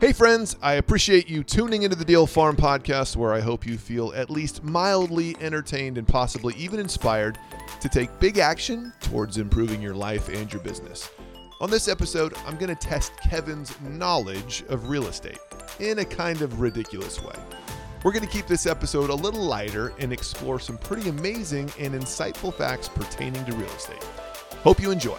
Hey, 0.00 0.14
friends, 0.14 0.56
I 0.62 0.76
appreciate 0.76 1.28
you 1.28 1.44
tuning 1.44 1.82
into 1.82 1.94
the 1.94 2.06
Deal 2.06 2.26
Farm 2.26 2.56
podcast, 2.56 3.16
where 3.16 3.34
I 3.34 3.40
hope 3.40 3.66
you 3.66 3.76
feel 3.76 4.14
at 4.14 4.30
least 4.30 4.64
mildly 4.64 5.36
entertained 5.42 5.98
and 5.98 6.08
possibly 6.08 6.54
even 6.54 6.80
inspired 6.80 7.38
to 7.82 7.88
take 7.90 8.18
big 8.18 8.38
action 8.38 8.94
towards 9.02 9.36
improving 9.36 9.82
your 9.82 9.92
life 9.92 10.30
and 10.30 10.50
your 10.50 10.62
business. 10.62 11.10
On 11.60 11.68
this 11.68 11.86
episode, 11.86 12.32
I'm 12.46 12.56
going 12.56 12.74
to 12.74 12.88
test 12.88 13.12
Kevin's 13.18 13.78
knowledge 13.82 14.64
of 14.70 14.88
real 14.88 15.06
estate 15.06 15.38
in 15.80 15.98
a 15.98 16.04
kind 16.06 16.40
of 16.40 16.62
ridiculous 16.62 17.22
way. 17.22 17.36
We're 18.02 18.12
going 18.12 18.24
to 18.24 18.32
keep 18.32 18.46
this 18.46 18.64
episode 18.64 19.10
a 19.10 19.14
little 19.14 19.44
lighter 19.44 19.92
and 19.98 20.14
explore 20.14 20.58
some 20.58 20.78
pretty 20.78 21.10
amazing 21.10 21.70
and 21.78 21.92
insightful 21.92 22.54
facts 22.54 22.88
pertaining 22.88 23.44
to 23.44 23.52
real 23.52 23.68
estate. 23.68 24.02
Hope 24.62 24.80
you 24.80 24.92
enjoy. 24.92 25.18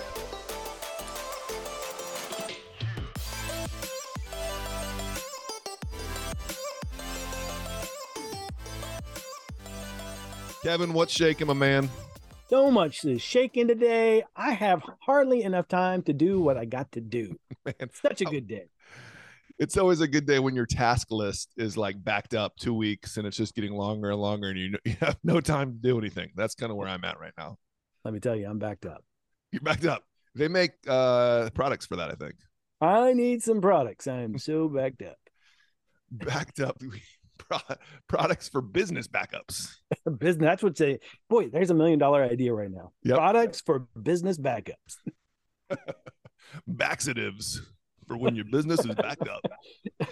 Kevin, 10.63 10.93
what's 10.93 11.11
shaking, 11.11 11.47
my 11.47 11.53
man? 11.53 11.89
So 12.49 12.69
much 12.69 13.03
is 13.05 13.21
shaking 13.21 13.67
today. 13.67 14.23
I 14.35 14.51
have 14.51 14.83
hardly 14.99 15.41
enough 15.43 15.67
time 15.67 16.03
to 16.03 16.13
do 16.13 16.39
what 16.39 16.57
I 16.57 16.65
got 16.65 16.91
to 16.93 17.01
do. 17.01 17.39
Man, 17.65 17.89
Such 17.93 18.21
a 18.21 18.25
good 18.25 18.47
day. 18.47 18.65
it's 19.57 19.77
always 19.77 20.01
a 20.01 20.07
good 20.07 20.25
day 20.25 20.37
when 20.39 20.53
your 20.55 20.65
task 20.65 21.07
list 21.11 21.53
is 21.57 21.77
like 21.77 22.03
backed 22.03 22.33
up 22.33 22.57
two 22.57 22.73
weeks 22.73 23.17
and 23.17 23.25
it's 23.25 23.37
just 23.37 23.55
getting 23.55 23.71
longer 23.73 24.11
and 24.11 24.19
longer 24.21 24.49
and 24.49 24.59
you, 24.59 24.77
you 24.85 24.95
have 24.99 25.17
no 25.23 25.39
time 25.39 25.71
to 25.71 25.77
do 25.79 25.97
anything. 25.97 26.29
That's 26.35 26.53
kind 26.53 26.71
of 26.71 26.77
where 26.77 26.89
I'm 26.89 27.03
at 27.05 27.19
right 27.19 27.33
now. 27.37 27.57
Let 28.03 28.13
me 28.13 28.19
tell 28.19 28.35
you, 28.35 28.47
I'm 28.47 28.59
backed 28.59 28.85
up. 28.85 29.03
You're 29.51 29.61
backed 29.61 29.85
up. 29.85 30.03
They 30.35 30.47
make 30.47 30.71
uh 30.87 31.49
products 31.53 31.85
for 31.85 31.95
that, 31.95 32.11
I 32.11 32.15
think. 32.15 32.35
I 32.81 33.13
need 33.13 33.43
some 33.43 33.61
products. 33.61 34.07
I'm 34.07 34.37
so 34.37 34.67
backed 34.67 35.01
up. 35.01 35.17
Backed 36.11 36.59
up 36.59 36.77
pro- 37.49 37.75
products 38.07 38.49
for 38.49 38.61
business 38.61 39.07
backups. 39.07 39.75
Business. 40.17 40.45
That's 40.45 40.63
what 40.63 40.77
say. 40.77 40.99
Boy, 41.29 41.49
there's 41.49 41.69
a 41.69 41.73
million 41.73 41.99
dollar 41.99 42.23
idea 42.23 42.53
right 42.53 42.71
now. 42.71 42.91
Yep. 43.03 43.17
Products 43.17 43.61
for 43.61 43.87
business 44.01 44.37
backups. 44.37 44.97
Baxatives 46.69 47.57
for 48.07 48.17
when 48.17 48.35
your 48.35 48.45
business 48.45 48.79
is 48.85 48.95
backed 48.95 49.27
up. 49.27 49.41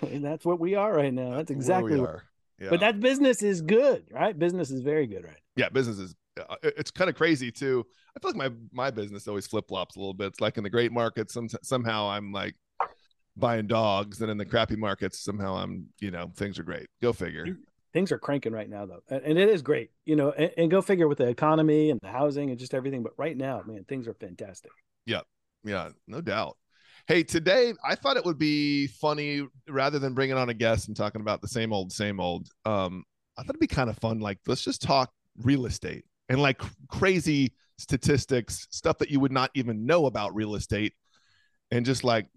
and 0.04 0.24
that's 0.24 0.46
what 0.46 0.60
we 0.60 0.76
are 0.76 0.94
right 0.94 1.14
now. 1.14 1.32
That's 1.36 1.52
exactly. 1.52 1.92
where 1.92 1.98
we 1.98 2.02
what- 2.02 2.10
are. 2.10 2.24
Yeah. 2.62 2.70
But 2.72 2.82
that 2.82 3.00
business 3.00 3.42
is 3.42 3.62
good, 3.62 4.04
right? 4.12 4.38
Business 4.38 4.70
is 4.70 4.82
very 4.82 5.08
good, 5.08 5.24
right? 5.24 5.38
yeah, 5.56 5.70
business 5.70 5.98
is. 5.98 6.14
Uh, 6.38 6.56
it's 6.62 6.92
kind 6.92 7.10
of 7.10 7.16
crazy 7.16 7.52
too. 7.54 7.86
I 8.16 8.20
feel 8.20 8.32
like 8.32 8.52
my 8.52 8.56
my 8.74 8.92
business 8.92 9.30
always 9.30 9.48
flip 9.48 9.70
flops 9.70 9.96
a 9.96 10.00
little 10.00 10.14
bit. 10.14 10.28
It's 10.28 10.42
like 10.42 10.58
in 10.58 10.64
the 10.66 10.70
great 10.70 10.92
markets, 10.92 11.34
some 11.34 11.48
somehow 11.64 12.10
I'm 12.10 12.34
like 12.34 12.56
buying 13.40 13.68
dogs, 13.68 14.22
and 14.22 14.30
in 14.30 14.38
the 14.38 14.46
crappy 14.46 14.76
markets, 14.76 15.20
somehow 15.20 15.56
I'm 15.56 15.88
you 16.00 16.12
know 16.12 16.32
things 16.36 16.60
are 16.60 16.64
great. 16.64 16.88
Go 17.02 17.14
figure. 17.14 17.58
Things 17.92 18.12
are 18.12 18.20
cranking 18.20 18.54
right 18.54 18.70
now, 18.70 18.86
though, 18.86 19.02
and, 19.10 19.40
it 19.40 19.50
is 19.50 19.64
great. 19.64 19.90
You 20.06 20.16
know, 20.16 20.30
and, 20.32 20.52
and 20.58 20.70
go 20.70 20.80
figure 20.80 21.08
with 21.08 21.18
the 21.18 21.28
economy 21.28 21.90
and 21.90 22.00
the 22.02 22.10
housing 22.10 22.52
and 22.52 22.60
just 22.60 22.76
everything. 22.76 23.02
But 23.02 23.14
right 23.18 23.36
now, 23.36 23.64
man, 23.66 23.84
things 23.86 24.08
are 24.08 24.14
fantastic. 24.14 24.72
Yeah, 25.08 25.22
Yeah. 25.64 25.90
no 26.08 26.22
doubt. 26.22 26.56
Hey, 27.08 27.24
today 27.24 27.74
I 27.84 27.96
thought 27.96 28.16
it 28.16 28.26
would 28.26 28.38
be 28.38 28.86
funny 28.86 29.48
rather 29.68 29.98
than 29.98 30.14
bringing 30.14 30.38
on 30.38 30.50
a 30.50 30.54
guest 30.54 30.88
and 30.88 30.96
talking 30.96 31.22
about 31.22 31.42
the 31.42 31.48
same 31.48 31.74
old, 31.74 31.92
same 31.92 32.20
old. 32.20 32.48
Um, 32.66 33.04
I 33.36 33.42
thought 33.42 33.56
it'd 33.56 33.60
be 33.60 33.66
kind 33.66 33.90
of 33.90 33.98
fun. 33.98 34.20
Like, 34.20 34.38
let's 34.46 34.64
just 34.64 34.84
talk 34.84 35.12
real 35.42 35.66
estate 35.66 36.06
and 36.28 36.40
like 36.40 36.62
crazy 36.90 37.54
statistics, 37.80 38.68
stuff 38.70 39.00
that 39.00 39.10
you 39.10 39.20
would 39.20 39.32
not 39.32 39.50
even 39.56 39.88
know 39.88 40.06
about 40.06 40.36
real 40.36 40.54
estate, 40.54 40.94
and 41.72 41.86
just 41.88 42.04
like 42.04 42.28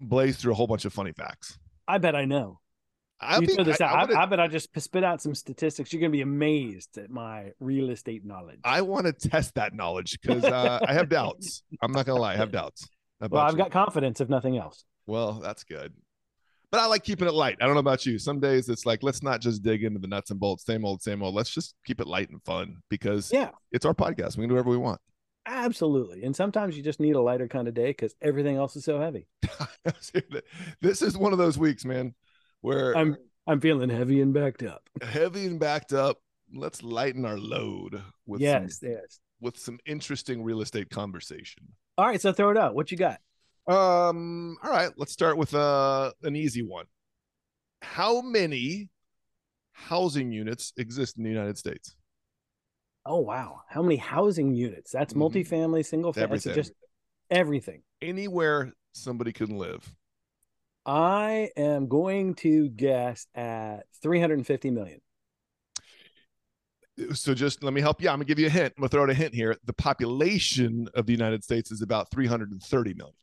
blaze 0.00 0.36
through 0.36 0.52
a 0.52 0.54
whole 0.54 0.66
bunch 0.66 0.84
of 0.84 0.92
funny 0.92 1.12
facts. 1.12 1.58
I 1.88 1.98
bet 1.98 2.14
I 2.16 2.24
know. 2.24 2.60
I'd 3.20 3.42
you 3.42 3.54
throw 3.54 3.64
this 3.64 3.80
I- 3.80 3.86
out. 3.86 4.12
I 4.12 4.18
I, 4.20 4.22
I 4.22 4.26
bet 4.26 4.40
I 4.40 4.48
just 4.48 4.68
spit 4.78 5.02
out 5.02 5.22
some 5.22 5.34
statistics. 5.34 5.92
You're 5.92 6.00
going 6.00 6.12
to 6.12 6.16
be 6.16 6.22
amazed 6.22 6.98
at 6.98 7.08
my 7.10 7.52
real 7.60 7.88
estate 7.90 8.24
knowledge. 8.26 8.60
I 8.64 8.82
want 8.82 9.06
to 9.06 9.12
test 9.12 9.54
that 9.54 9.72
knowledge 9.72 10.18
because 10.20 10.44
uh, 10.44 10.80
I 10.86 10.92
have 10.92 11.08
doubts. 11.08 11.62
I'm 11.82 11.92
not 11.92 12.04
gonna 12.06 12.20
lie, 12.20 12.34
I 12.34 12.36
have 12.36 12.52
doubts. 12.52 12.86
well, 13.20 13.42
I've 13.42 13.52
you. 13.52 13.58
got 13.58 13.70
confidence, 13.70 14.20
if 14.20 14.28
nothing 14.28 14.58
else. 14.58 14.84
Well, 15.06 15.34
that's 15.34 15.64
good. 15.64 15.94
But 16.70 16.80
I 16.80 16.86
like 16.86 17.04
keeping 17.04 17.28
it 17.28 17.32
light. 17.32 17.56
I 17.60 17.64
don't 17.64 17.74
know 17.74 17.80
about 17.80 18.04
you. 18.04 18.18
Some 18.18 18.40
days 18.40 18.68
it's 18.68 18.84
like, 18.84 19.02
let's 19.02 19.22
not 19.22 19.40
just 19.40 19.62
dig 19.62 19.84
into 19.84 20.00
the 20.00 20.08
nuts 20.08 20.30
and 20.30 20.38
bolts, 20.40 20.66
same 20.66 20.84
old, 20.84 21.00
same 21.00 21.22
old. 21.22 21.34
Let's 21.34 21.48
just 21.50 21.74
keep 21.86 22.00
it 22.00 22.06
light 22.08 22.28
and 22.28 22.42
fun 22.42 22.78
because 22.90 23.32
Yeah, 23.32 23.50
it's 23.72 23.86
our 23.86 23.94
podcast. 23.94 24.36
We 24.36 24.42
can 24.42 24.48
do 24.48 24.54
whatever 24.56 24.70
we 24.70 24.76
want. 24.76 25.00
Absolutely. 25.46 26.24
And 26.24 26.34
sometimes 26.34 26.76
you 26.76 26.82
just 26.82 27.00
need 27.00 27.16
a 27.16 27.20
lighter 27.20 27.48
kind 27.48 27.68
of 27.68 27.74
day 27.74 27.88
because 27.88 28.14
everything 28.20 28.56
else 28.56 28.76
is 28.76 28.84
so 28.84 29.00
heavy. 29.00 29.26
this 30.80 31.02
is 31.02 31.16
one 31.16 31.32
of 31.32 31.38
those 31.38 31.58
weeks, 31.58 31.84
man, 31.84 32.14
where 32.60 32.96
I'm 32.96 33.16
I'm 33.46 33.60
feeling 33.60 33.88
heavy 33.90 34.20
and 34.20 34.34
backed 34.34 34.62
up. 34.62 34.88
heavy 35.02 35.46
and 35.46 35.60
backed 35.60 35.92
up. 35.92 36.18
Let's 36.54 36.82
lighten 36.82 37.24
our 37.24 37.38
load 37.38 38.02
with 38.26 38.40
yes, 38.40 38.80
some, 38.80 38.90
yes. 38.90 39.20
with 39.40 39.58
some 39.58 39.78
interesting 39.86 40.42
real 40.42 40.60
estate 40.60 40.90
conversation. 40.90 41.64
All 41.98 42.06
right, 42.06 42.20
so 42.20 42.32
throw 42.32 42.50
it 42.50 42.56
out. 42.56 42.74
What 42.74 42.90
you 42.90 42.96
got? 42.96 43.20
Um, 43.68 44.56
all 44.62 44.70
right, 44.70 44.90
let's 44.96 45.12
start 45.12 45.36
with 45.36 45.54
uh 45.54 46.12
an 46.22 46.36
easy 46.36 46.62
one. 46.62 46.86
How 47.82 48.20
many 48.20 48.90
housing 49.72 50.32
units 50.32 50.72
exist 50.76 51.18
in 51.18 51.24
the 51.24 51.30
United 51.30 51.58
States? 51.58 51.96
Oh 53.08 53.20
wow, 53.20 53.62
how 53.68 53.82
many 53.82 53.96
housing 53.96 54.52
units? 54.52 54.90
That's 54.90 55.14
Mhm. 55.14 55.30
multifamily, 55.30 55.86
single 55.86 56.12
family, 56.12 56.40
just 56.40 56.72
everything. 57.30 57.82
Anywhere 58.02 58.72
somebody 58.92 59.32
can 59.32 59.56
live. 59.56 59.94
I 60.84 61.50
am 61.56 61.86
going 61.88 62.34
to 62.36 62.68
guess 62.68 63.26
at 63.34 63.86
350 64.02 64.70
million. 64.70 65.00
So 67.12 67.34
just 67.34 67.62
let 67.62 67.72
me 67.74 67.80
help 67.80 68.00
you. 68.00 68.08
I'm 68.08 68.16
gonna 68.16 68.24
give 68.24 68.38
you 68.38 68.46
a 68.46 68.50
hint. 68.50 68.72
I'm 68.76 68.80
gonna 68.80 68.88
throw 68.88 69.02
out 69.02 69.10
a 69.10 69.14
hint 69.14 69.34
here. 69.34 69.56
The 69.64 69.72
population 69.72 70.88
of 70.94 71.06
the 71.06 71.12
United 71.12 71.44
States 71.44 71.70
is 71.70 71.82
about 71.82 72.10
330 72.10 72.94
million. 72.94 73.16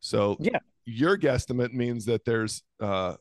So 0.00 0.36
Yeah. 0.38 0.60
your 0.84 1.18
guesstimate 1.18 1.72
means 1.72 2.04
that 2.04 2.24
there's 2.24 2.62
uh 2.80 3.16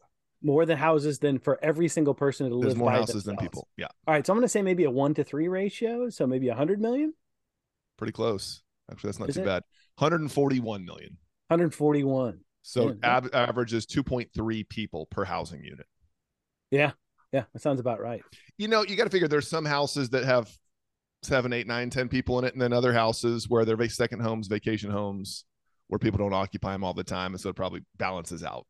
More 0.45 0.65
than 0.65 0.77
houses 0.77 1.19
than 1.19 1.39
for 1.39 1.57
every 1.63 1.87
single 1.87 2.13
person 2.13 2.49
to 2.49 2.59
there's 2.59 2.73
live 2.73 2.77
more 2.77 2.91
houses 2.91 3.23
than 3.23 3.37
people. 3.37 3.69
Yeah, 3.77 3.87
All 4.05 4.13
right, 4.13 4.25
so 4.27 4.33
I'm 4.33 4.37
going 4.37 4.43
to 4.45 4.49
say 4.49 4.61
maybe 4.61 4.83
a 4.83 4.91
one 4.91 5.13
to 5.13 5.23
three 5.23 5.47
ratio. 5.47 6.09
So 6.09 6.27
maybe 6.27 6.49
a 6.49 6.55
hundred 6.55 6.81
million, 6.81 7.13
pretty 7.97 8.11
close. 8.11 8.61
Actually, 8.91 9.07
that's 9.09 9.19
not 9.19 9.29
Is 9.29 9.35
too 9.35 9.41
it? 9.41 9.45
bad. 9.45 9.63
141 9.97 10.83
million. 10.83 11.17
141. 11.47 12.39
So 12.61 12.89
Yeah. 12.89 12.93
ab- 13.03 13.29
average 13.33 13.73
is 13.73 13.85
2.3 13.85 14.63
people 14.67 15.05
per 15.05 15.23
housing 15.23 15.63
unit. 15.63 15.85
Yeah, 16.71 16.91
yeah, 17.31 17.43
that 17.53 17.61
sounds 17.61 17.79
about 17.79 18.01
right. 18.01 18.21
You 18.57 18.67
know, 18.67 18.83
you 18.83 18.95
got 18.97 19.05
to 19.05 19.09
figure 19.09 19.27
there's 19.29 19.47
some 19.49 19.63
houses 19.65 20.09
that 20.09 20.25
have 20.25 20.51
seven, 21.23 21.53
eight, 21.53 21.67
nine, 21.67 21.89
ten 21.89 22.09
people 22.09 22.37
in 22.39 22.45
it, 22.45 22.51
and 22.53 22.61
then 22.61 22.73
other 22.73 22.91
houses 22.91 23.47
where 23.47 23.63
they're 23.63 23.87
second 23.87 24.19
homes, 24.19 24.47
vacation 24.47 24.91
homes, 24.91 25.45
where 25.87 25.99
people 25.99 26.17
don't 26.17 26.33
occupy 26.33 26.73
them 26.73 26.83
all 26.83 26.93
the 26.93 27.03
time, 27.03 27.33
and 27.33 27.39
so 27.39 27.49
it 27.49 27.55
probably 27.55 27.81
balances 27.97 28.43
out. 28.43 28.65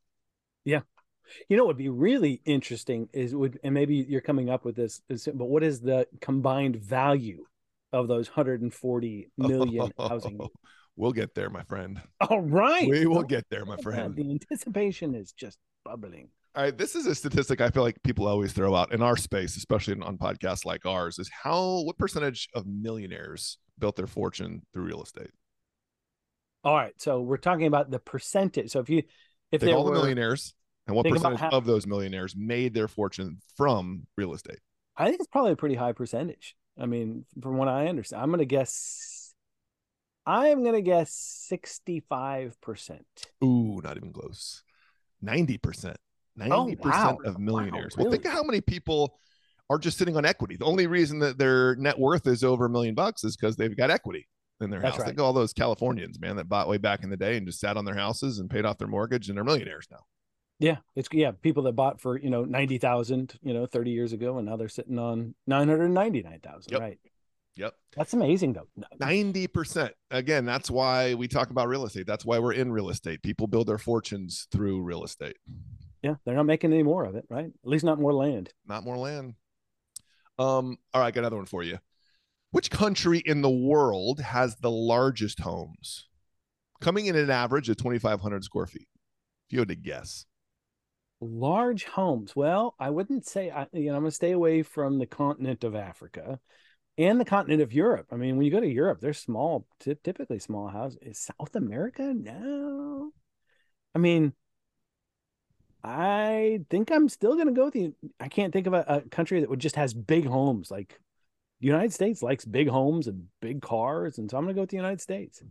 You 1.49 1.57
know 1.57 1.63
what 1.63 1.69
would 1.69 1.77
be 1.77 1.89
really 1.89 2.41
interesting 2.45 3.09
is 3.13 3.35
would 3.35 3.59
and 3.63 3.73
maybe 3.73 3.95
you're 3.95 4.21
coming 4.21 4.49
up 4.49 4.65
with 4.65 4.75
this, 4.75 5.01
is, 5.09 5.27
but 5.33 5.45
what 5.45 5.63
is 5.63 5.81
the 5.81 6.07
combined 6.21 6.75
value 6.77 7.45
of 7.91 8.07
those 8.07 8.27
140 8.27 9.31
million 9.37 9.91
housing? 9.99 10.31
units? 10.33 10.53
We'll 10.95 11.11
get 11.11 11.33
there, 11.33 11.49
my 11.49 11.63
friend. 11.63 12.01
All 12.21 12.41
right, 12.41 12.87
We 12.87 13.05
will 13.07 13.19
Oh, 13.19 13.23
get 13.23 13.49
there, 13.49 13.65
my 13.65 13.77
friend. 13.77 14.15
The 14.15 14.29
anticipation 14.29 15.15
is 15.15 15.31
just 15.31 15.57
bubbling. 15.83 16.29
All 16.55 16.63
right, 16.63 16.77
this 16.77 16.95
is 16.95 17.07
a 17.07 17.15
statistic 17.15 17.61
I 17.61 17.69
feel 17.69 17.81
like 17.81 18.01
people 18.03 18.27
always 18.27 18.53
throw 18.53 18.75
out 18.75 18.93
in 18.93 19.01
our 19.01 19.17
space, 19.17 19.57
especially 19.57 19.99
on 19.99 20.17
podcasts 20.19 20.65
like 20.65 20.85
ours, 20.85 21.17
is 21.17 21.29
how 21.29 21.81
what 21.81 21.97
percentage 21.97 22.47
of 22.53 22.67
millionaires 22.67 23.57
built 23.79 23.95
their 23.95 24.05
fortune 24.07 24.61
through 24.71 24.83
real 24.83 25.01
estate? 25.01 25.31
All 26.63 26.75
right, 26.75 26.93
so 27.01 27.21
we're 27.21 27.37
talking 27.37 27.65
about 27.65 27.89
the 27.89 27.99
percentage. 27.99 28.71
So 28.71 28.79
if 28.79 28.89
you 28.89 29.03
if 29.51 29.61
Take 29.61 29.69
there 29.69 29.75
all 29.77 29.83
the 29.83 29.91
millionaires 29.91 30.53
and 30.87 30.95
what 30.95 31.03
Think 31.03 31.15
percentage 31.15 31.39
how- 31.39 31.49
of 31.49 31.65
those 31.65 31.87
millionaires 31.87 32.35
made 32.35 32.73
their 32.73 32.87
fortune 32.87 33.37
from 33.55 34.07
real 34.17 34.33
estate? 34.33 34.59
I 34.97 35.05
think 35.05 35.19
it's 35.19 35.27
probably 35.27 35.51
a 35.51 35.55
pretty 35.55 35.75
high 35.75 35.93
percentage. 35.93 36.55
I 36.79 36.85
mean, 36.85 37.25
from 37.41 37.57
what 37.57 37.67
I 37.67 37.87
understand, 37.87 38.21
I'm 38.21 38.29
going 38.29 38.39
to 38.39 38.45
guess. 38.45 39.33
I'm 40.25 40.63
going 40.63 40.75
to 40.75 40.81
guess 40.81 41.11
65 41.13 42.59
percent. 42.61 43.05
Ooh, 43.43 43.81
not 43.83 43.97
even 43.97 44.13
close. 44.13 44.63
90%. 45.23 45.95
90% 46.39 46.79
wow. 46.85 47.17
of 47.25 47.35
Wow, 47.35 47.39
millionaires. 47.39 47.95
Well, 47.97 48.09
think 48.09 48.25
of 48.25 48.31
how 48.31 48.43
many 48.43 48.61
people 48.61 49.19
are 49.69 49.77
just 49.77 49.97
sitting 49.97 50.17
on 50.17 50.25
equity. 50.25 50.55
The 50.55 50.65
only 50.65 50.87
reason 50.87 51.19
that 51.19 51.37
their 51.37 51.75
net 51.75 51.97
worth 51.97 52.27
is 52.27 52.43
over 52.43 52.65
a 52.65 52.69
million 52.69 52.95
bucks 52.95 53.23
is 53.23 53.35
because 53.35 53.55
they've 53.55 53.75
got 53.75 53.89
equity 53.91 54.27
in 54.61 54.69
their 54.69 54.79
That's 54.79 54.93
house. 54.93 54.99
right. 55.01 55.07
Think 55.07 55.19
of 55.19 55.25
all 55.25 55.33
those 55.33 55.53
Californians, 55.53 56.19
man, 56.19 56.35
that 56.37 56.49
bought 56.49 56.67
way 56.67 56.77
back 56.77 57.03
in 57.03 57.09
the 57.09 57.17
day 57.17 57.37
and 57.37 57.45
just 57.45 57.59
sat 57.59 57.77
on 57.77 57.85
their 57.85 57.95
houses 57.95 58.39
and 58.39 58.49
paid 58.49 58.65
off 58.65 58.77
their 58.77 58.87
mortgage 58.87 59.29
and 59.29 59.37
they're 59.37 59.43
millionaires 59.43 59.87
now. 59.91 59.99
Yeah, 60.59 60.77
it's 60.95 61.09
yeah, 61.11 61.31
people 61.31 61.63
that 61.63 61.73
bought 61.73 61.99
for 61.99 62.17
you 62.17 62.29
know 62.29 62.45
ninety 62.45 62.77
thousand, 62.77 63.37
you 63.41 63.53
know, 63.53 63.65
thirty 63.65 63.91
years 63.91 64.13
ago, 64.13 64.37
and 64.37 64.47
now 64.47 64.55
they're 64.55 64.69
sitting 64.69 64.99
on 64.99 65.35
nine 65.47 65.67
hundred 65.67 65.89
ninety 65.89 66.21
nine 66.21 66.39
thousand. 66.39 66.71
Yep. 66.71 66.81
Right. 66.81 66.99
Yep. 67.55 67.75
That's 67.95 68.13
amazing 68.13 68.53
though. 68.53 68.67
90%. 68.99 69.91
Again, 70.09 70.45
that's 70.45 70.71
why 70.71 71.13
we 71.13 71.27
talk 71.27 71.51
about 71.51 71.67
real 71.67 71.85
estate. 71.85 72.07
That's 72.07 72.25
why 72.25 72.39
we're 72.39 72.53
in 72.53 72.71
real 72.71 72.89
estate. 72.89 73.21
People 73.21 73.45
build 73.45 73.67
their 73.67 73.77
fortunes 73.77 74.47
through 74.51 74.81
real 74.81 75.03
estate. 75.03 75.37
Yeah, 76.01 76.15
they're 76.25 76.35
not 76.35 76.47
making 76.47 76.73
any 76.73 76.83
more 76.83 77.05
of 77.05 77.15
it, 77.15 77.25
right? 77.29 77.45
At 77.45 77.69
least 77.69 77.85
not 77.85 77.99
more 77.99 78.13
land. 78.13 78.51
Not 78.67 78.83
more 78.83 78.97
land. 78.97 79.35
Um, 80.39 80.77
all 80.93 81.01
right, 81.01 81.13
got 81.13 81.21
another 81.21 81.37
one 81.37 81.45
for 81.45 81.63
you. 81.63 81.77
Which 82.51 82.71
country 82.71 83.21
in 83.25 83.41
the 83.41 83.49
world 83.49 84.19
has 84.19 84.55
the 84.55 84.71
largest 84.71 85.39
homes? 85.39 86.07
Coming 86.81 87.05
in 87.05 87.15
an 87.15 87.29
average 87.29 87.69
of 87.69 87.77
2,500 87.77 88.43
square 88.43 88.67
feet. 88.67 88.87
If 89.47 89.53
you 89.53 89.59
had 89.59 89.69
to 89.69 89.75
guess. 89.75 90.25
Large 91.23 91.85
homes. 91.85 92.35
Well, 92.35 92.75
I 92.79 92.89
wouldn't 92.89 93.25
say, 93.25 93.49
I, 93.49 93.67
you 93.73 93.89
know, 93.89 93.95
I'm 93.95 94.01
going 94.01 94.11
to 94.11 94.15
stay 94.15 94.31
away 94.31 94.63
from 94.63 94.99
the 94.99 95.05
continent 95.05 95.63
of 95.63 95.75
Africa 95.75 96.39
and 96.97 97.19
the 97.19 97.25
continent 97.25 97.61
of 97.61 97.73
Europe. 97.73 98.07
I 98.11 98.15
mean, 98.15 98.37
when 98.37 98.45
you 98.45 98.51
go 98.51 98.59
to 98.59 98.67
Europe, 98.67 98.99
they're 98.99 99.13
small, 99.13 99.65
t- 99.79 99.95
typically 100.03 100.39
small 100.39 100.67
houses. 100.67 100.99
Is 101.01 101.19
South 101.19 101.55
America? 101.55 102.13
No. 102.13 103.11
I 103.95 103.99
mean, 103.99 104.33
I 105.83 106.61
think 106.69 106.91
I'm 106.91 107.09
still 107.09 107.35
going 107.35 107.47
to 107.47 107.53
go 107.53 107.65
with 107.65 107.73
the. 107.73 107.93
I 108.19 108.27
can't 108.27 108.53
think 108.53 108.67
of 108.67 108.73
a, 108.73 108.85
a 108.87 109.01
country 109.01 109.41
that 109.41 109.49
would 109.49 109.59
just 109.59 109.75
has 109.75 109.93
big 109.93 110.25
homes. 110.25 110.71
Like 110.71 110.99
the 111.59 111.67
United 111.67 111.93
States 111.93 112.21
likes 112.21 112.45
big 112.45 112.69
homes 112.69 113.07
and 113.07 113.27
big 113.41 113.61
cars, 113.61 114.17
and 114.17 114.29
so 114.29 114.37
I'm 114.37 114.43
going 114.43 114.55
to 114.55 114.57
go 114.57 114.61
with 114.61 114.69
the 114.69 114.77
United 114.77 115.01
States. 115.01 115.43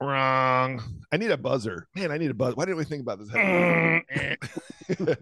Wrong. 0.00 0.82
I 1.10 1.16
need 1.16 1.30
a 1.30 1.38
buzzer. 1.38 1.88
Man, 1.94 2.10
I 2.10 2.18
need 2.18 2.30
a 2.30 2.34
buzzer. 2.34 2.54
Why 2.54 2.66
didn't 2.66 2.78
we 2.78 2.84
think 2.84 3.02
about 3.02 3.18
this? 3.18 3.30
uh, 5.00 5.16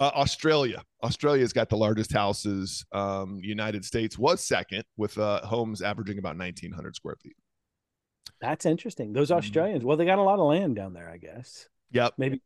Australia. 0.00 0.82
Australia's 1.02 1.52
got 1.52 1.68
the 1.68 1.76
largest 1.76 2.12
houses. 2.12 2.84
Um, 2.92 3.40
United 3.42 3.84
States 3.84 4.18
was 4.18 4.44
second 4.44 4.84
with 4.96 5.18
uh, 5.18 5.44
homes 5.46 5.82
averaging 5.82 6.18
about 6.18 6.36
1,900 6.36 6.96
square 6.96 7.16
feet. 7.22 7.36
That's 8.40 8.64
interesting. 8.64 9.12
Those 9.12 9.30
Australians, 9.30 9.84
well, 9.84 9.96
they 9.96 10.06
got 10.06 10.18
a 10.18 10.22
lot 10.22 10.38
of 10.38 10.46
land 10.46 10.74
down 10.76 10.94
there, 10.94 11.10
I 11.10 11.18
guess. 11.18 11.68
Yep. 11.92 12.14
Maybe 12.16 12.40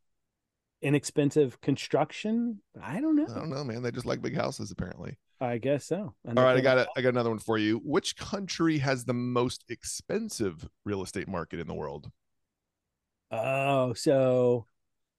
inexpensive 0.82 1.60
construction. 1.60 2.60
I 2.80 3.00
don't 3.00 3.16
know. 3.16 3.26
I 3.28 3.38
don't 3.38 3.50
know, 3.50 3.64
man. 3.64 3.82
They 3.82 3.90
just 3.90 4.06
like 4.06 4.20
big 4.20 4.36
houses, 4.36 4.70
apparently. 4.70 5.16
I 5.40 5.58
guess 5.58 5.84
so. 5.84 6.14
And 6.24 6.38
All 6.38 6.44
right, 6.44 6.56
I 6.56 6.60
got 6.60 6.78
it. 6.78 6.88
I 6.96 7.00
got 7.00 7.10
another 7.10 7.30
one 7.30 7.38
for 7.38 7.58
you. 7.58 7.80
Which 7.84 8.16
country 8.16 8.78
has 8.78 9.04
the 9.04 9.14
most 9.14 9.64
expensive 9.68 10.68
real 10.84 11.02
estate 11.02 11.28
market 11.28 11.60
in 11.60 11.66
the 11.66 11.74
world? 11.74 12.10
Oh, 13.30 13.94
so 13.94 14.66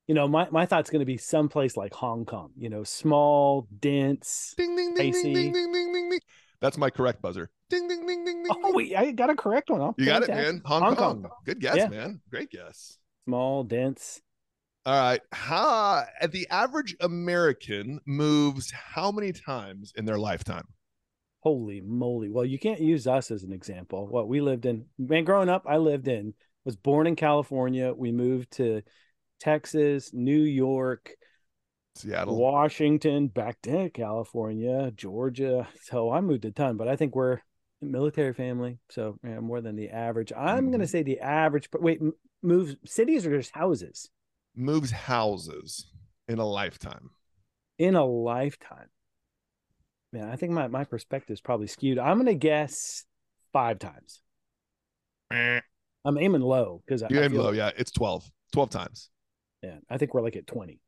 you 0.07 0.16
know, 0.16 0.28
my 0.28 0.48
my 0.52 0.66
thought's 0.66 0.90
going 0.90 1.00
to 1.02 1.06
be 1.06 1.18
someplace 1.18 1.75
like 1.78 1.94
Hong 1.94 2.25
Kong. 2.25 2.52
You 2.57 2.69
know, 2.69 2.84
small, 2.84 3.68
dense. 3.80 4.54
Ding 4.57 4.75
ding 4.75 4.94
ding 4.94 5.12
ding 5.12 5.24
ding 5.24 5.34
ding 5.34 5.74
ding 5.74 5.94
ding 5.94 6.10
ding. 6.10 6.19
That's 6.62 6.78
my 6.78 6.90
correct 6.90 7.22
buzzer. 7.22 7.50
Ding 7.69 7.88
ding 7.88 8.06
ding 8.07 8.24
ding 8.25 8.44
ding. 8.44 8.54
Oh, 8.63 8.74
wait, 8.74 8.96
I 8.96 9.12
got 9.12 9.30
a 9.30 9.36
correct 9.36 9.69
one. 9.69 9.81
I'll 9.81 9.96
You 9.98 10.06
got 10.06 10.24
it, 10.24 10.28
taxes. 10.28 10.54
man. 10.54 10.62
Hong, 10.66 10.81
Hong 10.81 10.96
Kong. 10.96 11.22
Kong. 11.24 11.31
Good 11.46 11.60
guess, 11.60 11.78
Yeah. 11.78 11.88
man. 11.88 12.22
Great 12.30 12.50
guess. 12.50 12.98
Small, 13.25 13.63
dense. 13.63 14.22
All 14.86 14.94
right. 14.96 15.22
How 15.31 16.06
uh, 16.22 16.28
the 16.28 16.48
average 16.50 16.96
American 17.00 18.00
moves 18.06 18.72
how 18.72 19.12
many 19.12 19.31
times 19.31 19.92
in 19.96 20.06
their 20.06 20.19
lifetime? 20.19 20.66
Holy 21.40 21.81
moly! 21.81 22.30
Well, 22.30 22.46
you 22.46 22.58
can't 22.58 22.80
use 22.80 23.06
us 23.06 23.30
as 23.30 23.44
an 23.44 23.51
example. 23.54 24.08
What 24.08 24.28
we 24.28 24.42
lived 24.42 24.66
in, 24.66 24.86
man, 24.98 25.25
growing 25.25 25.50
up, 25.50 25.63
I 25.68 25.78
lived 25.78 26.08
in, 26.08 26.34
was 26.63 26.75
born 26.75 27.06
in 27.06 27.16
California. 27.16 27.94
We 27.94 28.12
moved 28.12 28.51
to 28.54 28.81
Texas, 29.45 30.12
New 30.12 30.42
York, 30.42 31.12
Seattle. 31.94 32.36
Washington, 32.36 33.27
back 33.27 33.62
to 33.62 33.92
California, 33.92 34.92
Georgia. 34.95 35.68
So 35.83 36.12
I 36.12 36.19
moved 36.21 36.45
a 36.45 36.51
ton, 36.51 36.77
but 36.77 36.88
I 36.88 36.95
think 36.95 37.15
we're 37.15 37.33
a 37.33 37.86
military 37.86 38.33
family, 38.33 38.80
so 38.89 39.19
yeah, 39.24 39.39
more 39.39 39.62
than 39.62 39.75
the 39.75 39.92
average. 39.92 40.33
I'm 40.36 40.71
going 40.71 40.80
to 40.80 40.86
mm-hmm. 40.86 40.92
say 40.92 41.03
the 41.03 41.19
average, 41.19 41.69
but 41.69 41.83
wait, 41.83 42.01
moves 42.42 42.75
cities 42.86 43.27
or 43.27 43.38
just 43.38 43.53
houses 43.53 44.09
Moves 44.56 44.89
houses 44.89 45.86
in 46.27 46.39
a 46.39 46.45
lifetime. 46.45 47.12
in 47.77 47.94
a 47.95 48.03
lifetime? 48.03 48.89
Man, 50.12 50.27
I 50.27 50.38
think 50.38 50.53
my 50.53 50.68
my 50.69 50.86
perspective 50.86 51.36
is 51.36 51.41
probably 51.41 51.68
skewed. 51.68 52.00
I'm 52.00 52.18
going 52.18 52.25
to 52.27 52.33
guess 52.33 53.06
five 53.53 53.77
times. 53.77 54.21
Eh. 55.31 55.59
I'm 56.03 56.18
aiming 56.18 56.41
low 56.41 56.81
because 56.83 57.03
I, 57.03 57.07
I 57.07 57.30
feel- 57.30 57.44
low. 57.44 57.51
Yeah, 57.51 57.69
it's 57.77 57.91
12. 57.91 58.27
12 58.51 58.69
times. 58.71 59.09
Yeah, 59.65 59.77
I 59.89 59.97
think 59.97 60.13
we're 60.13 60.21
like 60.21 60.35
at 60.35 60.45
20. 60.47 60.79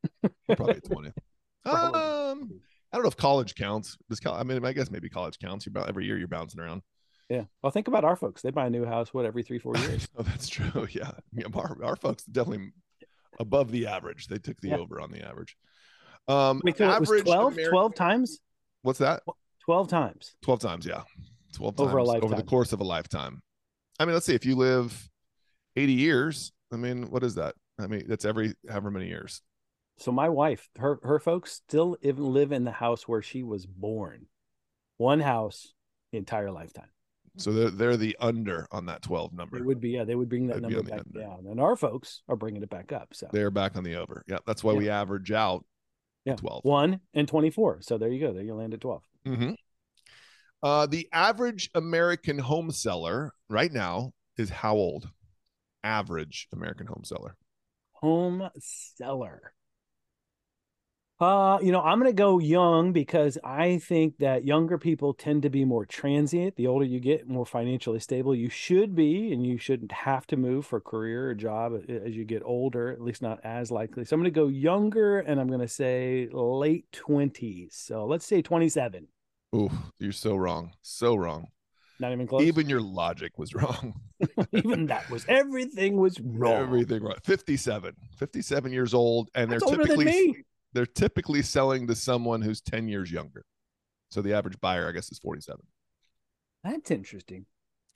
Probably 0.54 0.76
at 0.76 0.84
20. 0.84 1.10
Probably. 1.64 2.00
um, 2.00 2.60
I 2.92 2.96
don't 2.96 3.02
know 3.02 3.08
if 3.08 3.16
college 3.16 3.54
counts. 3.56 3.96
Col- 4.22 4.34
I 4.34 4.42
mean, 4.44 4.64
I 4.64 4.72
guess 4.72 4.90
maybe 4.90 5.08
college 5.08 5.38
counts. 5.38 5.66
You're 5.66 5.72
about 5.72 5.88
every 5.88 6.06
year 6.06 6.16
you're 6.16 6.28
bouncing 6.28 6.60
around. 6.60 6.82
Yeah. 7.28 7.44
Well, 7.62 7.72
think 7.72 7.88
about 7.88 8.04
our 8.04 8.14
folks. 8.16 8.40
They 8.40 8.50
buy 8.50 8.66
a 8.66 8.70
new 8.70 8.84
house, 8.84 9.12
what, 9.12 9.26
every 9.26 9.42
three, 9.42 9.58
four 9.58 9.76
years? 9.78 10.06
oh, 10.16 10.22
that's 10.22 10.48
true. 10.48 10.86
Yeah. 10.92 11.10
yeah 11.32 11.46
our, 11.54 11.76
our 11.82 11.96
folks 11.96 12.22
definitely 12.24 12.72
above 13.40 13.70
the 13.72 13.86
average. 13.88 14.28
They 14.28 14.38
took 14.38 14.60
the 14.60 14.68
Yeah. 14.68 14.76
over 14.78 15.00
on 15.00 15.10
the 15.10 15.26
average. 15.26 15.56
Um, 16.28 16.60
Wait, 16.64 16.78
so 16.78 16.84
it 16.84 16.86
was 17.00 17.08
average 17.08 17.24
12, 17.24 17.52
American- 17.54 17.70
12 17.72 17.94
times? 17.94 18.38
What's 18.82 18.98
that? 19.00 19.22
12 19.64 19.88
times. 19.88 20.34
12 20.42 20.60
times. 20.60 20.86
Yeah. 20.86 21.02
12 21.54 21.76
times 21.76 21.88
Over 21.88 21.98
a 21.98 22.04
over 22.24 22.34
the 22.36 22.42
course 22.42 22.72
of 22.72 22.80
a 22.80 22.84
lifetime. 22.84 23.42
I 23.98 24.04
mean, 24.04 24.14
let's 24.14 24.26
see 24.26 24.34
if 24.34 24.46
you 24.46 24.54
live 24.54 25.08
80 25.76 25.92
years. 25.94 26.52
I 26.72 26.76
mean, 26.76 27.10
what 27.10 27.24
is 27.24 27.34
that? 27.34 27.54
I 27.78 27.86
mean, 27.86 28.04
that's 28.08 28.24
every 28.24 28.54
however 28.68 28.90
many 28.90 29.08
years. 29.08 29.42
So 29.98 30.12
my 30.12 30.28
wife, 30.28 30.68
her 30.78 31.00
her 31.02 31.18
folks 31.18 31.52
still 31.52 31.96
even 32.02 32.32
live 32.32 32.52
in 32.52 32.64
the 32.64 32.70
house 32.72 33.08
where 33.08 33.22
she 33.22 33.42
was 33.42 33.66
born. 33.66 34.26
One 34.96 35.20
house 35.20 35.74
the 36.12 36.18
entire 36.18 36.50
lifetime. 36.50 36.90
So 37.36 37.52
they're, 37.52 37.70
they're 37.70 37.96
the 37.96 38.16
under 38.20 38.66
on 38.72 38.86
that 38.86 39.02
12 39.02 39.32
number. 39.32 39.58
It 39.58 39.64
would 39.64 39.80
be 39.80 39.90
yeah, 39.90 40.04
they 40.04 40.16
would 40.16 40.28
bring 40.28 40.48
that 40.48 40.62
That'd 40.62 40.76
number 40.76 40.90
back 40.90 41.02
down. 41.14 41.46
And 41.48 41.60
our 41.60 41.76
folks 41.76 42.22
are 42.28 42.36
bringing 42.36 42.62
it 42.62 42.70
back 42.70 42.92
up. 42.92 43.08
So 43.12 43.28
They're 43.32 43.50
back 43.50 43.76
on 43.76 43.84
the 43.84 43.94
over. 43.96 44.24
Yeah. 44.26 44.38
That's 44.46 44.64
why 44.64 44.72
Yeah. 44.72 44.78
we 44.78 44.88
average 44.90 45.30
out 45.30 45.64
yeah, 46.24 46.34
12. 46.36 46.64
1 46.64 47.00
and 47.14 47.28
24. 47.28 47.82
So 47.82 47.96
there 47.96 48.08
you 48.08 48.20
go. 48.20 48.32
There 48.32 48.42
you 48.42 48.54
land 48.54 48.74
at 48.74 48.80
12. 48.80 49.02
hmm 49.24 49.50
Uh, 50.62 50.86
the 50.86 51.08
average 51.12 51.70
American 51.74 52.38
home 52.38 52.70
seller 52.72 53.32
right 53.48 53.72
now 53.72 54.12
is 54.36 54.50
how 54.50 54.74
old? 54.74 55.08
Average 55.84 56.48
American 56.52 56.86
home 56.88 57.04
seller. 57.04 57.36
Home 58.00 58.48
seller. 58.58 59.52
Uh, 61.20 61.58
you 61.60 61.72
know, 61.72 61.80
I'm 61.80 61.98
going 61.98 62.10
to 62.10 62.16
go 62.16 62.38
young 62.38 62.92
because 62.92 63.38
I 63.42 63.78
think 63.78 64.18
that 64.18 64.44
younger 64.44 64.78
people 64.78 65.14
tend 65.14 65.42
to 65.42 65.50
be 65.50 65.64
more 65.64 65.84
transient. 65.84 66.54
The 66.54 66.68
older 66.68 66.84
you 66.84 67.00
get, 67.00 67.26
more 67.26 67.44
financially 67.44 67.98
stable 67.98 68.36
you 68.36 68.48
should 68.48 68.94
be, 68.94 69.32
and 69.32 69.44
you 69.44 69.58
shouldn't 69.58 69.90
have 69.90 70.28
to 70.28 70.36
move 70.36 70.64
for 70.64 70.80
career 70.80 71.30
or 71.30 71.34
job 71.34 71.72
as 71.88 72.14
you 72.14 72.24
get 72.24 72.42
older, 72.44 72.92
at 72.92 73.00
least 73.00 73.20
not 73.20 73.40
as 73.42 73.72
likely. 73.72 74.04
So 74.04 74.14
I'm 74.14 74.20
going 74.20 74.32
to 74.32 74.40
go 74.40 74.46
younger 74.46 75.18
and 75.18 75.40
I'm 75.40 75.48
going 75.48 75.60
to 75.60 75.66
say 75.66 76.28
late 76.30 76.86
20s. 76.92 77.72
So 77.72 78.06
let's 78.06 78.24
say 78.24 78.40
27. 78.40 79.08
Ooh, 79.56 79.70
you're 79.98 80.12
so 80.12 80.36
wrong. 80.36 80.72
So 80.82 81.16
wrong. 81.16 81.48
Not 82.00 82.12
even 82.12 82.26
close. 82.26 82.42
Even 82.42 82.68
your 82.68 82.80
logic 82.80 83.38
was 83.38 83.54
wrong. 83.54 84.00
Even 84.52 84.86
that 84.86 85.08
was 85.10 85.24
everything 85.28 85.96
was 85.96 86.20
wrong. 86.20 86.62
Everything 86.62 87.02
wrong. 87.02 87.16
57. 87.24 87.94
57 88.16 88.72
years 88.72 88.94
old. 88.94 89.30
And 89.34 89.50
That's 89.50 89.64
they're 89.64 89.78
typically 89.78 90.44
they're 90.72 90.86
typically 90.86 91.42
selling 91.42 91.86
to 91.86 91.94
someone 91.94 92.42
who's 92.42 92.60
10 92.60 92.88
years 92.88 93.10
younger. 93.10 93.44
So 94.10 94.22
the 94.22 94.34
average 94.34 94.60
buyer, 94.60 94.88
I 94.88 94.92
guess, 94.92 95.10
is 95.10 95.18
47. 95.18 95.60
That's 96.64 96.90
interesting. 96.90 97.46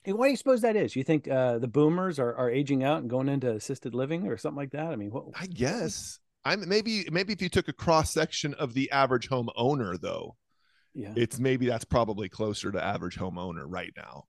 Hey, 0.03 0.13
why 0.13 0.27
do 0.27 0.31
you 0.31 0.37
suppose 0.37 0.61
that 0.61 0.75
is? 0.75 0.95
You 0.95 1.03
think 1.03 1.29
uh, 1.29 1.59
the 1.59 1.67
boomers 1.67 2.19
are, 2.19 2.35
are 2.35 2.49
aging 2.49 2.83
out 2.83 2.99
and 2.99 3.09
going 3.09 3.29
into 3.29 3.51
assisted 3.51 3.95
living 3.95 4.27
or 4.27 4.37
something 4.37 4.57
like 4.57 4.71
that? 4.71 4.87
I 4.87 4.95
mean, 4.95 5.11
what? 5.11 5.25
I 5.39 5.45
guess. 5.45 6.19
I'm 6.45 6.67
maybe 6.67 7.07
maybe 7.09 7.31
if 7.31 7.41
you 7.41 7.47
took 7.47 7.69
a 7.69 7.73
cross 7.73 8.11
section 8.11 8.53
of 8.55 8.73
the 8.73 8.91
average 8.91 9.29
home 9.29 9.49
owner, 9.55 9.97
though, 9.97 10.35
Yeah. 10.95 11.13
it's 11.15 11.39
maybe 11.39 11.65
that's 11.67 11.85
probably 11.85 12.29
closer 12.29 12.71
to 12.71 12.83
average 12.83 13.17
homeowner 13.17 13.63
right 13.65 13.91
now. 13.97 14.25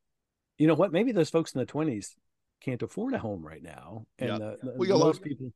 you 0.59 0.67
know 0.67 0.75
what? 0.75 0.93
Maybe 0.93 1.13
those 1.13 1.31
folks 1.31 1.53
in 1.53 1.59
the 1.59 1.67
twenties 1.67 2.17
can't 2.63 2.83
afford 2.83 3.13
a 3.15 3.19
home 3.19 3.45
right 3.45 3.63
now, 3.63 4.07
and 4.19 4.29
Yeah. 4.31 4.39
the, 4.39 4.57
the- 4.63 4.75
Well, 4.77 4.87
you 4.87 4.87
got 4.89 4.95
a 4.95 4.97
lot 4.97 5.07
most 5.07 5.19
of- 5.19 5.25
people. 5.25 5.53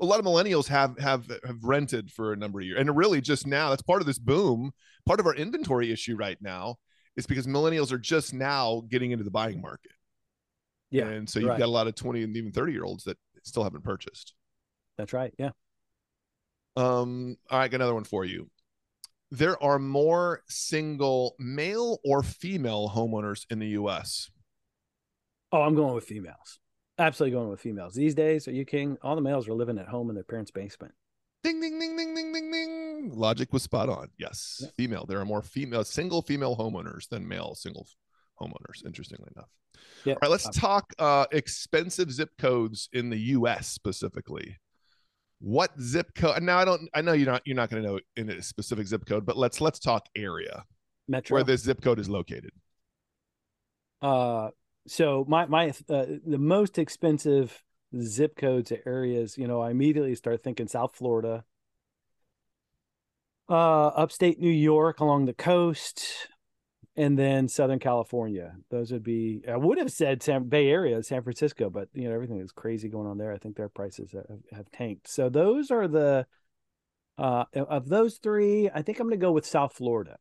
a 0.00 0.06
lot 0.06 0.20
of 0.20 0.24
millennials 0.24 0.68
have 0.68 0.96
have 0.98 1.26
have 1.44 1.62
rented 1.62 2.10
for 2.10 2.32
a 2.32 2.36
number 2.36 2.60
of 2.60 2.66
years 2.66 2.78
and 2.80 2.96
really 2.96 3.20
just 3.20 3.46
now 3.46 3.70
that's 3.70 3.82
part 3.82 4.00
of 4.00 4.06
this 4.06 4.18
boom 4.18 4.72
part 5.04 5.18
of 5.20 5.26
our 5.26 5.34
inventory 5.34 5.90
issue 5.92 6.14
right 6.16 6.38
now 6.40 6.76
is 7.16 7.26
because 7.26 7.46
millennials 7.48 7.90
are 7.90 7.98
just 7.98 8.32
now 8.32 8.82
getting 8.88 9.10
into 9.10 9.24
the 9.24 9.30
buying 9.30 9.60
market 9.60 9.90
Yeah, 10.90 11.08
and 11.08 11.28
so 11.28 11.40
you've 11.40 11.48
right. 11.50 11.58
got 11.58 11.66
a 11.66 11.70
lot 11.78 11.88
of 11.88 11.96
20 11.96 12.22
and 12.22 12.36
even 12.36 12.52
30 12.52 12.72
year 12.72 12.84
olds 12.84 13.04
that 13.04 13.18
still 13.42 13.64
haven't 13.64 13.82
purchased 13.82 14.34
that's 14.96 15.12
right. 15.12 15.34
Yeah. 15.36 15.50
um 16.76 17.36
all 17.50 17.58
right 17.58 17.70
got 17.70 17.76
another 17.78 17.94
one 17.94 18.04
for 18.04 18.24
you 18.24 18.48
there 19.30 19.62
are 19.62 19.78
more 19.78 20.42
single 20.48 21.34
male 21.38 21.98
or 22.04 22.22
female 22.22 22.90
homeowners 22.94 23.44
in 23.50 23.58
the 23.58 23.66
us 23.68 24.30
Oh, 25.50 25.62
I'm 25.62 25.74
going 25.74 25.94
with 25.94 26.04
females. 26.04 26.58
Absolutely 26.98 27.34
going 27.38 27.48
with 27.48 27.60
females 27.60 27.94
these 27.94 28.14
days. 28.14 28.46
Are 28.48 28.52
you 28.52 28.66
king? 28.66 28.98
All 29.02 29.16
the 29.16 29.22
males 29.22 29.48
are 29.48 29.54
living 29.54 29.78
at 29.78 29.88
home 29.88 30.10
in 30.10 30.14
their 30.14 30.24
parents' 30.24 30.50
basement. 30.50 30.92
ding 31.42 31.58
ding 31.60 31.78
ding 31.78 31.96
ding 31.96 32.14
ding 32.14 32.32
ding 32.34 32.50
ding 32.52 33.10
logic 33.14 33.50
was 33.52 33.62
spot 33.62 33.88
on 33.88 34.08
yes 34.18 34.58
Yeah. 34.60 34.68
female 34.76 35.06
there 35.06 35.20
are 35.20 35.24
more 35.24 35.40
female 35.40 35.84
single 35.84 36.20
female 36.20 36.56
homeowners 36.56 37.08
than 37.08 37.26
male 37.28 37.54
single 37.54 37.86
homeowners 38.40 38.84
interestingly 38.84 39.30
enough 39.36 39.48
Yeah. 40.04 40.14
all 40.14 40.18
right 40.22 40.30
let's 40.32 40.48
talk 40.50 40.92
uh 40.98 41.26
expensive 41.30 42.10
zip 42.12 42.30
codes 42.38 42.88
in 42.92 43.08
the 43.10 43.18
us 43.18 43.68
specifically 43.68 44.56
What 45.40 45.70
zip 45.80 46.14
code? 46.14 46.42
Now 46.42 46.58
I 46.58 46.64
don't. 46.64 46.88
I 46.94 47.00
know 47.00 47.12
you're 47.12 47.30
not. 47.30 47.42
You're 47.44 47.56
not 47.56 47.70
going 47.70 47.82
to 47.82 47.88
know 47.88 48.00
in 48.16 48.30
a 48.30 48.42
specific 48.42 48.86
zip 48.86 49.06
code, 49.06 49.24
but 49.24 49.36
let's 49.36 49.60
let's 49.60 49.78
talk 49.78 50.06
area 50.16 50.64
Metro. 51.06 51.34
where 51.34 51.44
this 51.44 51.62
zip 51.62 51.80
code 51.80 52.00
is 52.00 52.08
located. 52.08 52.50
Uh, 54.02 54.50
so 54.86 55.24
my 55.28 55.46
my 55.46 55.70
uh, 55.88 56.06
the 56.26 56.38
most 56.38 56.78
expensive 56.78 57.62
zip 58.00 58.36
codes 58.36 58.72
areas, 58.84 59.38
you 59.38 59.46
know, 59.46 59.60
I 59.60 59.70
immediately 59.70 60.14
start 60.14 60.42
thinking 60.42 60.68
South 60.68 60.96
Florida, 60.96 61.44
uh, 63.48 63.86
upstate 63.88 64.40
New 64.40 64.50
York 64.50 65.00
along 65.00 65.26
the 65.26 65.34
coast, 65.34 66.28
and 66.98 67.16
then 67.16 67.46
Southern 67.46 67.78
California. 67.78 68.56
Those 68.70 68.90
would 68.90 69.04
be. 69.04 69.40
I 69.48 69.56
would 69.56 69.78
have 69.78 69.92
said 69.92 70.20
San 70.20 70.48
Bay 70.48 70.68
Area, 70.68 71.00
San 71.04 71.22
Francisco, 71.22 71.70
but 71.70 71.88
you 71.94 72.08
know 72.08 72.14
everything 72.14 72.40
is 72.40 72.50
crazy 72.50 72.88
going 72.88 73.06
on 73.06 73.18
there. 73.18 73.32
I 73.32 73.38
think 73.38 73.56
their 73.56 73.68
prices 73.68 74.12
have, 74.12 74.26
have 74.52 74.70
tanked. 74.72 75.08
So 75.08 75.30
those 75.30 75.70
are 75.70 75.88
the. 75.88 76.26
Uh, 77.16 77.44
of 77.52 77.88
those 77.88 78.18
three, 78.18 78.70
I 78.72 78.82
think 78.82 79.00
I'm 79.00 79.08
going 79.08 79.18
to 79.18 79.24
go 79.24 79.32
with 79.32 79.44
South 79.44 79.72
Florida. 79.72 80.18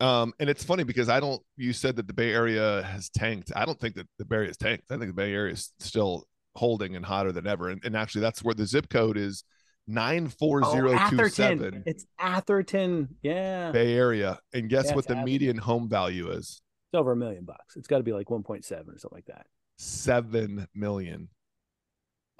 Um, 0.00 0.32
and 0.40 0.48
it's 0.48 0.64
funny 0.64 0.84
because 0.84 1.10
I 1.10 1.20
don't. 1.20 1.42
You 1.56 1.72
said 1.72 1.96
that 1.96 2.06
the 2.06 2.14
Bay 2.14 2.32
Area 2.32 2.82
has 2.82 3.10
tanked. 3.10 3.52
I 3.54 3.64
don't 3.64 3.78
think 3.78 3.96
that 3.96 4.08
the 4.18 4.24
Bay 4.24 4.36
Area 4.36 4.48
has 4.48 4.56
tanked. 4.56 4.84
I 4.90 4.96
think 4.96 5.08
the 5.08 5.14
Bay 5.14 5.32
Area 5.32 5.52
is 5.52 5.72
still 5.80 6.24
holding 6.54 6.96
and 6.96 7.04
hotter 7.04 7.32
than 7.32 7.46
ever. 7.46 7.68
And, 7.68 7.82
and 7.84 7.96
actually, 7.96 8.22
that's 8.22 8.42
where 8.42 8.54
the 8.54 8.66
zip 8.66 8.88
code 8.88 9.16
is 9.18 9.44
nine 9.88 10.28
four 10.28 10.62
zero 10.70 10.96
two 11.10 11.28
seven. 11.28 11.74
Oh, 11.78 11.82
it's 11.86 12.06
Atherton. 12.20 13.16
Yeah. 13.22 13.72
Bay 13.72 13.94
Area. 13.94 14.38
And 14.52 14.68
guess 14.68 14.86
Yeah, 14.86 14.94
what 14.94 15.06
the 15.06 15.14
Atherton. 15.14 15.24
median 15.24 15.56
home 15.56 15.88
value 15.88 16.30
is? 16.30 16.62
It's 16.92 16.98
over 16.98 17.12
a 17.12 17.16
million 17.16 17.44
bucks. 17.44 17.76
It's 17.76 17.88
got 17.88 17.96
to 17.98 18.02
be 18.04 18.12
like 18.12 18.28
1.7 18.28 18.44
or 18.62 18.62
something 18.62 19.10
like 19.12 19.26
that. 19.26 19.46
Seven 19.78 20.68
million. 20.74 21.28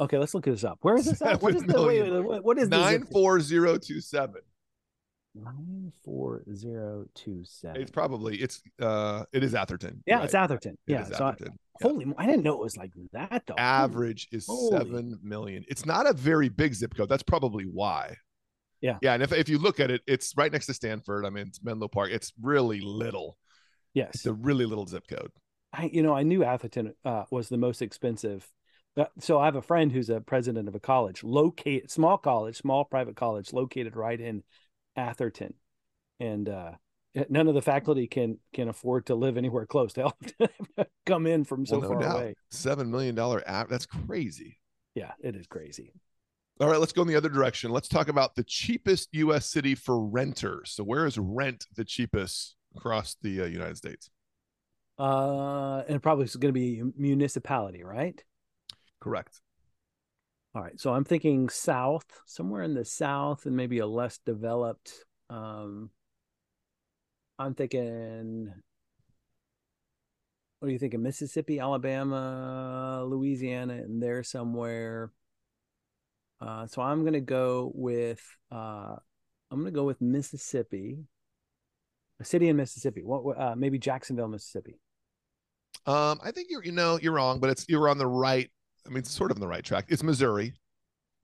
Okay, 0.01 0.17
let's 0.17 0.33
look 0.33 0.45
this 0.45 0.63
up. 0.65 0.79
Where 0.83 0.97
is 0.97 1.07
this 1.07 1.21
at? 1.23 1.43
What 1.43 1.55
is 1.57 1.63
Seven 1.63 1.75
the 1.75 2.23
wait, 2.23 2.45
what 2.45 2.57
is 2.59 2.69
Nine 2.69 3.05
four 3.05 3.41
zero 3.41 3.79
two 3.79 4.01
seven. 4.01 4.43
Nine 5.35 5.93
four 6.05 6.43
zero 6.55 7.07
two 7.15 7.43
seven? 7.45 7.81
It's 7.81 7.91
probably 7.91 8.37
it's 8.37 8.61
uh 8.81 9.25
it 9.33 9.43
is 9.45 9.55
Atherton. 9.55 10.03
yeah, 10.07 10.17
Right. 10.17 10.25
it's 10.25 10.35
Atherton. 10.35 10.79
It 10.87 10.93
yeah, 10.93 11.03
is 11.09 11.17
so 11.17 11.25
I, 11.25 11.29
Atherton. 11.31 11.59
Yeah. 11.81 11.87
holy, 11.89 12.07
I 12.17 12.27
didn't 12.27 12.43
know 12.43 12.55
it 12.55 12.61
was 12.61 12.77
like 12.77 12.93
that 13.13 13.45
though. 13.47 13.55
Holy- 13.55 13.61
average 13.63 14.29
is 14.33 14.47
Holy. 14.47 14.77
seven 14.77 15.19
million. 15.23 15.65
It's 15.69 15.87
not 15.87 16.09
a 16.09 16.13
very 16.13 16.49
big 16.49 16.75
zip 16.75 16.95
code. 16.97 17.09
That's 17.09 17.23
probably 17.23 17.65
why. 17.65 18.17
Yeah. 18.81 18.99
Yeah. 19.03 19.15
And 19.15 19.23
if, 19.23 19.33
if 19.33 19.49
you 19.49 19.59
look 19.59 19.81
at 19.81 19.91
it, 19.91 20.03
it's 20.07 20.35
right 20.37 20.53
next 20.53 20.67
to 20.67 20.75
Stanford. 20.75 21.25
I 21.27 21.31
mean, 21.31 21.49
it's 21.49 21.63
Menlo 21.63 21.89
Park. 21.89 22.11
It's 22.13 22.33
really 22.41 22.81
little. 22.81 23.37
Yes, 23.95 24.11
It's 24.15 24.27
a 24.27 24.33
really 24.33 24.67
little 24.67 24.87
zip 24.87 25.05
code. 25.09 25.31
I 25.73 25.91
you 25.93 26.03
know 26.03 26.15
I 26.15 26.23
knew 26.23 26.45
Atherton 26.45 26.95
uh, 27.05 27.25
was 27.31 27.49
the 27.49 27.57
most 27.59 27.83
expensive. 27.83 28.49
So 29.21 29.39
I 29.39 29.45
have 29.45 29.55
a 29.55 29.63
friend 29.63 29.93
who's 29.93 30.11
a 30.11 30.21
president 30.21 30.67
of 30.69 30.75
a 30.75 30.81
college, 30.81 31.23
locate 31.23 31.89
small 31.91 32.19
college, 32.19 32.57
small 32.57 32.85
private 32.85 33.15
college, 33.17 33.53
located 33.53 33.95
right 33.95 34.21
in 34.21 34.43
Atherton, 34.99 35.55
and 36.21 36.49
uh, 36.49 36.73
none 37.31 37.49
of 37.49 37.55
the 37.55 37.63
faculty 37.63 38.07
can 38.07 38.39
can 38.53 38.69
afford 38.69 39.07
to 39.07 39.15
live 39.15 39.37
anywhere 39.37 39.67
close. 39.67 39.93
They 39.93 40.03
all 40.03 40.19
come 41.07 41.27
in 41.27 41.45
from 41.45 41.65
so 41.65 41.79
well, 41.79 41.83
no 41.83 41.95
far 41.95 42.03
doubt. 42.03 42.17
away. 42.17 42.35
Seven 42.51 42.91
million 42.91 43.15
dollar 43.15 43.43
app. 43.47 43.69
That's 43.69 43.87
crazy. 43.87 44.59
Yeah, 44.95 45.13
it 45.23 45.37
is 45.37 45.47
crazy. 45.47 45.93
All 46.61 46.69
right, 46.69 46.81
let's 46.81 46.93
go 46.93 47.03
in 47.03 47.09
the 47.09 47.15
other 47.15 47.29
direction. 47.29 47.71
Let's 47.71 47.87
talk 47.87 48.09
about 48.09 48.35
the 48.35 48.43
cheapest 48.43 49.11
U.S. 49.13 49.47
city 49.47 49.77
for 49.77 50.05
renters. 50.05 50.73
So, 50.73 50.83
where 50.83 51.07
is 51.07 51.17
rent 51.17 51.67
the 51.77 51.85
cheapest 51.85 52.57
across 52.77 53.17
the 53.23 53.43
uh, 53.43 53.45
United 53.45 53.77
States? 53.77 54.11
Uh, 54.99 55.85
and 55.89 56.03
probably 56.03 56.25
it's 56.25 56.35
going 56.35 56.53
to 56.53 56.61
be 56.61 56.83
municipality, 56.97 57.85
right? 57.85 58.21
Correct. 59.01 59.41
All 60.55 60.63
right. 60.63 60.79
So 60.81 60.93
I'm 60.93 61.05
thinking 61.05 61.49
south, 61.49 62.07
somewhere 62.27 62.63
in 62.63 62.75
the 62.75 62.85
south, 62.85 63.47
and 63.47 63.57
maybe 63.57 63.79
a 63.79 63.87
less 63.87 64.19
developed. 64.19 64.93
Um, 65.31 65.91
I'm 67.39 67.55
thinking. 67.55 68.53
What 70.59 70.67
do 70.67 70.73
you 70.73 70.79
thinking? 70.79 71.03
Mississippi, 71.03 71.61
Alabama, 71.61 73.05
Louisiana, 73.07 73.75
and 73.75 74.03
there 74.03 74.25
somewhere. 74.25 75.13
Uh, 76.41 76.67
so 76.67 76.83
I'm 76.83 77.05
gonna 77.05 77.21
go 77.21 77.71
with. 77.75 78.21
Uh, 78.51 78.97
I'm 79.51 79.59
gonna 79.59 79.71
go 79.71 79.85
with 79.85 80.01
Mississippi. 80.01 80.99
A 82.21 82.25
city 82.25 82.49
in 82.49 82.57
Mississippi. 82.57 83.03
What, 83.05 83.39
Uh, 83.39 83.55
maybe 83.55 83.79
Jacksonville, 83.79 84.27
Mississippi. 84.27 84.81
Um, 85.87 86.19
I 86.23 86.33
think 86.33 86.49
you're 86.51 86.65
you 86.65 86.73
know 86.73 86.99
you're 87.01 87.13
wrong, 87.13 87.39
but 87.39 87.51
it's 87.51 87.65
you're 87.69 87.89
on 87.89 87.99
the 87.99 88.07
right. 88.07 88.51
I 88.89 88.93
mean, 88.93 89.05
sort 89.05 89.31
of 89.31 89.37
on 89.37 89.41
the 89.41 89.47
right 89.49 89.65
track. 89.65 89.87
It's 89.89 90.03
Missouri. 90.03 90.55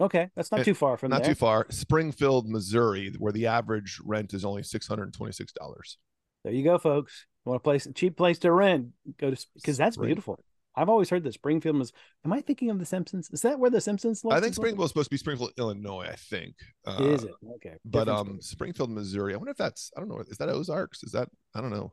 Okay, 0.01 0.29
that's 0.35 0.51
not 0.51 0.61
Eh, 0.61 0.65
too 0.65 0.75
far 0.75 0.97
from 0.97 1.11
there. 1.11 1.19
not 1.21 1.25
there. 1.25 1.35
too 1.35 1.39
far. 1.39 1.67
Springfield, 1.71 2.49
Missouri, 2.49 3.15
where 3.19 3.33
the 3.33 3.47
average 3.47 4.01
rent 4.05 4.35
is 4.35 4.45
only 4.45 4.63
six 4.63 4.87
hundred 4.87 5.05
and 5.05 5.15
twenty-six 5.15 5.53
dollars. 5.53 5.99
There 6.45 6.53
you 6.53 6.65
go, 6.65 6.79
folks. 6.79 7.27
You 7.47 7.51
Want 7.51 7.61
a 7.61 7.63
place, 7.63 7.87
a 7.87 7.93
cheap 7.93 8.17
place 8.17 8.39
to 8.41 8.51
rent? 8.53 8.89
Go 9.19 9.31
to 9.31 9.47
because 9.55 9.77
that's 9.77 9.95
Spring- 9.95 10.09
beautiful. 10.09 10.39
I've 10.77 10.89
always 10.89 11.09
heard 11.09 11.23
that 11.23 11.33
Springfield 11.35 11.77
was. 11.79 11.93
Am 12.25 12.33
I 12.33 12.41
thinking 12.41 12.69
of 12.69 12.81
The 12.81 12.85
Simpsons? 12.85 13.31
Is 13.33 13.43
that 13.43 13.61
where 13.61 13.71
The 13.71 13.81
Simpsons? 13.81 14.25
Live? 14.25 14.37
I 14.37 14.41
think? 14.41 14.55
Springfield 14.55 14.87
is 14.87 14.91
supposed 14.91 15.07
to 15.07 15.11
be 15.15 15.19
Springfield, 15.19 15.53
Illinois. 15.57 16.09
I 16.11 16.17
think. 16.17 16.57
Uh, 16.85 16.97
Is 17.01 17.23
it 17.23 17.31
okay? 17.57 17.77
But 17.85 18.07
Different 18.07 18.29
um. 18.31 18.41
Springfield, 18.41 18.91
Missouri. 18.91 19.35
I 19.35 19.37
wonder 19.37 19.53
if 19.53 19.57
that's. 19.57 19.93
I 19.97 20.01
don't 20.01 20.09
know. 20.09 20.19
Is 20.27 20.37
that 20.39 20.49
Ozarks? 20.49 21.05
Is 21.05 21.13
that? 21.13 21.29
I 21.55 21.61
don't 21.61 21.71
know. 21.71 21.93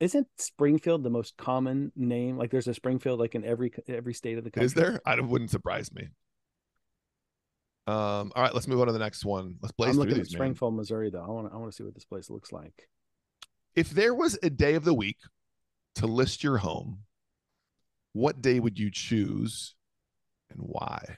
Isn't 0.00 0.26
Springfield 0.38 1.02
the 1.02 1.10
most 1.10 1.36
common 1.36 1.92
name? 1.96 2.36
Like, 2.36 2.50
there's 2.50 2.68
a 2.68 2.74
Springfield 2.74 3.18
like 3.18 3.34
in 3.34 3.44
every 3.44 3.72
every 3.88 4.14
state 4.14 4.38
of 4.38 4.44
the 4.44 4.50
country. 4.50 4.66
Is 4.66 4.74
there? 4.74 5.00
I 5.06 5.18
wouldn't 5.20 5.50
surprise 5.50 5.92
me. 5.92 6.08
Um. 7.86 8.32
All 8.34 8.42
right. 8.42 8.52
Let's 8.52 8.68
move 8.68 8.80
on 8.80 8.88
to 8.88 8.92
the 8.92 8.98
next 8.98 9.24
one. 9.24 9.56
Let's 9.62 9.72
blaze 9.72 9.90
I'm 9.90 9.94
through 9.94 10.00
looking 10.00 10.20
at 10.20 10.24
these, 10.24 10.32
man. 10.32 10.38
Springfield, 10.38 10.74
Missouri, 10.74 11.10
though. 11.10 11.24
I 11.24 11.30
want 11.30 11.48
to 11.48 11.54
I 11.54 11.56
want 11.56 11.70
to 11.70 11.76
see 11.76 11.84
what 11.84 11.94
this 11.94 12.04
place 12.04 12.30
looks 12.30 12.52
like. 12.52 12.88
If 13.74 13.90
there 13.90 14.14
was 14.14 14.38
a 14.42 14.50
day 14.50 14.74
of 14.74 14.84
the 14.84 14.94
week 14.94 15.18
to 15.96 16.06
list 16.06 16.42
your 16.42 16.58
home, 16.58 17.00
what 18.12 18.42
day 18.42 18.60
would 18.60 18.78
you 18.78 18.90
choose, 18.90 19.74
and 20.50 20.60
why? 20.62 21.16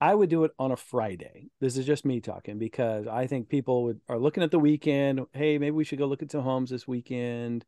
I 0.00 0.14
would 0.14 0.28
do 0.28 0.44
it 0.44 0.52
on 0.58 0.72
a 0.72 0.76
Friday. 0.76 1.48
This 1.60 1.76
is 1.76 1.86
just 1.86 2.04
me 2.04 2.20
talking 2.20 2.58
because 2.58 3.06
I 3.06 3.26
think 3.26 3.48
people 3.48 3.84
would 3.84 4.00
are 4.08 4.18
looking 4.18 4.42
at 4.42 4.50
the 4.50 4.58
weekend. 4.58 5.20
Hey, 5.32 5.58
maybe 5.58 5.70
we 5.70 5.84
should 5.84 5.98
go 5.98 6.06
look 6.06 6.22
at 6.22 6.30
some 6.30 6.42
homes 6.42 6.70
this 6.70 6.86
weekend. 6.86 7.64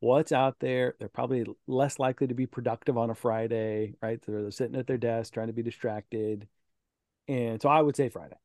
What's 0.00 0.32
out 0.32 0.60
there? 0.60 0.94
They're 0.98 1.08
probably 1.08 1.46
less 1.66 1.98
likely 1.98 2.26
to 2.28 2.34
be 2.34 2.46
productive 2.46 2.96
on 2.96 3.10
a 3.10 3.14
Friday, 3.14 3.94
right? 4.02 4.20
They're, 4.24 4.42
they're 4.42 4.50
sitting 4.50 4.76
at 4.76 4.86
their 4.86 4.98
desk 4.98 5.32
trying 5.32 5.48
to 5.48 5.52
be 5.52 5.62
distracted. 5.62 6.46
And 7.26 7.60
so 7.60 7.68
I 7.68 7.80
would 7.80 7.96
say 7.96 8.08
Friday. 8.08 8.36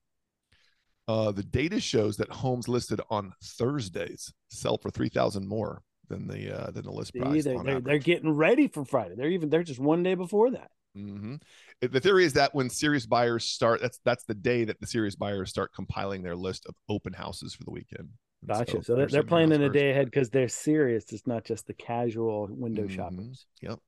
Uh, 1.07 1.31
the 1.31 1.43
data 1.43 1.79
shows 1.79 2.17
that 2.17 2.29
homes 2.29 2.67
listed 2.67 3.01
on 3.09 3.33
Thursdays 3.43 4.33
sell 4.49 4.77
for 4.77 4.89
three 4.89 5.09
thousand 5.09 5.47
more 5.47 5.81
than 6.07 6.27
the 6.27 6.55
uh, 6.55 6.71
than 6.71 6.83
the 6.83 6.91
list 6.91 7.13
See, 7.13 7.19
price. 7.19 7.43
they're, 7.43 7.61
they're, 7.63 7.79
they're 7.79 7.97
getting 7.99 8.31
ready 8.31 8.67
for 8.67 8.85
Friday. 8.85 9.15
They're 9.15 9.29
even 9.29 9.49
they're 9.49 9.63
just 9.63 9.79
one 9.79 10.01
day 10.01 10.15
before 10.15 10.51
that. 10.51 10.71
Hmm 10.95 11.35
The 11.81 11.99
theory 11.99 12.25
is 12.25 12.33
that 12.33 12.53
when 12.55 12.69
serious 12.69 13.05
buyers 13.05 13.45
start, 13.45 13.81
that's 13.81 13.99
that's 14.03 14.23
the 14.25 14.33
day 14.33 14.63
that 14.65 14.79
the 14.79 14.87
serious 14.87 15.15
buyers 15.15 15.49
start 15.49 15.73
compiling 15.73 16.23
their 16.23 16.35
list 16.35 16.65
of 16.67 16.75
open 16.87 17.13
houses 17.13 17.53
for 17.53 17.63
the 17.63 17.71
weekend. 17.71 18.09
And 18.41 18.49
Gotcha. 18.49 18.83
So, 18.83 18.95
they're, 18.95 19.07
they're 19.07 19.07
they're 19.07 19.21
sending 19.21 19.27
planning 19.27 19.61
house 19.61 19.69
a 19.69 19.73
day 19.73 19.91
ahead 19.91 20.05
because 20.05 20.29
they're 20.29 20.47
serious. 20.47 21.11
It's 21.11 21.27
not 21.27 21.43
just 21.43 21.67
the 21.67 21.73
casual 21.73 22.47
window 22.49 22.83
Mhm. 22.83 22.95
shoppers. 22.95 23.45
Yep. 23.61 23.79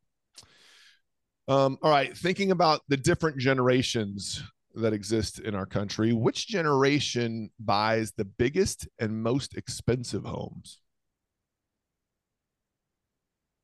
Um, 1.48 1.78
all 1.82 1.92
right. 1.92 2.16
Thinking 2.16 2.52
about 2.52 2.82
the 2.88 2.98
different 2.98 3.38
generations 3.38 4.44
that 4.76 4.94
exist 4.94 5.40
in 5.40 5.56
our 5.56 5.66
country, 5.66 6.14
which 6.14 6.48
generation 6.48 7.50
buys 7.60 8.14
the 8.14 8.26
biggest 8.26 8.88
and 9.00 9.22
most 9.24 9.58
expensive 9.58 10.24
homes? 10.24 10.81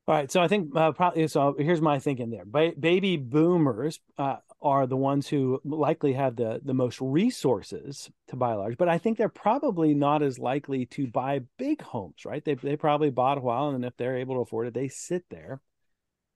All 0.07 0.15
right, 0.15 0.31
so 0.31 0.41
I 0.41 0.47
think 0.47 0.73
uh, 0.73 0.93
probably 0.93 1.27
so. 1.27 1.53
Here's 1.59 1.81
my 1.81 1.99
thinking 1.99 2.29
there: 2.29 2.45
ba- 2.45 2.73
baby 2.79 3.17
boomers 3.17 3.99
uh, 4.17 4.37
are 4.61 4.87
the 4.87 4.95
ones 4.95 5.27
who 5.27 5.59
likely 5.65 6.13
have 6.13 6.37
the 6.37 6.61
the 6.63 6.73
most 6.73 7.01
resources 7.01 8.09
to 8.29 8.37
buy 8.37 8.53
large, 8.53 8.77
but 8.77 8.87
I 8.87 8.99
think 8.99 9.17
they're 9.17 9.27
probably 9.27 9.93
not 9.93 10.23
as 10.23 10.39
likely 10.39 10.85
to 10.87 11.07
buy 11.07 11.41
big 11.57 11.81
homes. 11.81 12.23
Right? 12.25 12.43
They 12.43 12.53
they 12.53 12.77
probably 12.77 13.09
bought 13.09 13.37
a 13.37 13.41
while, 13.41 13.69
and 13.69 13.83
if 13.83 13.97
they're 13.97 14.17
able 14.17 14.35
to 14.35 14.41
afford 14.41 14.67
it, 14.67 14.73
they 14.73 14.87
sit 14.87 15.25
there. 15.29 15.59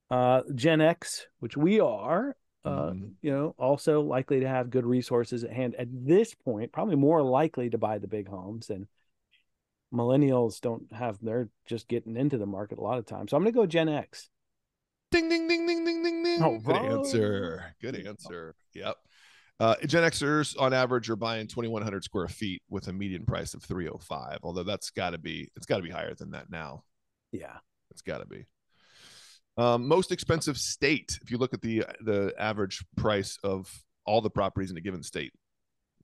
Uh, 0.09 0.41
Gen 0.53 0.81
X, 0.81 1.27
which 1.39 1.55
we 1.55 1.79
are, 1.79 2.35
uh, 2.65 2.91
Mhm. 2.91 3.13
you 3.21 3.31
know, 3.31 3.55
also 3.57 4.01
likely 4.01 4.41
to 4.41 4.47
have 4.47 4.69
good 4.69 4.85
resources 4.85 5.45
at 5.45 5.53
hand 5.53 5.75
at 5.75 5.87
this 5.91 6.35
point, 6.35 6.73
probably 6.73 6.97
more 6.97 7.21
likely 7.23 7.69
to 7.69 7.77
buy 7.77 7.97
the 7.97 8.07
big 8.07 8.27
homes 8.27 8.69
and 8.69 8.87
millennials 9.93 10.61
don't 10.61 10.91
have 10.93 11.17
they're 11.21 11.49
just 11.65 11.87
getting 11.87 12.15
into 12.17 12.37
the 12.37 12.45
market 12.45 12.77
a 12.79 12.81
lot 12.81 12.97
of 12.97 13.05
times. 13.05 13.31
So 13.31 13.37
I'm 13.37 13.43
gonna 13.43 13.51
go 13.51 13.65
Gen 13.65 13.89
X. 13.89 14.29
Ding 15.11 15.27
ding 15.29 15.47
ding 15.47 15.67
ding 15.67 15.83
ding 15.85 16.03
ding 16.03 16.23
ding. 16.23 16.41
All 16.41 16.57
Good 16.59 16.67
right. 16.71 16.85
answer. 16.85 17.75
Good 17.81 17.95
answer. 18.07 18.55
Yep. 18.73 18.95
Uh, 19.59 19.75
Gen 19.85 20.03
Xers 20.03 20.59
on 20.59 20.73
average 20.73 21.09
are 21.09 21.15
buying 21.15 21.45
2,100 21.45 22.03
square 22.03 22.27
feet 22.27 22.63
with 22.69 22.87
a 22.87 22.93
median 22.93 23.25
price 23.25 23.53
of 23.53 23.61
305. 23.63 24.39
Although 24.41 24.63
that's 24.63 24.89
got 24.89 25.11
to 25.11 25.17
be 25.17 25.49
it's 25.55 25.65
got 25.65 25.77
to 25.77 25.83
be 25.83 25.89
higher 25.89 26.15
than 26.15 26.31
that 26.31 26.49
now. 26.49 26.83
Yeah. 27.31 27.57
It's 27.91 28.01
got 28.01 28.19
to 28.19 28.25
be. 28.25 28.45
Um, 29.57 29.87
most 29.87 30.11
expensive 30.13 30.57
state. 30.57 31.19
If 31.21 31.29
you 31.29 31.37
look 31.37 31.53
at 31.53 31.61
the 31.61 31.83
the 31.99 32.33
average 32.39 32.83
price 32.95 33.37
of 33.43 33.69
all 34.05 34.21
the 34.21 34.29
properties 34.29 34.71
in 34.71 34.77
a 34.77 34.81
given 34.81 35.03
state, 35.03 35.33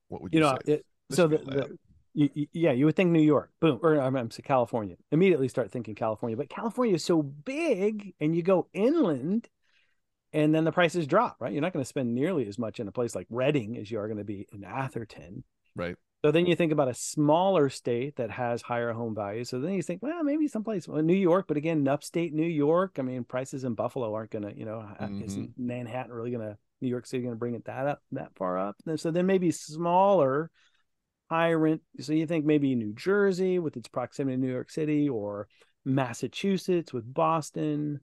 what 0.10 0.22
would 0.22 0.34
You 0.34 0.41
you, 0.41 0.46
know, 0.46 0.58
say? 0.65 0.74
it, 0.74 0.86
so 1.12 1.27
the, 1.27 1.38
be 1.39 1.46
laid 1.46 1.60
out. 1.62 1.70
the 1.70 1.77
you, 2.18 2.30
you- 2.34 2.48
yeah, 2.52 2.72
you 2.72 2.86
would 2.86 2.96
think 2.96 3.12
New 3.12 3.22
York, 3.22 3.52
boom, 3.62 3.80
or 3.84 4.00
I'm, 4.02 4.16
I'm 4.16 4.30
California. 4.30 4.96
Immediately 5.12 5.48
start 5.48 5.72
thinking 5.72 5.96
California, 5.96 6.36
but 6.36 6.50
California 6.50 6.96
is 6.96 7.04
so 7.06 7.22
big, 7.22 8.14
and 8.20 8.36
you 8.36 8.42
go 8.42 8.68
inland, 8.74 9.48
and 10.34 10.54
then 10.54 10.64
the 10.66 10.72
prices 10.72 11.06
drop. 11.08 11.38
Right, 11.40 11.54
you're 11.54 11.62
not 11.62 11.74
going 11.74 11.84
to 11.86 11.88
spend 11.88 12.14
nearly 12.16 12.48
as 12.48 12.58
much 12.58 12.80
in 12.80 12.88
a 12.88 12.92
place 12.92 13.16
like 13.16 13.28
Redding 13.30 13.78
as 13.78 13.90
you 13.92 14.00
are 14.00 14.08
going 14.08 14.18
to 14.18 14.24
be 14.24 14.48
in 14.52 14.64
Atherton. 14.64 15.44
right? 15.76 15.96
So 16.26 16.32
then 16.32 16.48
you 16.48 16.56
think 16.56 16.72
about 16.72 16.88
a 16.90 16.96
smaller 16.96 17.70
state 17.70 18.16
that 18.16 18.32
has 18.32 18.64
higher 18.64 18.92
home 18.92 19.14
values. 19.14 19.50
So 19.50 19.60
then 19.60 19.74
you 19.74 19.84
think, 19.84 20.02
well, 20.02 20.24
maybe 20.24 20.48
someplace, 20.48 20.88
well, 20.88 21.04
New 21.04 21.14
York, 21.14 21.46
but 21.48 21.58
again, 21.58 21.88
upstate 21.88 22.34
New 22.34 22.48
York. 22.48 22.96
I 22.98 23.04
mean, 23.04 23.24
prices 23.24 23.64
in 23.64 23.76
Buffalo 23.76 24.14
aren't 24.16 24.32
going 24.32 24.44
to, 24.44 24.58
you 24.58 24.66
know, 24.66 24.80
Mhm. 25.00 25.24
isn't 25.24 25.52
Manhattan 25.58 26.12
really 26.12 26.32
going 26.32 26.48
to, 26.50 26.58
New 26.82 26.90
York 26.90 27.06
City 27.06 27.22
going 27.22 27.36
to 27.36 27.40
bring 27.40 27.54
it 27.54 27.66
that 27.66 27.86
up, 27.88 28.02
that 28.12 28.36
far 28.36 28.58
up? 28.58 28.76
And 28.88 29.00
so 29.00 29.12
then 29.12 29.28
maybe 29.28 29.52
smaller, 29.52 30.50
rent. 31.29 31.81
So 32.00 32.13
you 32.13 32.25
think 32.27 32.46
maybe 32.46 32.75
New 32.75 32.93
Jersey 32.93 33.60
with 33.60 33.77
its 33.77 33.88
proximity 33.88 34.38
to 34.38 34.41
New 34.41 34.51
York 34.51 34.69
City 34.69 35.10
or 35.10 35.48
Massachusetts 35.86 36.93
with 36.93 37.12
Boston, 37.13 38.00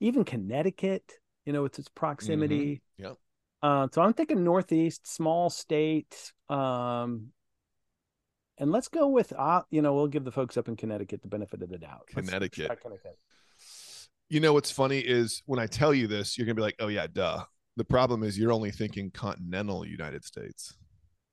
even 0.00 0.24
Connecticut, 0.24 1.18
you 1.44 1.52
know, 1.52 1.62
with 1.62 1.78
its 1.78 1.88
proximity. 1.88 2.82
Yep. 2.98 3.16
Uh, 3.62 3.88
so 3.92 4.02
I'm 4.02 4.12
thinking 4.12 4.42
Northeast, 4.42 5.06
small 5.06 5.50
state. 5.50 6.32
Um, 6.48 7.28
and 8.58 8.70
let's 8.70 8.88
go 8.88 9.08
with, 9.08 9.32
uh, 9.36 9.62
you 9.70 9.82
know, 9.82 9.94
we'll 9.94 10.08
give 10.08 10.24
the 10.24 10.32
folks 10.32 10.56
up 10.56 10.68
in 10.68 10.76
Connecticut 10.76 11.22
the 11.22 11.28
benefit 11.28 11.62
of 11.62 11.68
the 11.68 11.78
doubt. 11.78 12.08
Connecticut. 12.08 12.80
Connecticut. 12.80 13.18
You 14.28 14.40
know 14.40 14.52
what's 14.52 14.70
funny 14.70 14.98
is 14.98 15.42
when 15.46 15.58
I 15.58 15.66
tell 15.66 15.92
you 15.92 16.06
this, 16.06 16.38
you're 16.38 16.46
gonna 16.46 16.54
be 16.54 16.62
like, 16.62 16.76
"Oh 16.80 16.88
yeah, 16.88 17.06
duh." 17.06 17.44
The 17.76 17.84
problem 17.84 18.22
is 18.22 18.38
you're 18.38 18.52
only 18.52 18.70
thinking 18.70 19.10
continental 19.10 19.86
United 19.86 20.24
States, 20.24 20.74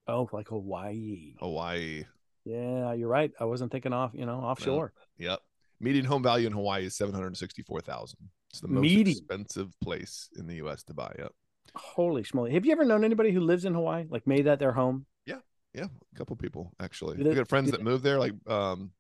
Oh, 0.10 0.30
like 0.32 0.50
Hawaii. 0.50 1.36
Hawaii. 1.40 2.06
Yeah, 2.46 2.94
you're 2.94 3.10
right. 3.10 3.32
I 3.40 3.46
wasn't 3.46 3.72
thinking 3.72 3.94
off, 3.94 4.12
you 4.14 4.26
know, 4.26 4.36
offshore. 4.36 4.94
Yep. 5.18 5.40
Median 5.80 6.06
home 6.06 6.24
value 6.24 6.48
in 6.48 6.54
Hawaii 6.54 6.86
is 6.86 6.96
seven 6.96 7.14
hundred 7.14 7.38
sixty-four 7.38 7.82
thousand. 7.82 8.20
It's 8.50 8.62
the 8.62 8.68
most 8.68 8.82
Median. 8.82 9.08
expensive 9.10 9.70
place 9.82 10.30
in 10.38 10.48
the 10.48 10.56
U.S. 10.56 10.84
to 10.84 10.94
buy. 10.94 11.14
Yep. 11.18 11.32
Holy 11.76 12.24
schmoly. 12.24 12.52
Have 12.52 12.66
you 12.66 12.72
ever 12.72 12.84
known 12.84 13.04
anybody 13.04 13.32
who 13.32 13.40
lives 13.42 13.66
in 13.66 13.74
Hawaii, 13.74 14.06
like 14.10 14.26
made 14.26 14.46
that 14.46 14.60
their 14.60 14.72
home? 14.72 15.06
Yeah, 15.26 15.40
yeah, 15.74 15.86
a 15.86 16.18
couple 16.18 16.36
people 16.36 16.74
actually. 16.80 17.18
We 17.18 17.36
got 17.36 17.48
friends 17.48 17.72
that 17.72 17.84
moved 17.84 18.04
there, 18.04 18.20
like 18.20 18.34
um, 18.48 18.92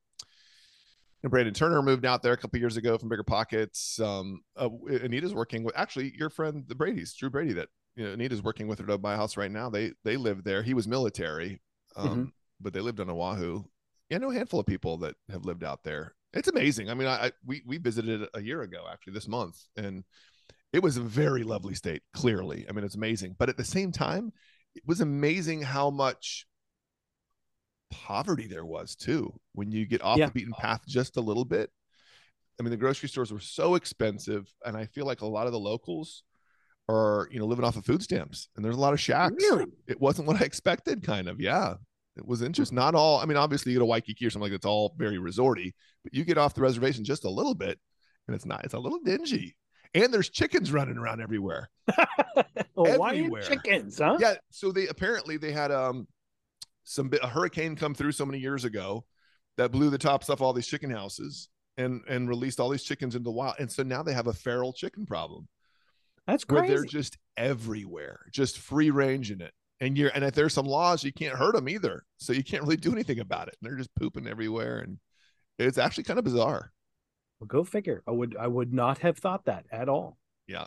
and 1.23 1.31
Brandon 1.31 1.53
Turner 1.53 1.81
moved 1.81 2.05
out 2.05 2.21
there 2.21 2.33
a 2.33 2.37
couple 2.37 2.59
years 2.59 2.77
ago 2.77 2.97
from 2.97 3.09
BiggerPockets. 3.09 3.99
Um, 3.99 4.41
uh, 4.55 4.69
Anita's 5.03 5.33
working 5.33 5.63
with 5.63 5.77
actually 5.77 6.13
your 6.17 6.29
friend 6.29 6.63
the 6.67 6.75
Brady's, 6.75 7.13
Drew 7.13 7.29
Brady. 7.29 7.53
That 7.53 7.69
you 8.00 8.06
know, 8.06 8.13
Anita's 8.13 8.41
working 8.41 8.68
with 8.70 8.79
her 8.79 8.86
to 8.86 8.98
buy 8.98 9.13
a 9.15 9.18
house 9.18 9.36
right 9.36 9.51
now. 9.51 9.70
They 9.70 9.91
they 10.06 10.15
live 10.15 10.46
there. 10.46 10.63
He 10.63 10.74
was 10.74 10.88
military, 10.88 11.60
um, 11.98 12.06
Mm-hmm. 12.08 12.24
but 12.62 12.72
they 12.74 12.79
lived 12.79 13.01
on 13.01 13.10
Oahu. 13.10 13.63
Yeah, 14.10 14.18
I 14.18 14.20
know 14.22 14.32
a 14.32 14.34
handful 14.34 14.62
of 14.62 14.65
people 14.65 14.98
that 15.00 15.15
have 15.29 15.44
lived 15.46 15.65
out 15.65 15.84
there. 15.84 16.15
It's 16.34 16.48
amazing. 16.48 16.89
I 16.89 16.94
mean, 16.94 17.10
I, 17.10 17.25
I 17.25 17.32
we 17.46 17.62
we 17.65 17.77
visited 17.77 18.25
a 18.34 18.41
year 18.41 18.62
ago 18.62 18.86
actually 18.89 19.13
this 19.13 19.27
month, 19.27 19.58
and 19.75 20.06
it 20.72 20.82
was 20.82 20.96
a 20.96 21.01
very 21.01 21.44
lovely 21.44 21.75
state. 21.75 22.01
Clearly, 22.13 22.65
I 22.70 22.72
mean, 22.72 22.86
it's 22.86 22.96
amazing. 22.96 23.36
But 23.38 23.50
at 23.50 23.58
the 23.58 23.65
same 23.65 23.91
time, 23.91 24.32
it 24.75 24.84
was 24.86 25.01
amazing 25.01 25.62
how 25.62 25.89
much 25.89 26.48
poverty 27.91 28.48
there 28.48 28.65
was 28.65 28.96
too 28.96 29.34
when 29.53 29.72
you 29.72 29.86
get 29.86 30.01
off 30.03 30.18
Yeah. 30.20 30.27
the 30.27 30.32
beaten 30.32 30.53
path 30.53 30.82
just 30.88 31.18
a 31.18 31.22
little 31.22 31.46
bit. 31.46 31.70
I 32.60 32.63
mean, 32.63 32.72
the 32.72 32.77
grocery 32.77 33.10
stores 33.10 33.32
were 33.34 33.39
so 33.39 33.75
expensive, 33.75 34.53
and 34.65 34.77
I 34.77 34.85
feel 34.85 35.05
like 35.05 35.22
a 35.22 35.25
lot 35.27 35.48
of 35.48 35.53
the 35.53 35.59
locals 35.59 36.24
are, 36.89 37.29
you 37.31 37.39
know, 37.39 37.45
living 37.45 37.63
off 37.63 37.77
of 37.77 37.85
food 37.85 38.01
stamps, 38.01 38.49
and 38.55 38.65
there's 38.65 38.75
a 38.75 38.79
lot 38.79 38.93
of 38.93 38.99
shacks. 38.99 39.35
Really? 39.37 39.65
It 39.87 40.01
wasn't 40.01 40.27
what 40.27 40.41
I 40.41 40.45
expected, 40.45 41.03
kind 41.03 41.29
of. 41.29 41.39
Yeah, 41.39 41.75
it 42.17 42.25
was 42.25 42.41
interesting. 42.41 42.75
Not 42.75 42.95
all. 42.95 43.19
I 43.19 43.25
mean, 43.25 43.37
obviously, 43.37 43.71
you 43.71 43.77
go 43.77 43.83
to 43.83 43.85
Waikiki 43.85 44.25
or 44.25 44.29
something 44.31 44.43
like 44.43 44.51
that, 44.51 44.55
it's 44.57 44.65
all 44.65 44.95
very 44.97 45.17
resorty, 45.17 45.73
but 46.03 46.13
you 46.13 46.25
get 46.25 46.37
off 46.39 46.55
the 46.55 46.61
reservation 46.61 47.03
just 47.05 47.25
a 47.25 47.29
little 47.29 47.53
bit, 47.53 47.79
and 48.27 48.35
it's 48.35 48.45
not. 48.45 48.65
It's 48.65 48.73
a 48.73 48.79
little 48.79 48.99
dingy, 48.99 49.55
and 49.93 50.11
there's 50.13 50.29
chickens 50.29 50.71
running 50.71 50.97
around 50.97 51.21
everywhere. 51.21 51.69
Hawaiian 52.75 53.25
Everywhere. 53.25 53.41
chickens, 53.43 53.99
huh? 53.99 54.17
Yeah. 54.19 54.35
So 54.49 54.71
they 54.71 54.87
apparently 54.87 55.37
they 55.37 55.51
had 55.51 55.71
um 55.71 56.07
some 56.83 57.09
bit- 57.09 57.23
a 57.23 57.27
hurricane 57.27 57.75
come 57.75 57.93
through 57.93 58.13
so 58.13 58.25
many 58.25 58.39
years 58.39 58.65
ago 58.65 59.05
that 59.57 59.71
blew 59.71 59.89
the 59.89 59.97
tops 59.97 60.29
off 60.29 60.41
all 60.41 60.53
these 60.53 60.67
chicken 60.67 60.89
houses 60.89 61.49
and 61.77 62.01
and 62.07 62.27
released 62.29 62.59
all 62.59 62.69
these 62.69 62.83
chickens 62.83 63.15
into 63.15 63.25
the 63.25 63.31
wild. 63.31 63.55
And 63.59 63.71
so 63.71 63.83
now 63.83 64.01
they 64.01 64.13
have 64.13 64.27
a 64.27 64.33
feral 64.33 64.73
chicken 64.73 65.05
problem 65.05 65.47
That's 66.29 66.46
where 66.48 66.68
they're 66.68 66.85
just 66.85 67.18
everywhere, 67.37 68.20
just 68.31 68.59
free 68.59 68.92
range 68.92 69.31
in 69.31 69.42
it. 69.42 69.51
And 69.81 69.98
you're 69.98 70.11
and 70.13 70.24
if 70.24 70.33
there's 70.33 70.53
some 70.53 70.65
laws, 70.65 71.03
you 71.03 71.13
can't 71.13 71.35
hurt 71.35 71.55
them 71.55 71.70
either. 71.70 72.03
So 72.18 72.33
you 72.33 72.44
can't 72.44 72.63
really 72.63 72.77
do 72.77 72.92
anything 72.92 73.20
about 73.20 73.48
it. 73.48 73.55
And 73.61 73.70
they're 73.70 73.77
just 73.77 73.96
pooping 73.96 74.27
everywhere. 74.27 74.79
And 74.79 75.00
it's 75.57 75.77
actually 75.77 76.03
kind 76.03 76.20
of 76.20 76.25
bizarre. 76.25 76.72
Well, 77.39 77.48
go 77.48 77.63
figure. 77.63 78.03
I 78.07 78.11
would 78.11 78.35
I 78.37 78.48
would 78.48 78.74
not 78.74 79.00
have 79.00 79.18
thought 79.18 79.46
that 79.46 79.65
at 79.72 79.89
all. 79.89 80.18
Yeah. 80.48 80.65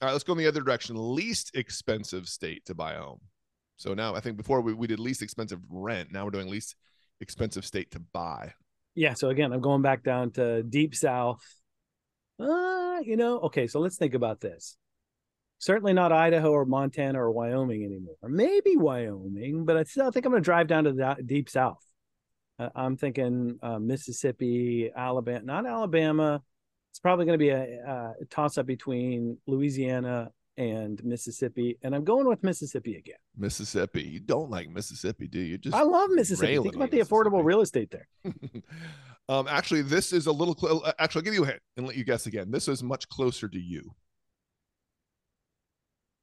All 0.00 0.08
right, 0.08 0.12
let's 0.12 0.24
go 0.24 0.32
in 0.32 0.38
the 0.38 0.46
other 0.46 0.62
direction. 0.62 0.96
Least 0.96 1.52
expensive 1.54 2.28
state 2.28 2.64
to 2.66 2.74
buy 2.74 2.94
a 2.94 3.00
home. 3.00 3.20
So 3.76 3.94
now 3.94 4.14
I 4.14 4.20
think 4.20 4.36
before 4.36 4.60
we, 4.60 4.72
we 4.72 4.86
did 4.86 4.98
least 4.98 5.22
expensive 5.22 5.60
rent. 5.68 6.10
Now 6.10 6.24
we're 6.24 6.30
doing 6.30 6.48
least 6.48 6.74
expensive 7.20 7.64
state 7.64 7.90
to 7.92 8.00
buy. 8.12 8.52
Yeah. 8.94 9.14
So 9.14 9.28
again, 9.28 9.52
I'm 9.52 9.60
going 9.60 9.82
back 9.82 10.02
down 10.02 10.32
to 10.32 10.62
deep 10.62 10.94
south. 10.94 11.42
Uh, 12.38 12.98
you 13.04 13.16
know, 13.16 13.38
okay, 13.40 13.66
so 13.66 13.80
let's 13.80 13.96
think 13.96 14.14
about 14.14 14.40
this. 14.40 14.76
Certainly 15.58 15.92
not 15.92 16.10
Idaho 16.10 16.50
or 16.50 16.64
Montana 16.64 17.20
or 17.22 17.30
Wyoming 17.30 17.84
anymore. 17.84 18.16
Maybe 18.24 18.76
Wyoming, 18.76 19.64
but 19.64 19.76
I 19.76 19.84
still 19.84 20.10
think 20.10 20.26
I'm 20.26 20.32
going 20.32 20.42
to 20.42 20.44
drive 20.44 20.66
down 20.66 20.84
to 20.84 20.92
the 20.92 21.16
deep 21.24 21.48
south. 21.48 21.84
Uh, 22.58 22.68
I'm 22.74 22.96
thinking 22.96 23.58
uh, 23.62 23.78
Mississippi, 23.78 24.90
Alabama, 24.94 25.44
not 25.44 25.66
Alabama. 25.66 26.42
It's 26.90 26.98
probably 26.98 27.26
going 27.26 27.38
to 27.38 27.42
be 27.42 27.50
a, 27.50 27.78
uh 27.88 28.12
toss 28.28 28.58
up 28.58 28.66
between 28.66 29.38
Louisiana 29.46 30.30
and 30.56 31.02
Mississippi, 31.04 31.78
and 31.82 31.94
I'm 31.94 32.04
going 32.04 32.26
with 32.26 32.42
Mississippi 32.42 32.96
again. 32.96 33.16
Mississippi. 33.36 34.02
You 34.02 34.20
don't 34.20 34.50
like 34.50 34.68
Mississippi, 34.68 35.26
do 35.26 35.40
you? 35.40 35.58
Just 35.58 35.74
I 35.74 35.82
love 35.82 36.10
Mississippi. 36.10 36.58
Think 36.58 36.74
about 36.74 36.90
the 36.90 37.00
affordable 37.00 37.42
real 37.44 37.60
estate 37.62 37.90
there. 37.90 38.08
um, 39.32 39.48
actually, 39.48 39.82
this 39.82 40.12
is 40.12 40.26
a 40.26 40.32
little. 40.32 40.54
Cl- 40.56 40.82
uh, 40.84 40.92
actually, 40.98 41.20
I'll 41.20 41.24
give 41.24 41.34
you 41.34 41.44
a 41.44 41.46
hint 41.46 41.60
and 41.76 41.86
let 41.86 41.96
you 41.96 42.04
guess 42.04 42.26
again. 42.26 42.50
This 42.50 42.68
is 42.68 42.82
much 42.82 43.08
closer 43.08 43.48
to 43.48 43.58
you. 43.58 43.82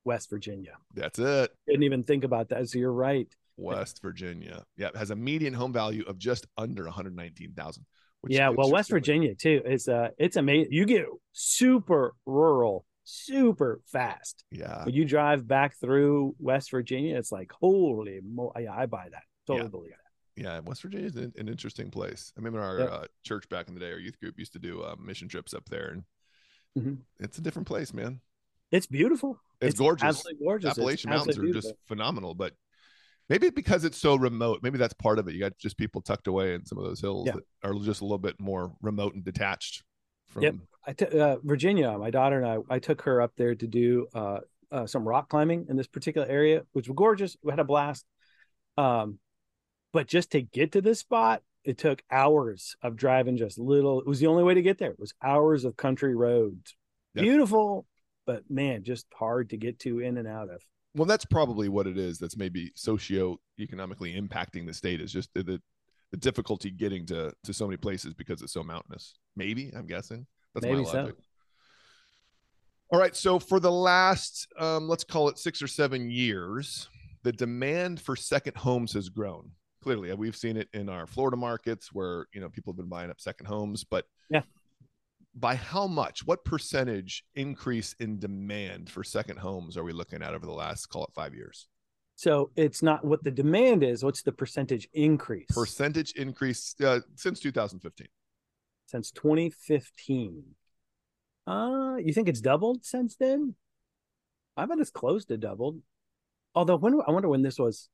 West 0.05 0.29
Virginia. 0.29 0.73
That's 0.95 1.19
it. 1.19 1.51
Didn't 1.67 1.83
even 1.83 2.03
think 2.03 2.23
about 2.23 2.49
that. 2.49 2.67
So 2.69 2.79
you're 2.79 2.91
right. 2.91 3.27
West 3.57 4.01
Virginia. 4.01 4.63
Yeah, 4.77 4.87
it 4.87 4.95
has 4.95 5.11
a 5.11 5.15
median 5.15 5.53
home 5.53 5.73
value 5.73 6.03
of 6.07 6.17
just 6.17 6.47
under 6.57 6.85
119,000. 6.85 7.85
yeah, 8.27 8.49
well, 8.49 8.71
West 8.71 8.89
Virginia 8.89 9.35
too 9.35 9.61
is 9.65 9.87
uh 9.87 10.09
it's 10.17 10.37
amazing. 10.37 10.71
You 10.71 10.85
get 10.85 11.05
super 11.33 12.13
rural, 12.25 12.85
super 13.03 13.81
fast. 13.91 14.43
Yeah. 14.51 14.85
When 14.85 14.95
you 14.95 15.03
drive 15.05 15.47
back 15.47 15.77
through 15.79 16.35
West 16.39 16.71
Virginia, 16.71 17.17
it's 17.17 17.31
like 17.31 17.51
holy 17.51 18.21
mo 18.23 18.51
yeah, 18.57 18.73
I 18.73 18.85
buy 18.85 19.09
that. 19.11 19.23
Totally 19.45 19.65
Yeah. 19.65 19.69
believe 19.69 19.91
that. 19.91 20.08
Yeah, 20.35 20.59
West 20.59 20.81
Virginia 20.81 21.07
is 21.07 21.15
an, 21.15 21.33
an 21.37 21.47
interesting 21.49 21.89
place. 21.91 22.31
I 22.37 22.39
remember 22.39 22.61
our 22.61 22.79
Yeah. 22.79 22.85
uh, 22.85 23.05
church 23.23 23.49
back 23.49 23.67
in 23.67 23.73
the 23.73 23.79
day, 23.79 23.91
our 23.91 23.99
youth 23.99 24.19
group 24.19 24.37
used 24.39 24.53
to 24.53 24.59
do 24.59 24.81
uh, 24.81 24.95
mission 24.97 25.27
trips 25.27 25.53
up 25.53 25.67
there, 25.69 25.89
and 25.89 26.03
Mhm. 26.77 27.01
it's 27.19 27.37
a 27.37 27.41
different 27.41 27.67
place, 27.67 27.93
man. 27.93 28.21
It's 28.71 28.85
beautiful. 28.85 29.41
It's, 29.59 29.79
gorgeous. 29.79 30.03
Absolutely 30.03 30.45
gorgeous. 30.45 30.69
It's 30.71 30.77
Appalachian 30.79 31.09
Mountains 31.09 31.37
are 31.37 31.41
absolutely 31.41 31.61
just 31.61 31.73
phenomenal, 31.87 32.35
but 32.35 32.53
maybe 33.27 33.49
because 33.49 33.83
it's 33.83 33.97
so 33.97 34.15
remote, 34.15 34.59
maybe 34.61 34.77
that's 34.77 34.93
part 34.93 35.19
of 35.19 35.27
it. 35.27 35.33
You 35.33 35.39
got 35.39 35.57
just 35.57 35.77
people 35.77 36.01
tucked 36.01 36.27
away 36.27 36.53
in 36.53 36.65
some 36.65 36.77
of 36.77 36.83
those 36.85 37.01
hills 37.01 37.25
Yeah. 37.27 37.33
that 37.33 37.43
are 37.63 37.73
just 37.79 38.01
a 38.01 38.05
little 38.05 38.19
bit 38.19 38.39
more 38.39 38.75
remote 38.81 39.15
and 39.15 39.23
detached 39.23 39.83
from. 40.27 40.43
Yep. 40.43 40.55
I 40.85 40.93
t- 40.93 41.19
uh, 41.19 41.37
Virginia, 41.43 41.97
my 41.97 42.11
daughter 42.11 42.37
and 42.41 42.45
I, 42.69 42.75
I 42.75 42.79
took 42.79 43.01
her 43.01 43.21
up 43.21 43.33
there 43.35 43.55
to 43.55 43.67
do 43.67 44.07
uh, 44.13 44.39
uh, 44.71 44.85
some 44.85 45.05
rock 45.07 45.27
climbing 45.29 45.65
in 45.67 45.75
this 45.75 45.87
particular 45.87 46.27
area, 46.27 46.63
which 46.73 46.87
was 46.87 46.95
gorgeous. 46.95 47.35
We 47.43 47.51
had 47.51 47.59
a 47.59 47.63
blast. 47.65 48.05
Um, 48.77 49.19
but 49.91 50.07
just 50.07 50.31
to 50.31 50.41
get 50.41 50.73
to 50.73 50.81
this 50.81 50.99
spot, 50.99 51.41
it 51.63 51.77
took 51.77 52.01
hours 52.11 52.75
of 52.81 52.95
driving 52.95 53.37
just 53.37 53.59
little. 53.59 53.99
It 53.99 54.07
was 54.07 54.19
the 54.19 54.27
only 54.27 54.43
way 54.43 54.53
to 54.53 54.61
get 54.61 54.77
there. 54.77 54.91
It 54.91 54.99
was 54.99 55.13
hours 55.21 55.65
of 55.65 55.77
country 55.77 56.15
roads. 56.15 56.75
Yep. 57.15 57.23
Beautiful, 57.23 57.85
but 58.25 58.43
man, 58.49 58.83
just 58.83 59.07
hard 59.13 59.49
to 59.49 59.57
get 59.57 59.79
to 59.79 59.99
in 59.99 60.17
and 60.17 60.27
out 60.27 60.49
of. 60.49 60.61
Well, 60.95 61.05
that's 61.05 61.25
probably 61.25 61.69
what 61.69 61.87
it 61.87 61.97
is. 61.97 62.17
That's 62.17 62.37
maybe 62.37 62.71
socio-economically 62.75 64.19
impacting 64.19 64.65
the 64.65 64.73
state 64.73 65.01
is 65.01 65.11
just 65.11 65.29
the, 65.33 65.61
the 66.11 66.17
difficulty 66.17 66.71
getting 66.71 67.05
to 67.07 67.31
to 67.43 67.53
so 67.53 67.67
many 67.67 67.77
places 67.77 68.13
because 68.13 68.41
it's 68.41 68.53
so 68.53 68.63
mountainous. 68.63 69.15
Maybe 69.35 69.71
I'm 69.75 69.85
guessing 69.85 70.25
that's 70.53 70.65
Maybe 70.65 70.83
my 70.83 70.83
so. 70.83 70.97
logic. 70.97 71.15
All 72.91 72.99
right, 72.99 73.15
so 73.15 73.37
for 73.37 73.59
the 73.59 73.71
last 73.71 74.47
um, 74.57 74.87
let's 74.87 75.03
call 75.03 75.29
it 75.29 75.37
six 75.37 75.61
or 75.61 75.67
seven 75.67 76.09
years, 76.09 76.89
the 77.23 77.31
demand 77.31 78.01
for 78.01 78.15
second 78.15 78.57
homes 78.57 78.93
has 78.93 79.09
grown. 79.09 79.51
Clearly, 79.81 80.13
we've 80.13 80.35
seen 80.35 80.57
it 80.57 80.67
in 80.73 80.89
our 80.89 81.07
Florida 81.07 81.37
markets 81.37 81.93
where 81.93 82.25
you 82.33 82.41
know 82.41 82.49
people 82.49 82.73
have 82.73 82.77
been 82.77 82.89
buying 82.89 83.09
up 83.09 83.21
second 83.21 83.45
homes, 83.45 83.83
but 83.83 84.05
Yeah. 84.29 84.41
by 85.35 85.55
how 85.55 85.87
much? 85.87 86.25
What 86.25 86.43
percentage 86.43 87.23
increase 87.35 87.93
in 87.99 88.19
demand 88.19 88.89
for 88.89 89.03
second 89.03 89.37
homes 89.37 89.77
are 89.77 89.83
we 89.83 89.93
looking 89.93 90.21
at 90.21 90.33
over 90.33 90.45
the 90.45 90.51
last, 90.51 90.87
call 90.87 91.05
it 91.05 91.13
five 91.13 91.33
years? 91.33 91.67
So 92.15 92.51
it's 92.57 92.83
not 92.83 93.05
what 93.05 93.23
the 93.23 93.31
demand 93.31 93.81
is. 93.81 94.03
What's 94.03 94.21
the 94.23 94.33
percentage 94.33 94.89
increase? 94.91 95.47
Percentage 95.53 96.11
increase 96.13 96.75
uh, 96.83 96.99
since 97.15 97.39
2015. 97.39 98.07
Since 98.87 99.11
2015. 99.11 100.43
Uh, 101.47 101.95
you 102.03 102.11
think 102.11 102.27
it's 102.27 102.41
doubled 102.41 102.83
since 102.83 103.15
then? 103.15 103.55
I 104.57 104.65
bet 104.65 104.79
it's 104.79 104.89
close 104.91 105.23
to 105.25 105.37
doubled. 105.37 105.79
Although 106.53 106.75
when 106.75 106.99
I 107.07 107.11
wonder 107.11 107.29
when 107.29 107.43
this 107.43 107.57
was. 107.57 107.87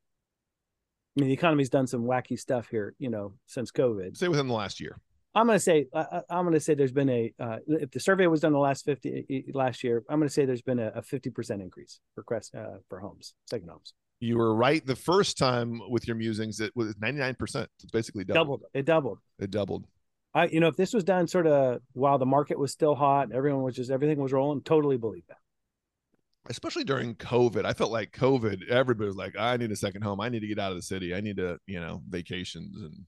I 1.16 1.22
mean, 1.22 1.30
the 1.30 1.34
economy's 1.34 1.70
done 1.70 1.88
some 1.88 2.04
wacky 2.04 2.38
stuff 2.38 2.68
here, 2.70 2.94
you 3.00 3.10
know, 3.10 3.34
since 3.46 3.72
COVID. 3.72 4.18
Say 4.18 4.28
within 4.28 4.48
the 4.48 4.54
last 4.54 4.80
year. 4.80 5.00
I'm 5.34 5.48
going 5.48 5.58
to 5.58 5.64
say 5.64 5.88
uh, 5.94 6.22
I'm 6.30 6.46
going 6.46 6.54
to 6.54 6.62
say 6.62 6.76
there's 6.76 6.94
been 6.94 7.10
a 7.10 7.34
uh, 7.40 7.58
if 7.68 7.92
the 7.92 8.00
survey 8.00 8.28
was 8.28 8.40
done 8.40 8.54
the 8.54 8.60
last 8.60 8.86
50 8.86 9.52
last 9.54 9.84
year, 9.84 10.04
I'm 10.10 10.20
going 10.20 10.30
to 10.30 10.34
say 10.34 10.46
there's 10.46 10.62
been 10.62 10.80
a, 10.80 10.88
a 10.88 11.02
50% 11.02 11.62
increase 11.62 12.00
for 12.16 12.24
quest 12.24 12.56
uh, 12.56 12.78
for 12.88 13.00
homes, 13.00 13.34
second 13.50 13.70
homes. 13.70 13.94
You 14.22 14.38
were 14.38 14.56
right 14.56 14.86
the 14.86 14.96
first 14.96 15.38
time 15.38 15.82
with 15.90 16.08
your 16.08 16.16
musings. 16.16 16.62
It 16.62 16.74
was 16.74 16.96
99%. 16.96 17.68
It's 17.84 17.92
basically 17.92 18.24
doubled. 18.24 18.62
doubled. 18.62 18.62
It 18.74 18.86
doubled. 18.86 19.20
It 19.40 19.52
doubled. 19.52 19.88
I, 20.34 20.48
you 20.48 20.62
know, 20.62 20.68
if 20.68 20.78
this 20.78 20.94
was 20.94 21.04
done 21.04 21.28
sort 21.28 21.48
of 21.48 21.82
while 21.94 22.18
the 22.18 22.26
market 22.26 22.58
was 22.58 22.72
still 22.72 22.96
hot, 22.96 23.34
everyone 23.34 23.64
was 23.64 23.76
just 23.76 23.92
everything 23.92 24.20
was 24.20 24.32
rolling, 24.32 24.62
totally 24.62 24.98
believe 24.98 25.24
that. 25.28 25.38
Especially 26.48 26.84
during 26.84 27.16
COVID, 27.16 27.66
I 27.66 27.74
felt 27.74 27.92
like 27.92 28.12
COVID. 28.12 28.68
Everybody 28.70 29.08
was 29.08 29.16
like, 29.16 29.36
"I 29.38 29.58
need 29.58 29.72
a 29.72 29.76
second 29.76 30.04
home. 30.04 30.22
I 30.22 30.30
need 30.30 30.42
to 30.42 30.48
get 30.48 30.60
out 30.60 30.72
of 30.72 30.78
the 30.78 30.84
city. 30.84 31.16
I 31.16 31.22
need 31.22 31.38
to, 31.38 31.60
you 31.66 31.80
know, 31.80 32.02
vacations 32.08 32.82
and 32.82 33.06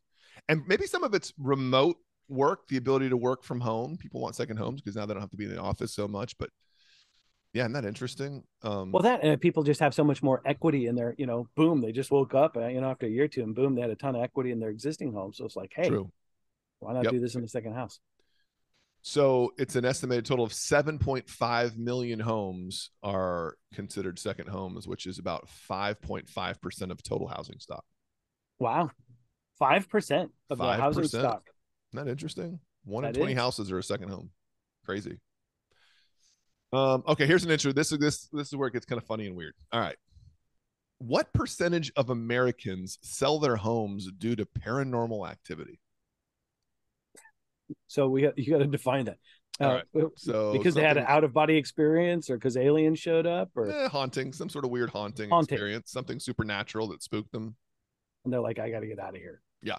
and 0.50 0.64
maybe 0.68 0.86
some 0.86 1.04
of 1.04 1.14
it's 1.14 1.34
remote 1.38 1.98
work, 2.30 2.68
the 2.68 2.78
ability 2.78 3.10
to 3.10 3.18
work 3.18 3.44
from 3.44 3.60
home. 3.60 3.98
People 3.98 4.22
want 4.22 4.36
second 4.36 4.58
homes 4.58 4.82
because 4.82 4.96
now 4.96 5.06
they 5.06 5.14
don't 5.14 5.22
have 5.22 5.32
to 5.32 5.38
be 5.38 5.46
in 5.46 5.52
the 5.56 5.62
office 5.62 5.94
so 5.94 6.08
much. 6.08 6.38
But 6.38 6.50
yeah, 7.54 7.64
isn't 7.64 7.74
that 7.74 7.86
interesting? 7.86 8.44
Um, 8.64 8.92
well, 8.92 9.04
that 9.04 9.24
uh, 9.24 9.38
people 9.38 9.64
just 9.64 9.80
have 9.80 9.94
so 9.94 10.04
much 10.04 10.22
more 10.22 10.42
equity 10.46 10.88
in 10.88 10.96
their, 10.96 11.16
you 11.18 11.26
know, 11.26 11.48
boom, 11.56 11.82
they 11.82 11.92
just 11.92 12.12
woke 12.12 12.34
up, 12.34 12.56
uh, 12.58 12.68
you 12.68 12.82
know, 12.82 12.90
after 12.92 13.06
a 13.06 13.10
year 13.10 13.24
or 13.26 13.28
two, 13.28 13.44
and 13.44 13.56
boom, 13.56 13.76
they 13.76 13.82
had 13.82 13.90
a 13.90 13.96
ton 13.96 14.16
of 14.16 14.22
equity 14.22 14.52
in 14.52 14.60
their 14.60 14.70
existing 14.70 15.12
home. 15.14 15.34
So 15.34 15.46
it's 15.46 15.56
like, 15.56 15.74
hey, 15.76 15.88
true. 15.90 16.12
why 16.80 16.94
not 16.94 17.06
Yep. 17.06 17.14
do 17.14 17.20
this 17.20 17.36
in 17.36 17.42
the 17.42 17.48
second 17.48 17.74
house? 17.74 18.00
So 19.08 19.54
it's 19.58 19.78
an 19.78 19.86
estimated 19.86 20.26
total 20.26 20.44
of 20.44 20.52
7.5 20.52 21.78
million 21.78 22.20
homes 22.20 22.90
are 23.02 23.56
considered 23.74 24.20
second 24.20 24.50
homes, 24.50 24.86
which 24.86 25.06
is 25.06 25.18
about 25.18 25.48
5.5% 25.70 26.92
of 26.92 27.02
total 27.02 27.26
housing 27.30 27.58
stock. 27.60 27.86
Wow, 28.60 28.92
five 29.58 29.88
percent 29.88 30.32
of 30.50 30.58
the 30.58 30.74
housing 30.74 31.06
stock. 31.06 31.50
Isn't 31.94 32.06
that 32.06 32.12
interesting? 32.12 32.60
One 32.84 33.06
in 33.06 33.14
20 33.14 33.32
is. 33.32 33.40
houses 33.40 33.72
are 33.72 33.78
a 33.78 33.84
second 33.84 34.10
home. 34.10 34.30
Crazy. 34.84 35.22
Um, 36.74 37.02
okay, 37.08 37.26
here's 37.26 37.46
an 37.46 37.52
intro. 37.52 37.72
This 37.72 37.94
is 37.94 38.00
this 38.00 38.28
this 38.34 38.50
is 38.50 38.58
where 38.58 38.68
it 38.68 38.74
gets 38.74 38.86
kind 38.86 39.02
of 39.02 39.08
funny 39.08 39.26
and 39.26 39.38
weird. 39.38 39.54
All 39.72 39.80
right. 39.80 39.96
What 40.98 41.32
percentage 41.32 41.94
of 41.96 42.10
Americans 42.10 43.00
sell 43.04 43.40
their 43.40 43.56
homes 43.56 44.12
due 44.18 44.36
to 44.36 44.46
paranormal 44.46 45.30
activity? 45.30 45.80
So 47.88 48.08
we 48.10 48.30
you 48.36 48.52
got 48.52 48.60
to 48.60 48.68
define 48.68 49.06
that. 49.06 49.18
All 49.60 49.82
Uh, 49.96 50.02
So 50.16 50.54
because 50.54 50.76
they 50.76 50.84
had 50.84 50.98
an 50.98 51.06
out 51.08 51.24
of 51.24 51.34
body 51.34 51.58
experience, 51.58 52.30
or 52.30 52.38
because 52.38 52.56
aliens 52.58 53.00
showed 53.00 53.26
up, 53.26 53.50
or 53.56 53.70
eh, 53.70 53.90
haunting, 53.90 54.34
some 54.34 54.50
sort 54.50 54.66
of 54.66 54.72
weird 54.72 54.90
haunting, 54.92 55.30
Haunting. 55.30 55.56
experience, 55.56 55.92
something 55.92 56.20
supernatural 56.20 56.88
that 56.90 57.02
spooked 57.02 57.32
them. 57.32 57.56
and 58.24 58.32
they're 58.34 58.42
like, 58.42 58.60
I 58.60 58.70
got 58.70 58.82
to 58.82 58.88
get 58.88 59.00
out 59.00 59.16
of 59.16 59.22
here. 59.22 59.42
Yeah. 59.64 59.78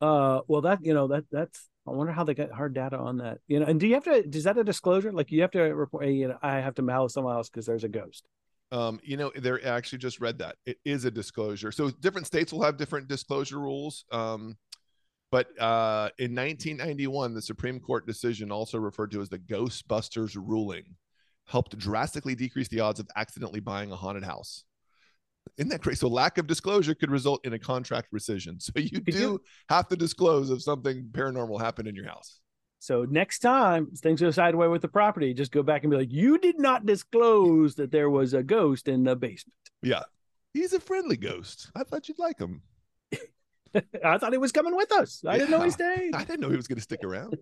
Uh, 0.00 0.40
well, 0.48 0.62
that 0.62 0.78
you 0.82 0.94
know 0.94 1.08
that 1.08 1.24
that's. 1.30 1.68
I 1.86 1.90
wonder 1.90 2.12
how 2.12 2.22
they 2.24 2.34
got 2.34 2.52
hard 2.52 2.74
data 2.74 2.96
on 2.96 3.18
that. 3.18 3.38
You 3.48 3.58
know, 3.60 3.66
and 3.66 3.78
do 3.80 3.86
you 3.88 3.94
have 3.94 4.04
to? 4.04 4.28
Is 4.36 4.44
that 4.44 4.56
a 4.56 4.64
disclosure? 4.64 5.12
Like 5.12 5.30
you 5.30 5.42
have 5.42 5.50
to 5.52 5.60
report? 5.60 6.06
You 6.06 6.28
know, 6.28 6.38
I 6.42 6.56
have 6.60 6.74
to 6.76 6.82
mail 6.82 7.08
someone 7.08 7.34
else 7.36 7.48
because 7.48 7.66
there's 7.66 7.84
a 7.84 7.88
ghost. 7.88 8.24
Um, 8.70 9.00
you 9.02 9.16
know, 9.16 9.30
they're 9.36 9.64
actually 9.66 9.98
just 9.98 10.18
read 10.20 10.38
that 10.38 10.56
it 10.64 10.78
is 10.84 11.04
a 11.04 11.10
disclosure. 11.10 11.70
So 11.72 11.90
different 11.90 12.26
states 12.26 12.52
will 12.52 12.62
have 12.62 12.78
different 12.78 13.06
disclosure 13.06 13.58
rules. 13.58 14.04
Um, 14.10 14.56
but 15.32 15.48
uh, 15.58 16.10
in 16.18 16.34
1991, 16.34 17.32
the 17.32 17.40
Supreme 17.40 17.80
Court 17.80 18.06
decision, 18.06 18.52
also 18.52 18.78
referred 18.78 19.10
to 19.12 19.22
as 19.22 19.30
the 19.30 19.38
Ghostbusters 19.38 20.36
ruling, 20.36 20.84
helped 21.46 21.76
drastically 21.78 22.34
decrease 22.34 22.68
the 22.68 22.80
odds 22.80 23.00
of 23.00 23.08
accidentally 23.16 23.60
buying 23.60 23.90
a 23.90 23.96
haunted 23.96 24.24
house. 24.24 24.64
Isn't 25.56 25.70
that 25.70 25.82
crazy? 25.82 25.96
So 25.96 26.08
lack 26.08 26.36
of 26.36 26.46
disclosure 26.46 26.94
could 26.94 27.10
result 27.10 27.44
in 27.46 27.54
a 27.54 27.58
contract 27.58 28.08
rescission. 28.14 28.60
So 28.60 28.72
you 28.76 29.00
do 29.00 29.18
you- 29.18 29.40
have 29.70 29.88
to 29.88 29.96
disclose 29.96 30.50
if 30.50 30.62
something 30.62 31.08
paranormal 31.12 31.60
happened 31.60 31.88
in 31.88 31.96
your 31.96 32.06
house. 32.06 32.38
So 32.78 33.06
next 33.08 33.38
time 33.38 33.86
things 33.96 34.20
go 34.20 34.30
sideways 34.30 34.70
with 34.70 34.82
the 34.82 34.88
property, 34.88 35.32
just 35.32 35.50
go 35.50 35.62
back 35.62 35.82
and 35.82 35.90
be 35.90 35.96
like, 35.96 36.12
you 36.12 36.36
did 36.36 36.58
not 36.58 36.84
disclose 36.84 37.74
that 37.76 37.90
there 37.90 38.10
was 38.10 38.34
a 38.34 38.42
ghost 38.42 38.86
in 38.86 39.04
the 39.04 39.16
basement. 39.16 39.56
Yeah. 39.82 40.02
He's 40.52 40.74
a 40.74 40.80
friendly 40.80 41.16
ghost. 41.16 41.70
I 41.74 41.84
thought 41.84 42.08
you'd 42.08 42.18
like 42.18 42.38
him. 42.38 42.60
I 44.04 44.18
thought 44.18 44.32
he 44.32 44.38
was 44.38 44.52
coming 44.52 44.76
with 44.76 44.92
us. 44.92 45.22
I 45.26 45.38
didn't 45.38 45.50
know 45.50 45.60
he 45.60 45.66
Yeah. 45.66 45.70
stayed. 45.70 46.10
I 46.14 46.24
didn't 46.24 46.40
know 46.40 46.50
he 46.50 46.56
was 46.56 46.66
going 46.68 46.76
to 46.76 46.82
stick 46.82 47.04
around. 47.04 47.36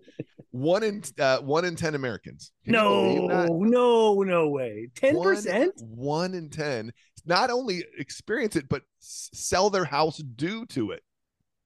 one 0.51 0.83
in 0.83 1.03
uh, 1.19 1.39
one 1.39 1.65
in 1.65 1.75
ten 1.75 1.95
Americans. 1.95 2.51
Can 2.65 2.73
No, 2.73 3.27
no, 3.49 4.21
no 4.23 4.49
way. 4.49 4.89
Ten 4.95 5.21
percent. 5.21 5.73
One, 5.81 6.31
one 6.31 6.33
in 6.33 6.49
ten 6.49 6.91
not 7.25 7.49
only 7.51 7.83
experience 7.97 8.55
it 8.55 8.67
but 8.67 8.81
s- 9.01 9.29
sell 9.33 9.69
their 9.69 9.85
house 9.85 10.17
due 10.17 10.65
to 10.67 10.91
it. 10.91 11.03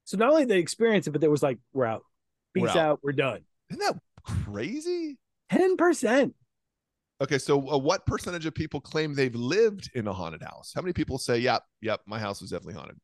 So 0.04 0.18
not 0.18 0.30
only 0.30 0.46
they 0.46 0.60
experience 0.60 1.08
it, 1.08 1.12
but 1.12 1.22
there 1.22 1.32
was 1.32 1.42
like, 1.42 1.58
we're 1.74 1.86
out. 1.86 2.04
Peace 2.54 2.64
We're 2.64 2.70
out. 2.70 2.78
out. 2.78 3.00
We're 3.04 3.12
done. 3.14 3.42
Isn't 3.70 3.80
that 3.80 4.00
crazy? 4.24 5.18
Ten 5.50 5.78
percent. 5.78 6.36
Okay, 7.22 7.38
so 7.38 7.58
uh, 7.72 7.78
what 7.78 8.06
percentage 8.06 8.46
of 8.46 8.54
people 8.54 8.82
claim 8.82 9.14
they've 9.16 9.34
lived 9.34 9.90
in 9.96 10.06
a 10.08 10.14
haunted 10.14 10.42
house? 10.44 10.74
How 10.76 10.82
many 10.82 10.92
people 10.92 11.18
say, 11.18 11.38
"Yep, 11.38 11.64
yep, 11.82 12.02
my 12.06 12.20
house 12.20 12.42
was 12.42 12.50
definitely 12.52 12.74
haunted"? 12.74 12.98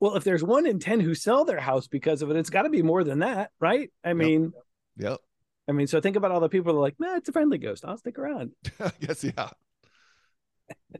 Well, 0.00 0.16
if 0.16 0.24
there's 0.24 0.44
one 0.44 0.66
in 0.66 0.78
ten 0.78 1.00
who 1.00 1.14
sell 1.14 1.44
their 1.44 1.60
house 1.60 1.88
because 1.88 2.22
of 2.22 2.30
it, 2.30 2.36
it's 2.36 2.50
got 2.50 2.62
to 2.62 2.70
be 2.70 2.82
more 2.82 3.02
than 3.04 3.20
that, 3.20 3.50
right? 3.60 3.90
I 4.04 4.12
mean, 4.12 4.52
Yep. 4.98 5.18
I 5.68 5.72
mean, 5.72 5.86
so 5.88 6.00
think 6.00 6.16
about 6.16 6.30
all 6.30 6.40
the 6.40 6.48
people 6.48 6.72
that 6.72 6.78
are 6.78 6.82
like, 6.82 7.00
man, 7.00 7.16
it's 7.16 7.28
a 7.28 7.32
friendly 7.32 7.58
ghost. 7.58 7.84
I'll 7.84 7.96
stick 7.98 8.18
around. 8.18 8.52
I 8.80 8.92
guess 9.00 9.24
yeah. 9.24 9.48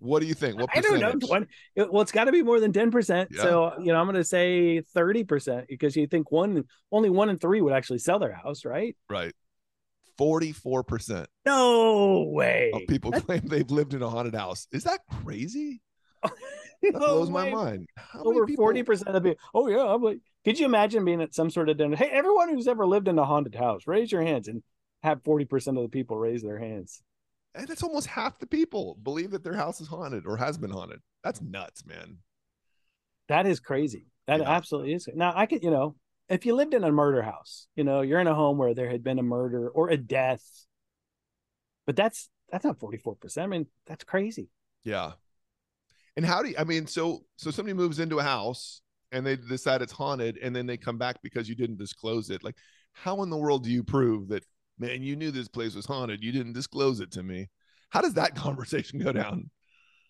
What 0.00 0.20
do 0.20 0.26
you 0.26 0.34
think? 0.34 0.60
What 0.60 0.70
I 0.74 0.80
don't 0.80 0.98
know. 1.00 1.12
percentage? 1.12 1.28
20, 1.28 1.46
it- 1.76 1.92
well, 1.92 2.02
it's 2.02 2.12
got 2.12 2.24
to 2.24 2.32
be 2.32 2.42
more 2.42 2.60
than 2.60 2.72
ten 2.72 2.90
percent. 2.90 3.30
Yeah. 3.32 3.42
So 3.42 3.72
you 3.80 3.92
know, 3.92 3.98
I'm 3.98 4.06
going 4.06 4.16
to 4.16 4.24
say 4.24 4.80
thirty 4.80 5.24
percent 5.24 5.66
because 5.68 5.96
you 5.96 6.06
think 6.06 6.30
one, 6.30 6.64
only 6.92 7.10
one 7.10 7.28
in 7.28 7.38
three 7.38 7.60
would 7.60 7.72
actually 7.72 7.98
sell 7.98 8.18
their 8.18 8.32
house, 8.32 8.64
right? 8.64 8.96
Right. 9.10 9.32
Forty-four 10.18 10.82
percent 10.84 11.28
No 11.44 12.24
way. 12.30 12.70
of 12.74 12.82
people 12.88 13.12
claim 13.12 13.42
they've 13.44 13.70
lived 13.70 13.92
in 13.94 14.02
a 14.02 14.08
haunted 14.08 14.34
house. 14.34 14.66
Is 14.72 14.84
that 14.84 15.00
crazy? 15.24 15.80
That 16.82 16.92
No 16.92 16.98
blows 16.98 17.30
my 17.30 17.44
way. 17.44 17.50
mind. 17.52 17.86
How 17.96 18.22
Over 18.22 18.46
forty 18.48 18.82
percent 18.82 19.14
of 19.16 19.22
people. 19.22 19.38
Oh 19.54 19.68
yeah, 19.68 19.84
I'm 19.84 20.02
like, 20.02 20.20
could 20.44 20.58
you 20.58 20.66
imagine 20.66 21.04
being 21.04 21.22
at 21.22 21.34
some 21.34 21.50
sort 21.50 21.68
of 21.68 21.76
dinner? 21.76 21.96
Hey, 21.96 22.10
everyone 22.10 22.48
who's 22.50 22.68
ever 22.68 22.86
lived 22.86 23.08
in 23.08 23.18
a 23.18 23.24
haunted 23.24 23.54
house, 23.54 23.86
raise 23.86 24.12
your 24.12 24.22
hands 24.22 24.48
and 24.48 24.62
have 25.02 25.22
forty 25.24 25.44
percent 25.44 25.76
of 25.76 25.82
the 25.82 25.88
people 25.88 26.16
raise 26.18 26.42
their 26.42 26.58
hands. 26.58 27.02
And 27.54 27.66
that's 27.66 27.82
almost 27.82 28.06
half 28.08 28.38
the 28.38 28.46
people 28.46 28.98
believe 29.02 29.30
that 29.30 29.42
their 29.42 29.54
house 29.54 29.80
is 29.80 29.88
haunted 29.88 30.26
or 30.26 30.36
has 30.36 30.58
been 30.58 30.70
haunted. 30.70 31.00
That's 31.24 31.40
nuts, 31.40 31.86
man. 31.86 32.18
That 33.28 33.46
is 33.46 33.60
crazy. 33.60 34.06
That 34.26 34.40
Yeah. 34.40 34.50
absolutely 34.50 34.92
is. 34.92 35.08
Now 35.14 35.32
I 35.34 35.46
could, 35.46 35.62
you 35.62 35.70
know, 35.70 35.96
if 36.28 36.44
you 36.44 36.54
lived 36.54 36.74
in 36.74 36.84
a 36.84 36.92
murder 36.92 37.22
house, 37.22 37.68
you 37.74 37.84
know, 37.84 38.02
you're 38.02 38.20
in 38.20 38.26
a 38.26 38.34
home 38.34 38.58
where 38.58 38.74
there 38.74 38.90
had 38.90 39.02
been 39.02 39.18
a 39.18 39.22
murder 39.22 39.68
or 39.70 39.88
a 39.88 39.96
death, 39.96 40.44
but 41.86 41.96
that's 41.96 42.28
that's 42.50 42.64
not 42.64 42.78
forty 42.78 42.98
four 42.98 43.16
percent. 43.16 43.44
I 43.44 43.48
mean, 43.48 43.66
that's 43.86 44.04
crazy. 44.04 44.48
Yeah. 44.84 45.12
And 46.16 46.24
how 46.24 46.42
do 46.42 46.48
you, 46.50 46.54
I 46.58 46.64
mean, 46.64 46.86
so 46.86 47.20
so 47.36 47.50
somebody 47.50 47.74
moves 47.74 47.98
into 47.98 48.18
a 48.18 48.22
house 48.22 48.80
and 49.12 49.24
they 49.26 49.36
decide 49.36 49.82
it's 49.82 49.92
haunted 49.92 50.38
and 50.42 50.54
then 50.56 50.66
they 50.66 50.76
come 50.76 50.98
back 50.98 51.16
because 51.22 51.48
you 51.48 51.54
didn't 51.54 51.78
disclose 51.78 52.30
it. 52.30 52.42
Like, 52.42 52.56
how 52.92 53.22
in 53.22 53.30
the 53.30 53.36
world 53.36 53.64
do 53.64 53.70
you 53.70 53.84
prove 53.84 54.28
that, 54.28 54.44
man, 54.78 55.02
you 55.02 55.14
knew 55.16 55.30
this 55.30 55.48
place 55.48 55.74
was 55.74 55.86
haunted? 55.86 56.22
You 56.24 56.32
didn't 56.32 56.54
disclose 56.54 57.00
it 57.00 57.12
to 57.12 57.22
me. 57.22 57.48
How 57.90 58.00
does 58.00 58.14
that 58.14 58.34
conversation 58.46 58.98
go 58.98 59.12
down? 59.12 59.50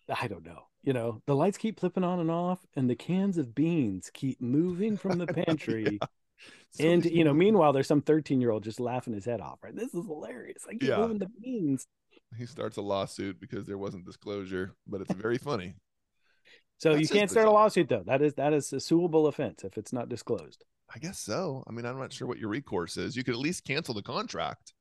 I 0.09 0.27
don't 0.27 0.45
know. 0.45 0.63
You 0.83 0.93
know, 0.93 1.21
the 1.27 1.35
lights 1.35 1.57
keep 1.57 1.79
flipping 1.81 2.05
on 2.05 2.19
and 2.21 2.31
off, 2.31 2.59
and 2.77 2.89
the 2.89 2.95
cans 2.95 3.37
of 3.37 3.53
beans 3.53 4.09
keep 4.13 4.39
moving 4.41 4.95
from 4.95 5.17
the 5.17 5.27
pantry. 5.45 5.99
So 6.71 6.87
and 6.87 7.03
you 7.03 7.25
know, 7.25 7.33
meanwhile, 7.33 7.73
there's 7.73 7.87
some 7.87 8.01
13 8.01 8.39
year 8.39 8.51
old 8.51 8.63
just 8.63 8.79
laughing 8.79 9.13
his 9.13 9.25
head 9.25 9.41
off. 9.41 9.59
Right? 9.61 9.75
This 9.75 9.93
is 9.93 10.05
hilarious. 10.05 10.63
I 10.65 10.73
keep 10.73 10.83
Yeah. 10.83 10.99
moving 10.99 11.19
the 11.19 11.27
beans. 11.41 11.87
he 12.37 12.45
starts 12.45 12.77
a 12.77 12.81
lawsuit 12.81 13.41
because 13.41 13.65
there 13.67 13.77
wasn't 13.77 14.05
disclosure, 14.05 14.75
but 14.87 15.01
it's 15.01 15.11
very 15.11 15.37
funny. 15.37 15.75
So 16.77 16.93
That's 16.93 17.01
you 17.01 17.07
can't 17.07 17.29
start 17.29 17.47
a 17.47 17.51
lawsuit 17.51 17.89
though. 17.89 18.03
That 18.05 18.21
is 18.21 18.35
that 18.35 18.53
is 18.53 18.71
a 18.71 18.79
suable 18.79 19.27
offense 19.27 19.63
if 19.63 19.77
it's 19.77 19.91
not 19.91 20.09
disclosed. 20.09 20.63
I 20.93 20.99
guess 20.99 21.19
so. 21.19 21.63
I 21.67 21.71
mean, 21.71 21.85
I'm 21.85 21.99
not 21.99 22.13
sure 22.13 22.27
what 22.27 22.37
your 22.37 22.49
recourse 22.49 22.97
is. 22.97 23.15
You 23.15 23.23
could 23.23 23.33
at 23.33 23.39
least 23.39 23.65
cancel 23.65 23.93
the 23.93 24.01
contract. 24.01 24.73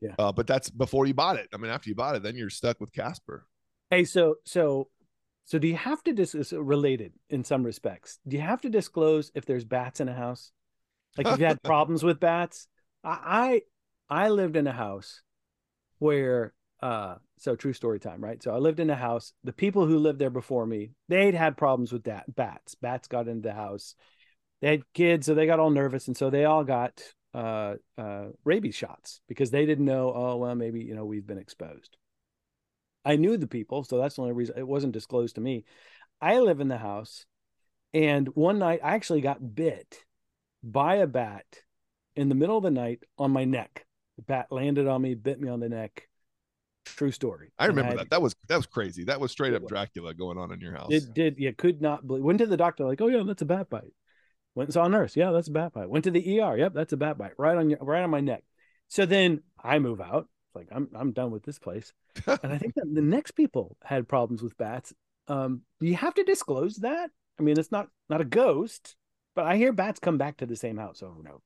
Yeah. 0.00 0.14
Uh, 0.18 0.32
but 0.32 0.46
that's 0.46 0.70
before 0.70 1.06
you 1.06 1.14
bought 1.14 1.36
it. 1.36 1.48
I 1.52 1.56
mean, 1.56 1.70
after 1.70 1.88
you 1.88 1.94
bought 1.94 2.16
it, 2.16 2.22
then 2.22 2.36
you're 2.36 2.50
stuck 2.50 2.80
with 2.80 2.92
Casper. 2.92 3.46
Hey, 3.90 4.04
so 4.04 4.36
so 4.44 4.88
so 5.44 5.58
do 5.58 5.66
you 5.66 5.76
have 5.76 6.02
to 6.04 6.12
dis 6.12 6.34
is 6.34 6.52
related 6.52 7.12
in 7.28 7.42
some 7.44 7.64
respects? 7.64 8.18
Do 8.28 8.36
you 8.36 8.42
have 8.42 8.60
to 8.62 8.70
disclose 8.70 9.32
if 9.34 9.46
there's 9.46 9.64
bats 9.64 10.00
in 10.00 10.08
a 10.08 10.14
house? 10.14 10.52
Like 11.16 11.26
if 11.26 11.38
you 11.38 11.46
had 11.46 11.62
problems 11.64 12.04
with 12.04 12.20
bats, 12.20 12.68
I 13.02 13.62
I 14.08 14.28
lived 14.28 14.56
in 14.56 14.66
a 14.66 14.72
house 14.72 15.22
where 15.98 16.52
uh 16.82 17.16
so 17.38 17.56
true 17.56 17.72
story 17.72 18.00
time, 18.00 18.22
right? 18.22 18.42
So 18.42 18.54
I 18.54 18.58
lived 18.58 18.80
in 18.80 18.90
a 18.90 18.96
house. 18.96 19.32
The 19.44 19.52
people 19.52 19.86
who 19.86 19.98
lived 19.98 20.18
there 20.18 20.30
before 20.30 20.66
me, 20.66 20.92
they'd 21.08 21.34
had 21.34 21.56
problems 21.56 21.92
with 21.92 22.04
that 22.04 22.34
bats. 22.34 22.74
Bats 22.74 23.08
got 23.08 23.28
into 23.28 23.48
the 23.48 23.54
house. 23.54 23.94
They 24.60 24.68
had 24.68 24.92
kids, 24.92 25.26
so 25.26 25.34
they 25.34 25.46
got 25.46 25.60
all 25.60 25.70
nervous, 25.70 26.06
and 26.06 26.16
so 26.16 26.28
they 26.28 26.44
all 26.44 26.64
got 26.64 27.02
uh, 27.32 27.76
uh, 27.96 28.26
rabies 28.44 28.74
shots 28.74 29.20
because 29.26 29.50
they 29.50 29.64
didn't 29.64 29.86
know. 29.86 30.12
Oh 30.14 30.36
well, 30.36 30.54
maybe 30.54 30.80
you 30.80 30.94
know 30.94 31.06
we've 31.06 31.26
been 31.26 31.38
exposed. 31.38 31.96
I 33.04 33.16
knew 33.16 33.38
the 33.38 33.46
people, 33.46 33.84
so 33.84 33.98
that's 33.98 34.16
the 34.16 34.22
only 34.22 34.34
reason 34.34 34.58
it 34.58 34.66
wasn't 34.66 34.92
disclosed 34.92 35.36
to 35.36 35.40
me. 35.40 35.64
I 36.20 36.38
live 36.40 36.60
in 36.60 36.68
the 36.68 36.76
house, 36.76 37.24
and 37.94 38.28
one 38.28 38.58
night 38.58 38.80
I 38.82 38.94
actually 38.94 39.22
got 39.22 39.54
bit 39.54 40.04
by 40.62 40.96
a 40.96 41.06
bat 41.06 41.46
in 42.16 42.28
the 42.28 42.34
middle 42.34 42.58
of 42.58 42.62
the 42.62 42.70
night 42.70 43.02
on 43.16 43.30
my 43.30 43.44
neck. 43.44 43.86
The 44.16 44.22
bat 44.22 44.48
landed 44.50 44.86
on 44.86 45.00
me, 45.00 45.14
bit 45.14 45.40
me 45.40 45.48
on 45.48 45.60
the 45.60 45.70
neck. 45.70 46.09
True 46.96 47.10
story. 47.10 47.52
I 47.58 47.66
remember 47.66 47.96
that. 47.96 48.10
That 48.10 48.22
was 48.22 48.34
that 48.48 48.56
was 48.56 48.66
crazy. 48.66 49.04
That 49.04 49.20
was 49.20 49.30
straight 49.32 49.54
up 49.54 49.62
was. 49.62 49.68
Dracula 49.68 50.14
going 50.14 50.38
on 50.38 50.52
in 50.52 50.60
your 50.60 50.72
house. 50.72 50.88
It 50.90 51.14
did. 51.14 51.38
You 51.38 51.52
could 51.52 51.80
not 51.80 52.06
believe. 52.06 52.24
Went 52.24 52.38
to 52.38 52.46
the 52.46 52.56
doctor, 52.56 52.84
like, 52.84 53.00
oh 53.00 53.08
yeah, 53.08 53.22
that's 53.26 53.42
a 53.42 53.46
bat 53.46 53.70
bite. 53.70 53.92
Went 54.54 54.68
and 54.68 54.74
saw 54.74 54.84
a 54.84 54.88
nurse. 54.88 55.16
Yeah, 55.16 55.30
that's 55.30 55.48
a 55.48 55.52
bat 55.52 55.72
bite. 55.72 55.88
Went 55.88 56.04
to 56.04 56.10
the 56.10 56.40
ER. 56.40 56.56
Yep, 56.56 56.74
that's 56.74 56.92
a 56.92 56.96
bat 56.96 57.16
bite. 57.18 57.32
Right 57.38 57.56
on 57.56 57.70
your, 57.70 57.78
right 57.80 58.02
on 58.02 58.10
my 58.10 58.20
neck. 58.20 58.44
So 58.88 59.06
then 59.06 59.42
I 59.62 59.78
move 59.78 60.00
out. 60.00 60.28
Like 60.54 60.68
I'm, 60.72 60.88
I'm 60.94 61.12
done 61.12 61.30
with 61.30 61.44
this 61.44 61.58
place. 61.58 61.92
and 62.26 62.52
I 62.52 62.58
think 62.58 62.74
that 62.74 62.92
the 62.92 63.02
next 63.02 63.32
people 63.32 63.76
had 63.84 64.08
problems 64.08 64.42
with 64.42 64.56
bats. 64.58 64.92
Um, 65.28 65.62
you 65.80 65.94
have 65.94 66.14
to 66.14 66.24
disclose 66.24 66.76
that? 66.76 67.10
I 67.38 67.42
mean, 67.42 67.58
it's 67.58 67.70
not 67.70 67.88
not 68.08 68.20
a 68.20 68.24
ghost, 68.24 68.96
but 69.34 69.46
I 69.46 69.56
hear 69.56 69.72
bats 69.72 70.00
come 70.00 70.18
back 70.18 70.38
to 70.38 70.46
the 70.46 70.56
same 70.56 70.76
house 70.76 71.02
over 71.02 71.20
and 71.20 71.28
over. 71.28 71.40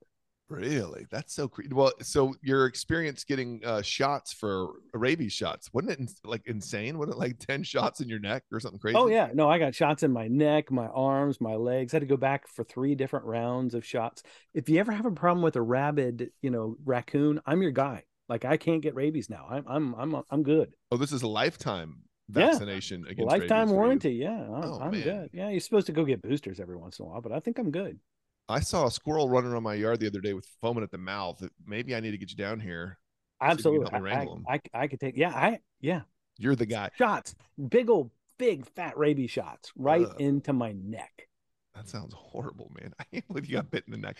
Really? 0.47 1.07
That's 1.09 1.33
so 1.33 1.47
creepy. 1.47 1.73
Well, 1.73 1.91
so 2.01 2.35
your 2.43 2.67
experience 2.67 3.23
getting 3.23 3.61
uh, 3.65 3.81
shots 3.81 4.31
for 4.31 4.73
rabies 4.93 5.33
shots, 5.33 5.69
wasn't 5.73 5.93
it 5.93 5.99
ins- 6.01 6.21
like 6.23 6.43
insane? 6.45 6.99
Wasn't 6.99 7.15
it 7.15 7.19
like 7.19 7.39
10 7.47 7.63
shots 7.63 7.99
in 7.99 8.07
your 8.09 8.19
neck 8.19 8.43
or 8.51 8.59
something 8.59 8.79
crazy? 8.79 8.95
Oh 8.95 9.07
yeah, 9.07 9.29
no, 9.33 9.49
I 9.49 9.57
got 9.57 9.73
shots 9.73 10.03
in 10.03 10.11
my 10.11 10.27
neck, 10.27 10.71
my 10.71 10.85
arms, 10.87 11.41
my 11.41 11.55
legs. 11.55 11.91
had 11.93 12.01
to 12.01 12.05
go 12.05 12.17
back 12.17 12.47
for 12.47 12.63
three 12.63 12.93
different 12.93 13.25
rounds 13.25 13.73
of 13.73 13.83
shots. 13.83 14.21
If 14.53 14.69
you 14.69 14.79
ever 14.79 14.91
have 14.91 15.05
a 15.07 15.11
problem 15.11 15.41
with 15.43 15.55
a 15.55 15.61
rabid, 15.63 16.29
you 16.43 16.51
know, 16.51 16.77
raccoon, 16.85 17.41
I'm 17.47 17.63
your 17.63 17.71
guy. 17.71 18.03
Like 18.29 18.45
I 18.45 18.57
can't 18.57 18.81
get 18.81 18.93
rabies 18.95 19.29
now. 19.31 19.47
I'm 19.49 19.65
I'm 19.67 19.93
I'm 19.95 20.23
I'm 20.29 20.43
good. 20.43 20.73
Oh, 20.91 20.97
this 20.97 21.11
is 21.11 21.23
a 21.23 21.27
lifetime 21.27 22.03
Yeah. 22.33 22.47
vaccination 22.51 23.05
against 23.09 23.31
Lifetime 23.31 23.69
rabies 23.69 23.69
for 23.69 23.73
you. 23.73 23.75
warranty. 23.79 24.11
Yeah, 24.13 24.41
I'm, 24.41 24.63
Oh, 24.63 24.79
I'm 24.79 24.91
good. 24.91 25.29
Yeah, 25.33 25.49
you're 25.49 25.59
supposed 25.59 25.87
to 25.87 25.91
go 25.91 26.05
get 26.05 26.21
boosters 26.21 26.59
every 26.59 26.77
once 26.77 26.99
in 26.99 27.05
a 27.05 27.09
while, 27.09 27.21
but 27.21 27.31
I 27.31 27.39
think 27.39 27.57
I'm 27.57 27.71
good. 27.71 27.99
I 28.47 28.59
saw 28.59 28.85
a 28.87 28.91
squirrel 28.91 29.29
running 29.29 29.51
around 29.51 29.63
my 29.63 29.73
yard 29.73 29.99
the 29.99 30.07
other 30.07 30.21
day 30.21 30.33
with 30.33 30.47
foaming 30.61 30.83
at 30.83 30.91
the 30.91 30.97
mouth. 30.97 31.41
Maybe 31.65 31.95
I 31.95 31.99
need 31.99 32.11
to 32.11 32.17
get 32.17 32.29
you 32.29 32.37
down 32.37 32.59
here. 32.59 32.97
See 33.41 33.47
if 33.51 33.65
you 33.65 33.83
can 33.83 33.95
Absolutely. 33.95 34.01
me 34.01 34.11
I, 34.11 34.23
I. 34.51 34.59
I, 34.73 34.83
I 34.83 34.87
could 34.87 34.99
take. 34.99 35.17
Yeah, 35.17 35.29
I 35.31 35.59
yeah 35.81 36.01
You're 36.37 36.55
the 36.55 36.65
guy. 36.65 36.89
shots, 36.97 37.35
big 37.69 37.89
old 37.89 38.11
big 38.37 38.65
fat 38.75 38.97
rabies 38.97 39.31
shots 39.31 39.71
right 39.75 40.05
Ugh. 40.05 40.15
into 40.19 40.53
my 40.53 40.73
neck. 40.73 41.27
That 41.73 41.89
sounds 41.89 42.13
horrible, 42.13 42.71
man. 42.79 42.93
I 42.99 43.03
can't 43.11 43.27
believe 43.27 43.45
you 43.47 43.55
got 43.57 43.71
bit 43.71 43.83
in 43.87 43.91
the 43.91 43.97
neck. 43.97 44.17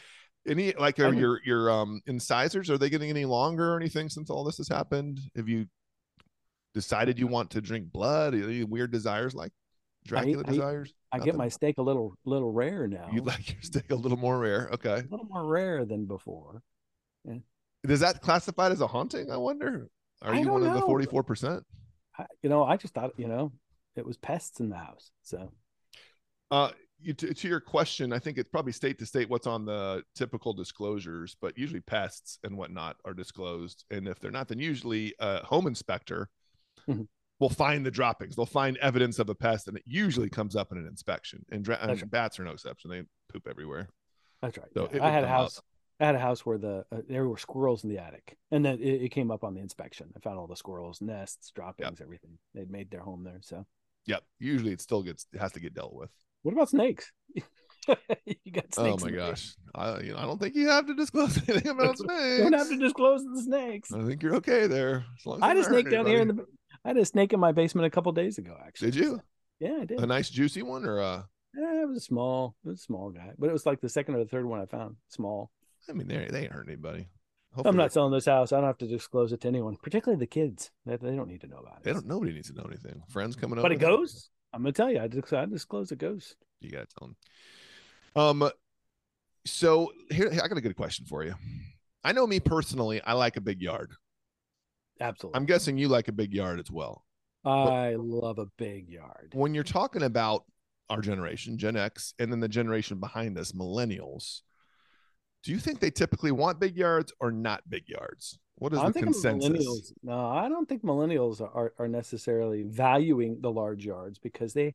Any 0.48 0.74
like 0.74 1.00
are 1.00 1.08
I 1.08 1.12
know. 1.12 1.20
your 1.20 1.40
your 1.46 1.72
um 1.72 2.02
incisors 2.06 2.70
are 2.70 2.78
they 2.78 2.90
getting 2.90 3.10
any 3.10 3.26
longer 3.26 3.74
or 3.74 3.78
anything 3.78 4.10
since 4.10 4.30
all 4.30 4.44
this 4.44 4.58
has 4.58 4.68
happened? 4.68 5.20
Have 5.36 5.48
you 5.48 5.68
decided 6.74 7.18
you 7.20 7.28
want 7.28 7.52
to 7.52 7.62
drink 7.62 7.92
blood? 7.92 8.34
Any 8.36 8.64
weird 8.64 8.92
desires 8.92 9.34
like 9.34 9.52
Dracula 10.06 10.44
I- 10.46 10.52
desires? 10.52 10.94
I 11.16 11.26
get 11.26 11.36
my 11.36 11.48
steak 11.48 11.78
a 11.78 11.82
little 11.82 12.18
little 12.26 12.52
rare 12.52 12.88
now. 12.88 13.10
You 13.12 13.22
like 13.22 13.52
your 13.52 13.62
steak 13.62 13.92
a 13.92 13.96
little 13.96 14.18
more 14.18 14.38
rare. 14.40 14.70
Okay. 14.74 14.96
a 14.96 15.08
little 15.10 15.28
more 15.30 15.46
rare 15.46 15.86
than 15.86 16.06
before. 16.06 16.62
Is 17.84 18.00
that 18.00 18.22
classified 18.22 18.72
as 18.72 18.82
a 18.82 18.88
haunting? 18.88 19.32
I 19.32 19.38
wonder. 19.38 19.90
Are 20.22 20.34
I 20.34 20.40
you 20.40 20.50
one 20.50 20.64
of 20.64 20.74
the 20.74 20.82
forty 20.82 21.06
four 21.06 21.24
percent? 21.24 21.64
You 22.42 22.50
know, 22.50 22.64
I 22.64 22.78
just 22.78 22.94
thought, 22.94 23.12
you 23.18 23.28
know, 23.28 23.52
it 23.96 24.06
was 24.06 24.18
pests 24.18 24.60
in 24.60 24.70
the 24.70 24.78
house. 24.78 25.12
So 25.24 25.52
Uh, 26.52 26.72
you, 27.00 27.14
to, 27.14 27.34
to 27.34 27.48
your 27.48 27.60
question, 27.60 28.14
I 28.14 28.20
think 28.20 28.38
it's 28.38 28.50
probably 28.50 28.72
state 28.72 28.98
to 29.00 29.06
state 29.06 29.30
what's 29.30 29.48
on 29.48 29.66
the 29.66 30.04
typical 30.16 30.54
disclosures, 30.54 31.36
but 31.42 31.58
usually 31.58 31.82
pests 31.82 32.40
and 32.44 32.58
whatnot 32.58 32.96
are 33.04 33.14
disclosed. 33.14 33.84
And 33.92 34.08
if 34.08 34.20
they're 34.20 34.32
not, 34.32 34.48
then 34.48 34.60
usually 34.60 35.14
a 35.20 35.44
home 35.46 35.68
inspector 35.68 36.30
Mhm. 36.88 37.08
Will 37.40 37.50
find 37.50 37.86
the 37.86 37.92
droppings. 37.92 38.36
They'll 38.36 38.46
find 38.46 38.78
evidence 38.78 39.20
of 39.20 39.30
a 39.30 39.36
pest, 39.36 39.68
and 39.68 39.76
it 39.78 39.84
usually 39.86 40.30
comes 40.30 40.56
up 40.56 40.72
in 40.72 40.78
an 40.78 40.88
inspection. 40.88 41.46
And, 41.52 41.64
dra- 41.64 41.80
and 41.82 41.90
right. 41.92 42.10
bats 42.12 42.40
are 42.40 42.44
no 42.44 42.52
exception; 42.52 42.90
they 42.92 43.04
poop 43.32 43.48
everywhere. 43.50 43.90
that's 44.42 44.58
right. 44.58 44.68
So 44.74 44.90
Yeah. 44.94 45.06
I 45.06 45.10
had 45.12 45.24
a 45.24 45.28
come 45.28 45.36
up. 45.36 45.42
house. 45.42 45.62
I 46.00 46.06
had 46.08 46.16
a 46.16 46.20
house 46.20 46.46
where 46.46 46.58
the 46.58 46.86
uh, 46.92 47.02
there 47.08 47.26
were 47.28 47.38
squirrels 47.38 47.84
in 47.84 47.90
the 47.90 48.00
attic, 48.00 48.38
and 48.52 48.64
then 48.66 48.80
it, 48.82 49.04
it 49.04 49.10
came 49.10 49.32
up 49.32 49.44
on 49.46 49.54
the 49.54 49.62
inspection. 49.62 50.12
I 50.16 50.20
found 50.20 50.38
all 50.38 50.48
the 50.48 50.56
squirrels, 50.58 51.02
nests, 51.02 51.52
droppings, 51.56 52.02
everything. 52.02 52.38
They'd 52.54 52.70
made 52.70 52.92
their 52.92 53.00
home 53.02 53.24
there. 53.24 53.40
So, 53.42 53.66
Yep. 54.08 54.24
Usually, 54.40 54.72
it 54.74 54.82
still 54.82 55.04
gets 55.04 55.26
it 55.34 55.40
has 55.40 55.52
to 55.54 55.60
get 55.60 55.74
dealt 55.74 55.94
with. 55.94 56.10
what 56.44 56.52
about 56.54 56.70
snakes? 56.70 57.12
you 57.36 58.52
got 58.52 58.74
snakes. 58.74 59.04
Oh 59.04 59.06
my 59.06 59.12
gosh! 59.12 59.56
I 59.74 60.00
you 60.02 60.12
know 60.14 60.18
I 60.20 60.24
don't 60.24 60.40
think 60.40 60.56
you 60.56 60.68
have 60.70 60.86
to 60.88 60.96
disclose 60.96 61.38
anything 61.50 61.72
about 61.72 61.98
snakes. 61.98 62.14
basement. 62.14 62.52
Don't 62.52 62.60
have 62.60 62.70
to 62.70 62.78
disclose 62.78 63.24
the 63.24 63.42
snakes. 63.42 63.92
I 63.94 64.04
think 64.04 64.22
you're 64.24 64.36
okay 64.36 64.68
there. 64.68 65.06
As 65.20 65.26
long 65.26 65.38
as 65.38 65.44
I 65.44 65.48
had 65.50 65.58
a 65.58 65.64
snake 65.64 65.90
down 65.90 66.06
here 66.08 66.20
in 66.22 66.28
the. 66.30 66.46
I 66.86 66.90
had 66.90 66.98
a 66.98 67.06
snake 67.06 67.34
in 67.34 67.40
my 67.40 67.52
basement 67.52 67.88
a 67.88 67.90
couple 67.90 68.12
days 68.12 68.38
ago. 68.38 68.56
Actually, 68.66 68.92
Did 68.92 69.02
you? 69.04 69.22
Yeah, 69.60 69.80
I 69.82 69.86
did. 69.86 70.00
A 70.00 70.06
nice 70.06 70.30
juicy 70.30 70.62
one 70.62 70.86
or 70.86 71.00
a? 71.00 71.28
Eh, 71.58 71.82
it 71.82 71.88
was 71.88 71.98
a 71.98 72.02
small. 72.02 72.56
It 72.64 72.70
was 72.70 72.80
a 72.80 72.84
small 72.84 73.10
guy, 73.10 73.32
but 73.40 73.50
it 73.50 73.54
was 73.54 73.66
like 73.66 73.82
the 73.82 73.90
second 73.90 74.16
or 74.16 74.20
the 74.20 74.30
third 74.30 74.46
one 74.46 74.62
I 74.62 74.66
found. 74.68 74.98
Small. 75.10 75.50
I 75.90 75.94
mean, 75.94 76.08
they 76.08 76.28
they 76.30 76.44
ain't 76.44 76.52
hurt 76.52 76.68
anybody. 76.68 77.08
I'm 77.64 77.78
not 77.78 77.94
selling 77.94 78.12
this 78.12 78.26
house. 78.26 78.52
I 78.52 78.58
don't 78.58 78.66
have 78.66 78.78
to 78.80 78.88
disclose 78.88 79.32
it 79.32 79.42
to 79.42 79.48
anyone, 79.48 79.78
particularly 79.82 80.20
the 80.20 80.28
kids. 80.28 80.72
They, 80.86 80.98
they 80.98 81.16
don't 81.16 81.30
need 81.30 81.42
to 81.42 81.48
know 81.48 81.58
about 81.58 81.78
it. 81.78 81.84
They 81.84 81.94
don't. 81.94 82.06
Nobody 82.06 82.34
needs 82.34 82.50
to 82.52 82.56
know 82.56 82.66
anything. 82.68 83.02
Friends 83.10 83.36
coming 83.36 83.58
up. 83.58 83.64
But 83.64 83.72
it 83.72 83.80
goes. 83.80 84.30
I'm 84.54 84.62
gonna 84.62 84.74
tell 84.74 84.92
you. 84.92 85.00
I, 85.00 85.08
dis- 85.08 85.34
I 85.34 85.46
disclose 85.46 85.92
a 85.92 85.96
ghost. 85.96 86.36
You 86.60 86.72
gotta 86.72 86.88
tell 87.00 87.08
them. 87.08 88.44
Um. 88.44 88.52
So 89.46 89.92
here, 90.12 90.30
I 90.32 90.48
got 90.48 90.58
a 90.58 90.62
good 90.62 90.76
question 90.76 91.06
for 91.06 91.24
you. 91.24 91.36
I 92.04 92.12
know 92.12 92.28
me 92.28 92.40
personally. 92.40 93.02
I 93.02 93.14
like 93.14 93.38
a 93.38 93.42
big 93.42 93.62
yard. 93.62 93.92
Absolutely. 95.00 95.38
I'm 95.38 95.46
guessing 95.46 95.78
you 95.78 95.88
like 95.88 96.08
a 96.08 96.12
big 96.14 96.34
yard 96.34 96.60
as 96.60 96.72
well. 96.72 97.06
I 97.44 97.96
love 97.98 98.40
a 98.40 98.48
big 98.58 98.90
yard. 98.90 99.34
When 99.34 99.54
you're 99.54 99.64
talking 99.64 100.04
about 100.04 100.46
our 100.90 101.02
generation, 101.02 101.58
Gen 101.58 101.76
X, 101.76 102.14
and 102.20 102.32
then 102.32 102.40
the 102.40 102.48
generation 102.48 103.00
behind 103.00 103.38
us, 103.38 103.52
millennials, 103.52 104.42
do 105.44 105.52
you 105.52 105.60
think 105.60 105.80
they 105.80 105.92
typically 105.92 106.32
want 106.32 106.60
big 106.60 106.76
yards 106.76 107.14
or 107.20 107.32
not 107.32 107.70
big 107.70 107.88
yards? 107.88 108.40
What 108.56 108.74
is 108.74 108.80
I'm 108.80 108.92
the 108.94 109.00
consensus? 109.02 109.94
No, 110.02 110.28
I 110.28 110.50
don't 110.50 110.68
think 110.68 110.84
millennials 110.84 111.42
are, 111.42 111.74
are 111.78 111.88
necessarily 111.88 112.64
valuing 112.64 113.42
the 113.42 113.52
large 113.52 113.86
yards 113.86 114.18
because 114.18 114.54
they 114.54 114.74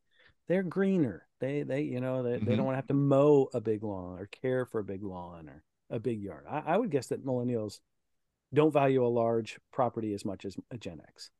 they're 0.49 0.63
greener. 0.63 1.27
They 1.41 1.63
they 1.63 1.83
you 1.83 2.01
know 2.01 2.23
they, 2.23 2.33
they 2.39 2.53
Mhm. 2.53 2.57
don't 2.57 2.67
want 2.67 2.75
to 2.75 2.79
have 2.79 2.87
to 2.89 2.95
mow 2.95 3.49
a 3.55 3.61
big 3.61 3.83
lawn 3.83 4.19
or 4.19 4.27
care 4.27 4.65
for 4.67 4.81
a 4.81 4.85
big 4.85 5.03
lawn 5.03 5.49
or 5.49 5.65
a 5.89 5.99
big 5.99 6.21
yard. 6.23 6.45
I, 6.49 6.59
I 6.67 6.77
would 6.77 6.91
guess 6.91 7.09
that 7.09 7.25
millennials 7.25 7.81
don't 8.53 8.73
value 8.73 9.05
a 9.05 9.09
large 9.09 9.59
property 9.73 10.15
as 10.15 10.25
much 10.25 10.45
as 10.45 10.57
a 10.71 10.79
Gen 10.79 11.01
X. 11.09 11.31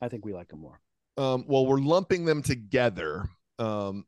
I 0.00 0.08
think 0.08 0.24
we 0.24 0.32
like 0.32 0.48
them 0.48 0.60
more. 0.60 0.80
um, 1.16 1.44
well, 1.48 1.66
we're 1.66 1.80
lumping 1.80 2.24
them 2.24 2.42
together. 2.42 3.28
Um, 3.58 4.04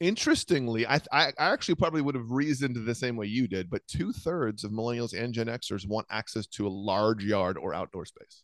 interestingly, 0.00 0.86
I, 0.86 0.96
I 1.12 1.32
I 1.38 1.52
actually 1.52 1.74
probably 1.74 2.02
would 2.02 2.14
have 2.14 2.30
reasoned 2.30 2.76
the 2.76 2.94
same 2.94 3.16
way 3.16 3.26
you 3.26 3.48
did, 3.48 3.68
but 3.70 3.86
two 3.88 4.12
thirds 4.12 4.64
of 4.64 4.70
millennials 4.70 5.12
and 5.18 5.34
Gen 5.34 5.46
Xers 5.46 5.86
want 5.88 6.06
access 6.10 6.46
to 6.48 6.66
a 6.66 6.70
large 6.70 7.24
yard 7.24 7.58
or 7.58 7.74
outdoor 7.74 8.04
space. 8.04 8.42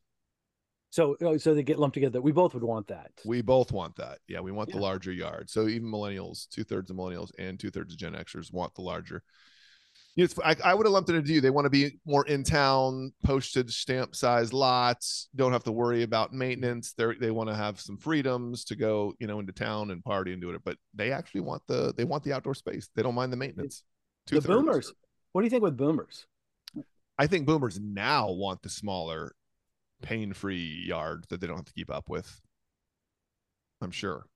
So 0.91 1.17
oh, 1.23 1.37
so 1.39 1.55
they 1.55 1.63
get 1.65 1.79
lumped 1.79 1.95
together. 1.95 2.21
We 2.21 2.33
both 2.33 2.55
would 2.55 2.63
want 2.63 2.87
that. 2.89 3.11
We 3.25 3.43
both 3.43 3.73
want 3.73 3.97
that. 3.97 4.19
Yeah, 4.29 4.41
we 4.41 4.53
want 4.53 4.71
the 4.71 4.79
larger 4.79 5.13
yard. 5.13 5.51
So 5.51 5.67
even 5.67 5.89
millennials, 5.89 6.49
two 6.49 6.63
thirds 6.65 6.91
of 6.91 6.97
millennials 6.97 7.31
and 7.39 7.59
two 7.59 7.71
thirds 7.71 7.93
of 7.95 7.99
Gen 7.99 8.13
Xers 8.13 8.53
want 8.53 8.75
the 8.75 8.83
larger. 8.83 9.23
You 10.17 10.27
know, 10.27 10.45
I, 10.45 10.55
I 10.65 10.75
would 10.75 10.87
have 10.87 10.93
lumped 10.93 11.11
it 11.11 11.17
into 11.17 11.33
you. 11.33 11.41
They 11.41 11.51
want 11.51 11.65
to 11.65 11.71
be 11.71 11.99
more 12.07 12.25
in 12.27 12.45
town, 12.45 13.13
postage 13.25 13.77
stamp 13.77 14.15
size 14.15 14.53
lots. 14.53 15.29
Don't 15.35 15.53
have 15.53 15.65
to 15.65 15.73
worry 15.73 16.05
about 16.05 16.33
maintenance. 16.33 16.93
They 16.93 17.15
they 17.19 17.31
want 17.33 17.51
to 17.51 17.57
have 17.57 17.81
some 17.81 17.97
freedoms 17.97 18.65
to 18.67 18.77
go, 18.77 19.15
you 19.19 19.27
know, 19.27 19.41
into 19.41 19.53
town 19.53 19.91
and 19.91 20.05
party 20.05 20.33
and 20.33 20.41
do 20.41 20.51
it. 20.51 20.61
But 20.65 20.77
they 20.95 21.11
actually 21.11 21.41
want 21.41 21.63
the 21.67 21.93
they 21.97 22.05
want 22.05 22.23
the 22.23 22.33
outdoor 22.33 22.55
space. 22.55 22.89
They 22.95 23.03
don't 23.03 23.17
mind 23.17 23.33
the 23.33 23.37
maintenance. 23.37 23.83
the 24.27 24.37
Two-thirds. 24.37 24.47
boomers. 24.47 24.93
What 25.33 25.41
do 25.41 25.47
you 25.47 25.51
think 25.51 25.65
with 25.65 25.77
boomers? 25.77 26.27
I 27.19 27.27
think 27.27 27.47
boomers 27.47 27.81
now 27.81 28.31
want 28.31 28.63
the 28.63 28.69
smaller, 28.69 29.35
pain-free 30.03 30.85
yard 30.87 31.27
that 31.29 31.41
they 31.41 31.49
don't 31.49 31.57
have 31.57 31.65
to 31.67 31.73
keep 31.73 31.91
up 31.91 32.09
with. 32.09 32.41
I'm 33.81 33.91
sure. 33.91 34.27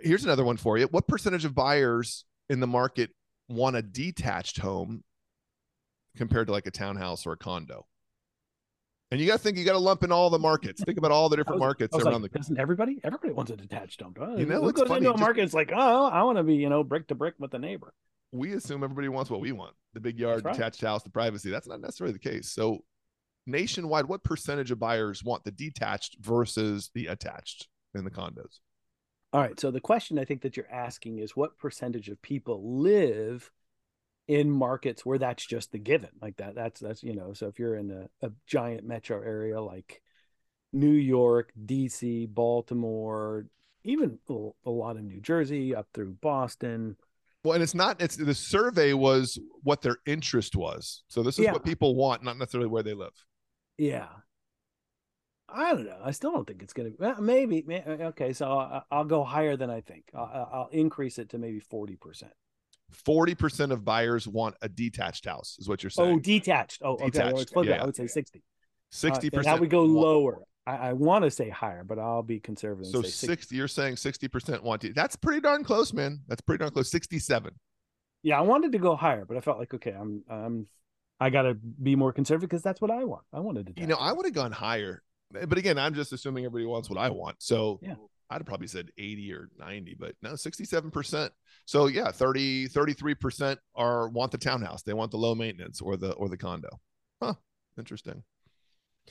Here's 0.00 0.24
another 0.24 0.44
one 0.44 0.56
for 0.56 0.78
you. 0.78 0.86
What 0.86 1.06
percentage 1.06 1.44
of 1.44 1.54
buyers 1.54 2.24
in 2.48 2.60
the 2.60 2.66
market 2.66 3.10
want 3.48 3.76
a 3.76 3.82
detached 3.82 4.58
home 4.58 5.04
compared 6.16 6.46
to 6.48 6.52
like 6.52 6.66
a 6.66 6.70
townhouse 6.70 7.26
or 7.26 7.32
a 7.32 7.36
condo? 7.36 7.86
And 9.10 9.20
you 9.20 9.26
got 9.26 9.34
to 9.34 9.38
think 9.40 9.58
you 9.58 9.64
got 9.64 9.72
to 9.72 9.78
lump 9.78 10.02
in 10.04 10.10
all 10.10 10.30
the 10.30 10.38
markets. 10.38 10.82
Think 10.82 10.96
about 10.96 11.10
all 11.10 11.28
the 11.28 11.36
different 11.36 11.60
was- 11.60 11.66
markets 11.66 11.94
around 11.96 12.22
like, 12.22 12.32
the 12.32 12.38
doesn't 12.38 12.58
everybody? 12.58 12.98
Everybody 13.04 13.32
wants 13.34 13.50
a 13.50 13.56
detached 13.56 14.00
home. 14.00 14.14
You 14.38 14.46
know, 14.46 14.62
Who 14.62 14.72
goes 14.72 14.88
funny, 14.88 14.98
into 15.00 15.10
a 15.10 15.12
just- 15.12 15.20
market? 15.20 15.42
It's 15.44 15.52
like, 15.54 15.70
oh, 15.74 16.06
I 16.06 16.22
want 16.22 16.38
to 16.38 16.42
be, 16.42 16.54
you 16.54 16.70
know, 16.70 16.82
brick 16.82 17.08
to 17.08 17.14
brick 17.14 17.34
with 17.38 17.50
the 17.50 17.58
neighbor. 17.58 17.92
we 18.32 18.54
assume 18.54 18.82
everybody 18.82 19.08
wants 19.10 19.30
what 19.30 19.40
we 19.40 19.52
want. 19.52 19.74
the 19.92 20.00
big 20.00 20.18
yard, 20.18 20.42
right. 20.46 20.54
detached 20.54 20.80
house, 20.80 21.02
the 21.02 21.10
privacy. 21.10 21.50
That's 21.50 21.68
not 21.68 21.82
necessarily 21.82 22.14
the 22.14 22.18
case. 22.18 22.50
So, 22.50 22.78
nationwide, 23.46 24.06
what 24.06 24.24
percentage 24.24 24.70
of 24.70 24.78
buyers 24.78 25.22
want 25.22 25.44
the 25.44 25.50
detached 25.50 26.16
versus 26.20 26.90
the 26.94 27.08
attached 27.08 27.68
in 27.94 28.04
the 28.04 28.10
condos? 28.10 28.60
All 29.32 29.40
right. 29.40 29.58
So 29.58 29.70
the 29.70 29.80
question 29.80 30.18
I 30.18 30.24
think 30.24 30.42
that 30.42 30.56
you're 30.56 30.70
asking 30.70 31.18
is 31.18 31.36
what 31.36 31.58
percentage 31.58 32.08
of 32.08 32.20
people 32.22 32.80
live 32.80 33.50
in 34.28 34.50
markets 34.50 35.04
where 35.06 35.18
that's 35.18 35.44
just 35.44 35.72
the 35.72 35.78
given 35.78 36.10
like 36.22 36.36
that 36.36 36.54
that's 36.54 36.80
that's 36.80 37.02
you 37.02 37.14
know 37.14 37.32
so 37.32 37.48
if 37.48 37.58
you're 37.58 37.76
in 37.76 37.90
a, 37.90 38.26
a 38.26 38.30
giant 38.46 38.84
metro 38.84 39.20
area 39.20 39.60
like 39.60 40.00
new 40.72 40.92
york 40.92 41.52
dc 41.66 42.28
baltimore 42.34 43.46
even 43.84 44.18
a, 44.30 44.70
lot 44.70 44.96
of 44.96 45.02
new 45.02 45.20
jersey 45.20 45.74
up 45.74 45.88
through 45.94 46.12
boston 46.20 46.96
Well, 47.44 47.54
and 47.54 47.62
it's 47.62 47.74
not. 47.74 48.00
It's 48.00 48.16
the 48.16 48.34
survey 48.34 48.92
was 48.92 49.38
what 49.62 49.82
their 49.82 49.96
interest 50.06 50.54
was. 50.54 51.02
So 51.08 51.22
this 51.22 51.38
is 51.38 51.44
Yeah. 51.44 51.52
what 51.52 51.64
people 51.64 51.96
want, 51.96 52.22
not 52.22 52.38
necessarily 52.38 52.68
where 52.68 52.84
they 52.84 52.94
live. 52.94 53.12
yeah 53.78 54.08
i 55.54 55.72
don't 55.72 55.86
know 55.86 55.98
i 56.04 56.10
still 56.10 56.32
don't 56.32 56.46
think 56.46 56.62
it's 56.62 56.72
gonna 56.72 56.90
well, 56.98 57.20
maybe 57.20 57.62
may- 57.66 57.82
uh, 57.82 58.08
okay 58.08 58.32
so 58.32 58.46
I'll, 58.46 58.84
I'll 58.90 59.04
go 59.04 59.24
higher 59.24 59.56
than 59.56 59.70
i 59.70 59.80
think 59.80 60.04
I'll, 60.14 60.48
I'll 60.52 60.68
increase 60.72 61.18
it 61.18 61.30
to 61.30 61.38
maybe 61.38 61.60
40% 61.60 62.24
Forty 62.90 63.34
percent 63.34 63.72
of 63.72 63.86
buyers 63.86 64.28
want 64.28 64.54
a 64.60 64.68
detached 64.68 65.24
house, 65.24 65.56
is 65.58 65.66
what 65.66 65.82
you're 65.82 65.90
oh, 65.96 66.04
saying. 66.04 66.16
oh 66.16 66.18
detached 66.18 66.82
oh 66.84 66.92
okay 66.94 67.06
Detached, 67.06 67.52
it. 67.56 67.66
yeah. 67.66 67.82
i 67.82 67.86
would 67.86 67.96
say 67.96 68.06
60 68.06 68.38
Uh, 68.38 68.42
Sixty 68.92 69.30
then 69.30 69.38
percent. 69.38 69.56
That 69.56 69.60
would 69.60 69.70
go 69.70 69.84
lower. 69.84 70.42
I, 70.66 70.76
I 70.76 70.92
want 70.92 71.24
to 71.24 71.30
say 71.30 71.48
higher, 71.48 71.82
but 71.82 71.98
I'll 71.98 72.22
be 72.22 72.38
conservative. 72.38 72.92
So 72.92 73.00
60. 73.00 73.26
sixty. 73.26 73.56
You're 73.56 73.66
saying 73.66 73.96
sixty 73.96 74.28
percent 74.28 74.62
want 74.62 74.82
to. 74.82 74.92
That's 74.92 75.16
pretty 75.16 75.40
darn 75.40 75.64
close, 75.64 75.92
man. 75.94 76.20
That's 76.28 76.42
pretty 76.42 76.58
darn 76.60 76.72
close. 76.72 76.90
Sixty-seven. 76.90 77.52
Yeah, 78.22 78.38
I 78.38 78.42
wanted 78.42 78.72
to 78.72 78.78
go 78.78 78.94
higher, 78.94 79.24
but 79.24 79.38
I 79.38 79.40
felt 79.40 79.58
like 79.58 79.72
okay, 79.74 79.92
I'm 79.92 80.22
I'm 80.30 80.66
I 81.18 81.30
got 81.30 81.42
to 81.42 81.54
be 81.54 81.96
more 81.96 82.12
conservative 82.12 82.50
because 82.50 82.62
that's 82.62 82.80
what 82.80 82.90
I 82.90 83.04
want. 83.04 83.22
I 83.32 83.40
wanted 83.40 83.68
to. 83.68 83.80
You 83.80 83.86
know, 83.86 83.96
I 83.96 84.12
would 84.12 84.26
have 84.26 84.34
gone 84.34 84.52
higher, 84.52 85.02
but 85.32 85.58
again, 85.58 85.78
I'm 85.78 85.94
just 85.94 86.12
assuming 86.12 86.44
everybody 86.44 86.66
wants 86.66 86.88
what 86.90 86.98
I 86.98 87.10
want. 87.10 87.36
So 87.42 87.78
Yeah. 87.82 87.94
I'd 88.30 88.36
have 88.36 88.46
probably 88.46 88.66
said 88.66 88.90
80 88.96 89.32
or 89.34 89.50
90, 89.58 89.96
but 89.98 90.14
no, 90.22 90.32
67%. 90.32 91.30
So 91.66 91.86
yeah, 91.86 92.10
30, 92.10 92.68
33% 92.68 93.56
are 93.74 94.08
want 94.08 94.32
the 94.32 94.38
townhouse. 94.38 94.82
They 94.82 94.94
want 94.94 95.10
the 95.10 95.18
low 95.18 95.34
maintenance 95.34 95.80
or 95.82 95.96
the 95.96 96.12
or 96.12 96.28
the 96.28 96.36
condo. 96.38 96.80
Huh. 97.22 97.34
Interesting. 97.78 98.22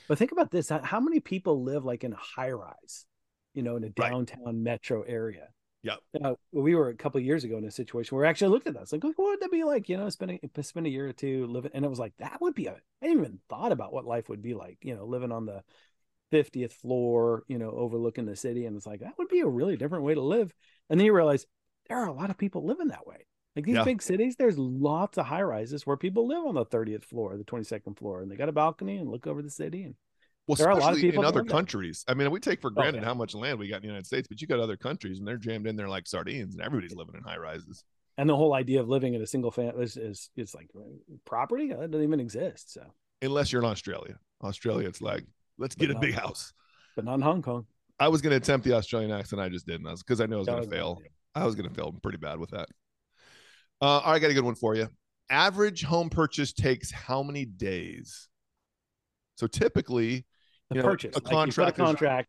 But 0.08 0.18
think 0.18 0.32
about 0.32 0.50
this: 0.50 0.70
how- 0.70 1.00
many 1.00 1.20
people 1.20 1.62
live 1.62 1.84
like 1.84 2.02
in 2.02 2.12
a 2.12 2.16
high 2.16 2.50
rise, 2.50 3.06
you 3.54 3.62
know, 3.62 3.76
in 3.76 3.84
a 3.84 3.92
Right. 3.96 4.10
downtown 4.10 4.62
metro 4.62 5.02
area? 5.02 5.48
Yeah. 5.84 5.96
Uh, 6.22 6.34
we 6.52 6.74
were 6.74 6.88
a 6.90 6.94
couple 6.96 7.18
of 7.18 7.24
years 7.24 7.42
ago 7.44 7.58
in 7.58 7.64
a 7.64 7.70
situation 7.70 8.16
where 8.16 8.24
I 8.26 8.30
actually 8.30 8.50
looked 8.50 8.68
at 8.68 8.74
that. 8.74 8.90
Like, 8.92 9.02
what 9.04 9.18
would 9.18 9.40
that 9.40 9.50
be 9.50 9.64
like? 9.64 9.88
You 9.88 9.96
know, 9.98 10.08
spending 10.10 10.38
spend 10.62 10.86
a 10.86 10.90
year 10.90 11.08
or 11.08 11.12
two 11.12 11.46
living, 11.46 11.72
and 11.74 11.84
it 11.84 11.88
was 11.88 11.98
like 11.98 12.16
that 12.18 12.40
would 12.40 12.54
be 12.54 12.66
a. 12.66 12.72
I 13.02 13.06
didn't 13.06 13.20
even 13.20 13.40
thought 13.48 13.72
about 13.72 13.92
what 13.92 14.04
life 14.04 14.28
would 14.28 14.42
be 14.42 14.54
like. 14.54 14.78
You 14.82 14.94
know, 14.96 15.04
living 15.06 15.32
on 15.32 15.44
the 15.46 15.62
fiftieth 16.32 16.72
floor, 16.72 17.44
you 17.46 17.58
know, 17.58 17.70
overlooking 17.70 18.26
the 18.26 18.34
city, 18.34 18.66
and 18.66 18.76
it's 18.76 18.86
like 18.86 19.00
that 19.00 19.16
would 19.18 19.28
be 19.28 19.40
a 19.40 19.46
really 19.46 19.76
different 19.76 20.02
way 20.04 20.14
to 20.14 20.20
live. 20.20 20.52
And 20.90 20.98
then 20.98 21.06
you 21.06 21.14
realize 21.14 21.46
there 21.88 21.98
are 21.98 22.08
a 22.08 22.12
lot 22.12 22.30
of 22.30 22.36
people 22.38 22.66
living 22.66 22.88
that 22.88 23.06
way. 23.06 23.26
Like 23.54 23.66
these 23.66 23.76
Yeah. 23.76 23.84
big 23.84 24.02
cities, 24.02 24.34
there's 24.36 24.58
lots 24.58 25.18
of 25.18 25.26
high 25.26 25.42
rises 25.42 25.86
where 25.86 25.96
people 25.96 26.26
live 26.26 26.44
on 26.44 26.54
the 26.56 26.64
thirtieth 26.64 27.04
floor, 27.04 27.36
the 27.36 27.44
twenty 27.44 27.64
second 27.64 27.94
floor, 27.98 28.22
and 28.22 28.28
they 28.30 28.36
got 28.36 28.48
a 28.48 28.52
balcony 28.52 28.96
and 28.96 29.08
look 29.08 29.26
over 29.28 29.42
the 29.42 29.50
city. 29.50 29.84
And 29.84 29.94
Well, 30.48 30.56
There 30.56 30.66
are 30.68 30.72
a 30.72 30.76
lot 30.76 30.94
of 30.94 30.98
people 30.98 31.22
in 31.22 31.28
other 31.28 31.44
countries. 31.44 32.04
I 32.08 32.14
mean, 32.14 32.28
we 32.32 32.40
take 32.40 32.60
for 32.60 32.72
oh, 32.72 32.74
granted 32.74 33.02
yeah. 33.02 33.08
how 33.08 33.14
much 33.14 33.34
land 33.34 33.58
we 33.60 33.68
got 33.68 33.76
in 33.76 33.82
the 33.82 33.88
United 33.88 34.06
States, 34.06 34.26
but 34.26 34.40
you 34.40 34.48
got 34.48 34.58
other 34.58 34.76
countries 34.76 35.18
and 35.18 35.28
they're 35.28 35.36
jammed 35.36 35.66
in 35.68 35.76
there 35.76 35.88
like 35.88 36.08
sardines, 36.08 36.54
and 36.54 36.64
everybody's 36.64 36.96
living 36.96 37.14
in 37.14 37.22
high 37.22 37.36
rises. 37.36 37.84
and 38.18 38.28
the 38.28 38.36
whole 38.36 38.52
idea 38.54 38.80
of 38.80 38.88
living 38.88 39.14
in 39.14 39.22
a 39.22 39.26
single 39.26 39.50
family 39.50 39.84
is 39.84 39.96
is, 39.96 40.30
is 40.36 40.54
like 40.54 40.68
uh, 40.76 40.82
property 41.24 41.68
that 41.68 41.90
doesn't 41.90 42.02
even 42.10 42.20
exist. 42.20 42.72
So, 42.72 42.82
Unless 43.22 43.52
you're 43.52 43.62
in 43.62 43.68
Australia. 43.68 44.16
Australia, 44.42 44.88
it's 44.88 45.00
like, 45.00 45.24
let's 45.62 45.74
get 45.74 45.90
a 45.90 45.98
big 45.98 46.14
house. 46.14 46.52
but 46.96 47.04
not 47.04 47.14
in 47.14 47.20
Hong 47.22 47.40
Kong. 47.40 47.66
I 47.98 48.08
was 48.08 48.20
going 48.20 48.32
to 48.32 48.36
attempt 48.36 48.66
the 48.66 48.74
Australian 48.74 49.12
accent. 49.12 49.40
I 49.40 49.48
just 49.48 49.66
didn't. 49.66 49.84
because 49.84 50.20
I 50.20 50.26
knew 50.26 50.36
I 50.36 50.38
was 50.38 50.48
going 50.48 50.64
to 50.64 50.68
fail. 50.68 51.00
I 51.34 51.46
was 51.46 51.54
going 51.54 51.68
to 51.68 51.74
fail 51.74 51.92
pretty 52.02 52.18
bad 52.18 52.38
with 52.38 52.50
that. 52.50 52.68
Uh, 53.80 53.84
all 53.84 54.00
right, 54.12 54.16
I 54.16 54.18
got 54.18 54.30
a 54.30 54.34
good 54.34 54.44
one 54.44 54.54
for 54.54 54.74
you. 54.74 54.88
Average 55.30 55.84
home 55.84 56.10
purchase 56.10 56.52
takes 56.52 56.90
how 56.90 57.22
many 57.22 57.44
days? 57.44 58.28
So 59.36 59.46
typically, 59.46 60.26
The 60.68 60.76
You 60.76 60.82
know, 60.82 60.88
purchase, 60.88 61.16
a 61.16 61.20
like 61.20 61.32
contract 61.32 61.78
a 61.78 61.82
contract. 61.82 62.28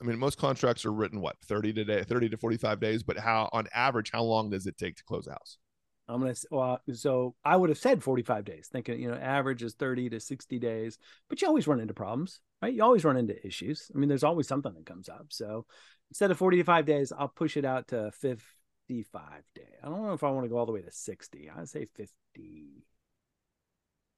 I 0.00 0.06
mean, 0.06 0.18
most 0.18 0.38
contracts 0.38 0.86
are 0.86 0.92
written 0.92 1.20
what 1.20 1.36
30 1.44 1.74
to 1.74 1.84
day, 1.84 2.02
30 2.02 2.30
to 2.30 2.38
45 2.38 2.80
days, 2.80 3.02
but 3.02 3.18
how 3.18 3.50
on 3.52 3.66
average, 3.74 4.10
how 4.10 4.22
long 4.22 4.48
does 4.48 4.66
it 4.66 4.78
take 4.78 4.96
to 4.96 5.04
close 5.04 5.26
a 5.26 5.32
house? 5.32 5.58
I'm 6.10 6.20
gonna 6.20 6.34
well, 6.50 6.80
so 6.92 7.34
I 7.44 7.56
would 7.56 7.68
have 7.70 7.78
said 7.78 8.02
45 8.02 8.44
days, 8.44 8.68
thinking 8.70 9.00
you 9.00 9.08
know 9.10 9.16
average 9.16 9.62
is 9.62 9.74
30 9.74 10.10
to 10.10 10.20
60 10.20 10.58
days, 10.58 10.98
but 11.28 11.40
you 11.40 11.48
always 11.48 11.66
run 11.66 11.80
into 11.80 11.94
problems, 11.94 12.40
right? 12.60 12.72
You 12.74 12.82
always 12.82 13.04
run 13.04 13.16
into 13.16 13.46
issues. 13.46 13.90
I 13.94 13.98
mean, 13.98 14.08
there's 14.08 14.24
always 14.24 14.48
something 14.48 14.74
that 14.74 14.86
comes 14.86 15.08
up. 15.08 15.26
So 15.30 15.66
instead 16.10 16.30
of 16.30 16.38
45 16.38 16.86
days, 16.86 17.12
I'll 17.16 17.28
push 17.28 17.56
it 17.56 17.64
out 17.64 17.88
to 17.88 18.10
55 18.12 19.42
day. 19.54 19.62
I 19.82 19.88
don't 19.88 20.02
know 20.02 20.12
if 20.12 20.24
I 20.24 20.30
want 20.30 20.44
to 20.44 20.48
go 20.48 20.58
all 20.58 20.66
the 20.66 20.72
way 20.72 20.82
to 20.82 20.90
60. 20.90 21.50
I'd 21.56 21.68
say 21.68 21.86
50, 21.96 22.84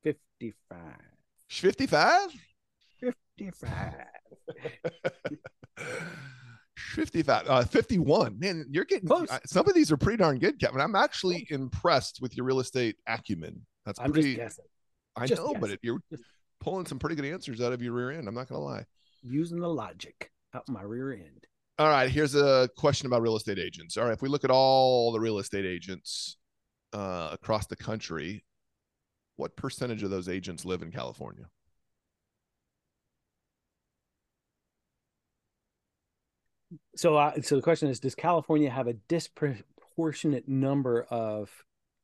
55, 0.02 0.78
55? 1.48 2.30
55. 3.36 3.94
55 6.94 7.46
uh 7.48 7.64
51 7.64 8.38
man 8.38 8.66
you're 8.70 8.84
getting 8.84 9.08
Close. 9.08 9.28
Some 9.46 9.68
of 9.68 9.74
these 9.74 9.90
are 9.92 9.96
pretty 9.96 10.18
darn 10.18 10.38
good 10.38 10.58
kevin. 10.60 10.80
I'm 10.80 10.94
actually 10.94 11.46
impressed 11.50 12.20
with 12.20 12.36
your 12.36 12.44
real 12.46 12.60
estate 12.60 12.96
acumen. 13.06 13.64
That's 13.86 13.98
I'm 14.00 14.12
pretty 14.12 14.40
i 15.16 15.26
just 15.26 15.40
know 15.42 15.52
but 15.54 15.60
guessing. 15.60 15.74
it, 15.74 15.80
you're 15.82 15.98
Just- 16.10 16.24
pulling 16.60 16.86
some 16.86 16.98
pretty 16.98 17.16
good 17.16 17.24
answers 17.26 17.60
out 17.60 17.72
of 17.72 17.82
your 17.82 17.92
rear 17.92 18.12
end 18.12 18.28
i'm 18.28 18.34
not 18.34 18.48
gonna 18.48 18.60
lie. 18.62 18.84
Using 19.22 19.60
the 19.60 19.68
logic 19.68 20.30
out 20.54 20.68
my 20.68 20.82
rear 20.82 21.12
end. 21.12 21.44
all 21.78 21.88
right 21.88 22.10
here's 22.10 22.34
a 22.34 22.68
question 22.76 23.06
about 23.06 23.22
real 23.22 23.36
estate 23.36 23.58
agents. 23.58 23.96
All 23.96 24.04
right 24.04 24.12
if 24.12 24.22
we 24.22 24.28
look 24.28 24.44
at 24.44 24.50
all 24.50 25.12
the 25.12 25.20
real 25.20 25.38
estate 25.38 25.64
agents 25.66 26.36
uh 26.92 27.28
across 27.32 27.66
the 27.66 27.76
country 27.76 28.44
what 29.36 29.56
percentage 29.56 30.02
of 30.02 30.10
those 30.10 30.28
agents 30.28 30.64
live 30.64 30.82
in 30.82 30.90
california 30.92 31.44
So, 36.94 37.16
uh, 37.16 37.40
so 37.42 37.56
the 37.56 37.62
question 37.62 37.88
is: 37.88 38.00
Does 38.00 38.14
California 38.14 38.70
have 38.70 38.86
a 38.86 38.92
disproportionate 38.94 40.46
number 40.48 41.02
of 41.04 41.50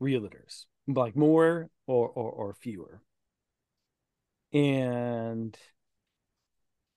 realtors, 0.01 0.65
like 0.87 1.17
more 1.17 1.69
or 1.87 2.09
or, 2.09 2.31
or 2.31 2.55
fewer? 2.55 3.03
And 4.53 5.57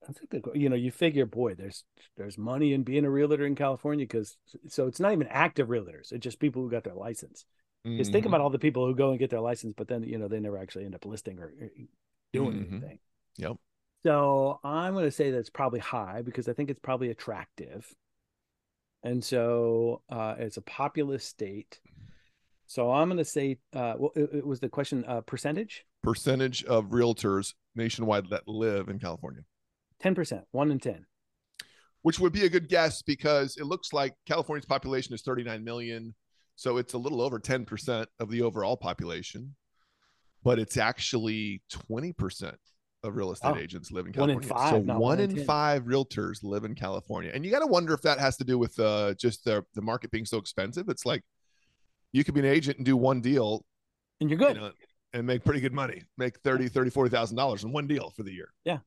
I 0.07 0.13
think 0.13 0.29
that 0.31 0.55
you 0.55 0.69
know 0.69 0.75
you 0.75 0.91
figure, 0.91 1.25
boy, 1.25 1.53
there's 1.53 1.83
there's 2.17 2.37
money 2.37 2.73
in 2.73 2.83
being 2.83 3.05
a 3.05 3.09
realtor 3.09 3.45
in 3.45 3.55
California 3.55 4.05
because 4.05 4.37
so 4.67 4.87
it's 4.87 4.99
not 4.99 5.11
even 5.11 5.27
active 5.27 5.67
realtors; 5.67 6.11
it's 6.11 6.23
just 6.23 6.39
people 6.39 6.61
who 6.61 6.71
got 6.71 6.83
their 6.83 6.95
license. 6.95 7.45
Because 7.83 8.09
think 8.09 8.23
Mhm. 8.23 8.29
about 8.29 8.41
all 8.41 8.49
the 8.49 8.57
people 8.59 8.85
who 8.87 8.95
go 8.95 9.11
and 9.11 9.19
get 9.19 9.29
their 9.29 9.41
license, 9.41 9.73
but 9.75 9.87
then 9.87 10.03
you 10.03 10.17
know 10.17 10.27
they 10.27 10.39
never 10.39 10.57
actually 10.57 10.85
end 10.85 10.95
up 10.95 11.05
listing 11.05 11.39
or, 11.39 11.53
doing 12.33 12.57
Mhm. 12.57 12.61
anything. 12.61 12.99
Yep. 13.37 13.57
So 14.05 14.59
I'm 14.63 14.93
going 14.93 15.05
to 15.05 15.11
say 15.11 15.29
that's 15.31 15.49
probably 15.49 15.79
high 15.79 16.21
because 16.23 16.47
I 16.47 16.53
think 16.53 16.69
it's 16.69 16.79
probably 16.81 17.09
attractive, 17.09 17.87
and 19.03 19.23
so 19.23 20.01
uh, 20.09 20.35
it's 20.39 20.57
a 20.57 20.61
populous 20.61 21.23
state. 21.25 21.79
So 22.65 22.91
I'm 22.91 23.09
going 23.09 23.17
to 23.17 23.25
say, 23.25 23.59
uh, 23.75 23.95
well, 23.99 24.11
it, 24.15 24.29
it 24.33 24.47
was 24.47 24.59
the 24.59 24.69
question 24.69 25.03
uh, 25.07 25.21
percentage, 25.21 25.85
percentage 26.03 26.63
of 26.63 26.85
realtors 26.85 27.53
nationwide 27.75 28.29
that 28.31 28.47
live 28.47 28.89
in 28.89 28.97
california 28.99 29.41
ten 29.99 30.15
percent, 30.15 30.45
one 30.51 30.71
in 30.71 30.79
ten. 30.79 31.05
which 32.01 32.19
would 32.19 32.33
be 32.33 32.45
a 32.45 32.49
good 32.49 32.69
guess 32.69 33.01
because 33.03 33.55
it 33.57 33.65
looks 33.65 33.93
like 33.93 34.15
California's 34.25 34.65
population 34.65 35.13
is 35.13 35.21
39 35.21 35.63
million. 35.63 36.15
So 36.55 36.77
it's 36.77 36.93
a 36.93 36.97
little 36.97 37.21
over 37.21 37.39
10% 37.39 38.05
of 38.19 38.29
the 38.29 38.41
overall 38.41 38.75
population, 38.77 39.55
but 40.43 40.59
it's 40.59 40.77
actually 40.77 41.61
20% 41.91 42.55
of 43.03 43.15
real 43.15 43.31
estate 43.31 43.53
Oh, 43.55 43.57
agents 43.57 43.91
live 43.91 44.05
in 44.05 44.13
one 44.13 44.29
in 44.29 44.39
California. 44.39 44.81
five, 44.81 44.85
so 44.85 44.99
one 44.99 45.19
in 45.19 45.31
in 45.31 45.35
10. 45.37 45.45
five 45.45 45.83
realtors 45.85 46.43
live 46.43 46.63
in 46.65 46.75
California. 46.75 47.31
And 47.33 47.43
you 47.45 47.51
got 47.51 47.59
to 47.59 47.67
wonder 47.67 47.93
if 47.93 48.01
that 48.03 48.19
has 48.19 48.37
to 48.37 48.43
do 48.43 48.57
with 48.57 48.79
uh, 48.79 49.13
just 49.15 49.43
the, 49.45 49.65
the 49.73 49.81
market 49.81 50.11
being 50.11 50.25
so 50.25 50.37
expensive. 50.37 50.87
It's 50.89 51.05
like 51.05 51.23
you 52.11 52.23
could 52.23 52.33
be 52.35 52.41
an 52.41 52.45
agent 52.45 52.77
and 52.77 52.85
do 52.85 52.95
one 52.95 53.21
deal 53.21 53.65
And 54.19 54.29
you're 54.29 54.39
you 54.39 54.45
good. 54.45 54.57
know, 54.57 54.71
and 55.13 55.25
make 55.25 55.43
pretty 55.43 55.61
good 55.61 55.73
money, 55.73 56.03
make 56.17 56.39
30, 56.39 56.67
30, 56.69 56.91
$40,000 56.91 57.63
in 57.63 57.71
one 57.71 57.87
deal 57.87 58.11
for 58.11 58.23
the 58.23 58.31
year. 58.31 58.49
Yeah, 58.65 58.77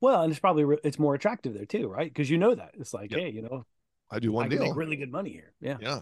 well, 0.00 0.22
and 0.22 0.30
it's 0.32 0.40
probably 0.40 0.64
re- 0.64 0.78
it's 0.84 0.98
more 0.98 1.14
attractive 1.14 1.54
there 1.54 1.64
too, 1.66 1.86
right? 1.88 2.10
Because 2.12 2.28
you 2.28 2.38
know 2.38 2.54
that 2.54 2.72
it's 2.78 2.92
like, 2.92 3.10
Yep. 3.12 3.20
hey, 3.20 3.30
you 3.30 3.42
know, 3.42 3.64
I 4.10 4.18
do 4.18 4.32
one 4.32 4.46
I 4.46 4.48
deal. 4.48 4.60
make 4.64 4.76
really 4.76 4.96
good 4.96 5.10
money 5.12 5.30
here. 5.30 5.52
Yeah. 5.60 5.76
Yeah. 5.80 6.00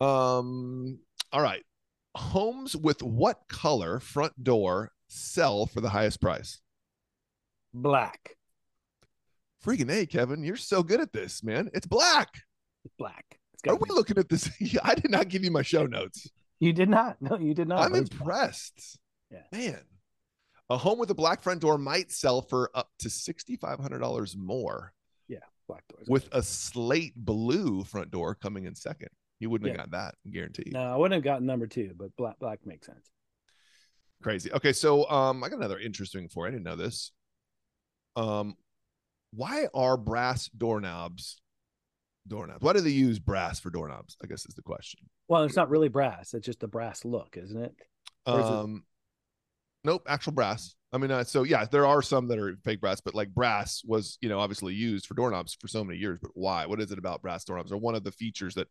Um. 0.00 0.98
All 1.32 1.40
right. 1.40 1.62
Homes 2.16 2.74
with 2.76 3.02
what 3.02 3.40
color 3.48 4.00
front 4.00 4.42
door 4.42 4.92
sell 5.16 5.66
for 5.66 5.80
the 5.80 5.88
highest 5.90 6.20
price? 6.20 6.60
Black, 7.74 8.36
Freaking 9.64 9.90
a, 9.90 10.06
Kevin, 10.06 10.44
you're 10.44 10.56
so 10.56 10.82
good 10.82 11.00
at 11.00 11.12
this, 11.12 11.42
man. 11.42 11.68
It's 11.74 11.86
black. 11.86 12.28
black. 12.98 13.40
It's 13.54 13.72
Are 13.72 13.76
we 13.76 13.88
looking 13.90 14.16
at 14.18 14.28
this? 14.28 14.48
I 14.84 14.94
did 14.94 15.10
not 15.10 15.28
give 15.28 15.42
you 15.44 15.50
my 15.50 15.62
show 15.62 15.86
notes. 15.86 16.30
You 16.60 16.72
did 16.72 16.88
not. 16.88 17.16
No, 17.20 17.36
you 17.38 17.52
did 17.52 17.66
not. 17.68 17.80
I'm 17.82 17.94
impressed. 17.94 18.98
Yeah. 19.30 19.42
Man. 19.52 19.80
A 20.70 20.76
home 20.76 20.98
with 20.98 21.10
a 21.10 21.14
black 21.14 21.42
front 21.42 21.60
door 21.60 21.78
might 21.78 22.10
sell 22.12 22.42
for 22.42 22.70
up 22.74 22.90
to 23.00 23.08
$6,500 23.08 24.36
more 24.36 24.92
Yeah, 25.28 25.38
Black 25.68 25.84
doors. 25.88 26.06
with 26.08 26.28
a 26.32 26.42
slate 26.42 27.14
blue 27.16 27.82
front 27.84 28.10
door 28.10 28.34
coming 28.34 28.64
in 28.64 28.74
second. 28.74 29.08
You 29.38 29.50
wouldn't 29.50 29.66
Yeah. 29.68 29.80
have 29.82 29.90
got 29.90 30.14
that, 30.24 30.30
guaranteed. 30.30 30.72
No, 30.72 30.82
I 30.82 30.96
wouldn't 30.96 31.14
have 31.14 31.24
gotten 31.24 31.46
number 31.46 31.66
two, 31.66 31.92
but 31.96 32.14
black 32.16 32.38
black 32.38 32.64
makes 32.64 32.86
sense. 32.86 33.10
Crazy. 34.26 34.52
Okay, 34.52 34.72
so 34.72 35.08
um, 35.08 35.44
I 35.44 35.48
got 35.48 35.58
another 35.58 35.78
interesting 35.78 36.28
for 36.28 36.46
you. 36.46 36.48
I 36.48 36.50
didn't 36.50 36.64
know 36.64 36.74
this. 36.74 37.12
Um, 38.16 38.56
why 39.32 39.68
are 39.72 39.96
brass 39.96 40.48
doorknobs 40.48 41.40
doorknobs? 42.26 42.60
Why 42.60 42.72
do 42.72 42.80
they 42.80 42.90
use 42.90 43.20
brass 43.20 43.60
for 43.60 43.70
doorknobs? 43.70 44.16
I 44.20 44.26
guess 44.26 44.44
is 44.44 44.56
the 44.56 44.62
question. 44.62 44.98
Well, 45.28 45.44
it's 45.44 45.54
not 45.54 45.70
really 45.70 45.86
brass; 45.88 46.34
it's 46.34 46.44
just 46.44 46.64
a 46.64 46.66
brass 46.66 47.04
look, 47.04 47.36
isn't 47.36 47.56
it? 47.56 47.76
Is 48.26 48.34
it- 48.34 48.52
Um, 48.52 48.84
nope, 49.84 50.02
actual 50.08 50.32
brass. 50.32 50.74
I 50.92 50.98
mean, 50.98 51.12
uh, 51.12 51.22
so 51.22 51.44
yeah, 51.44 51.64
there 51.64 51.86
are 51.86 52.02
some 52.02 52.26
that 52.26 52.40
are 52.40 52.56
fake 52.64 52.80
brass, 52.80 53.00
but 53.00 53.14
like 53.14 53.32
brass 53.32 53.82
was, 53.84 54.18
you 54.20 54.28
know, 54.28 54.40
obviously 54.40 54.74
used 54.74 55.06
for 55.06 55.14
doorknobs 55.14 55.54
for 55.54 55.68
so 55.68 55.84
many 55.84 56.00
years. 56.00 56.18
But 56.20 56.32
why? 56.34 56.66
What 56.66 56.80
is 56.80 56.90
it 56.90 56.98
about 56.98 57.22
brass 57.22 57.44
doorknobs? 57.44 57.70
Or 57.70 57.76
one 57.76 57.94
of 57.94 58.02
the 58.02 58.10
features 58.10 58.56
that 58.56 58.66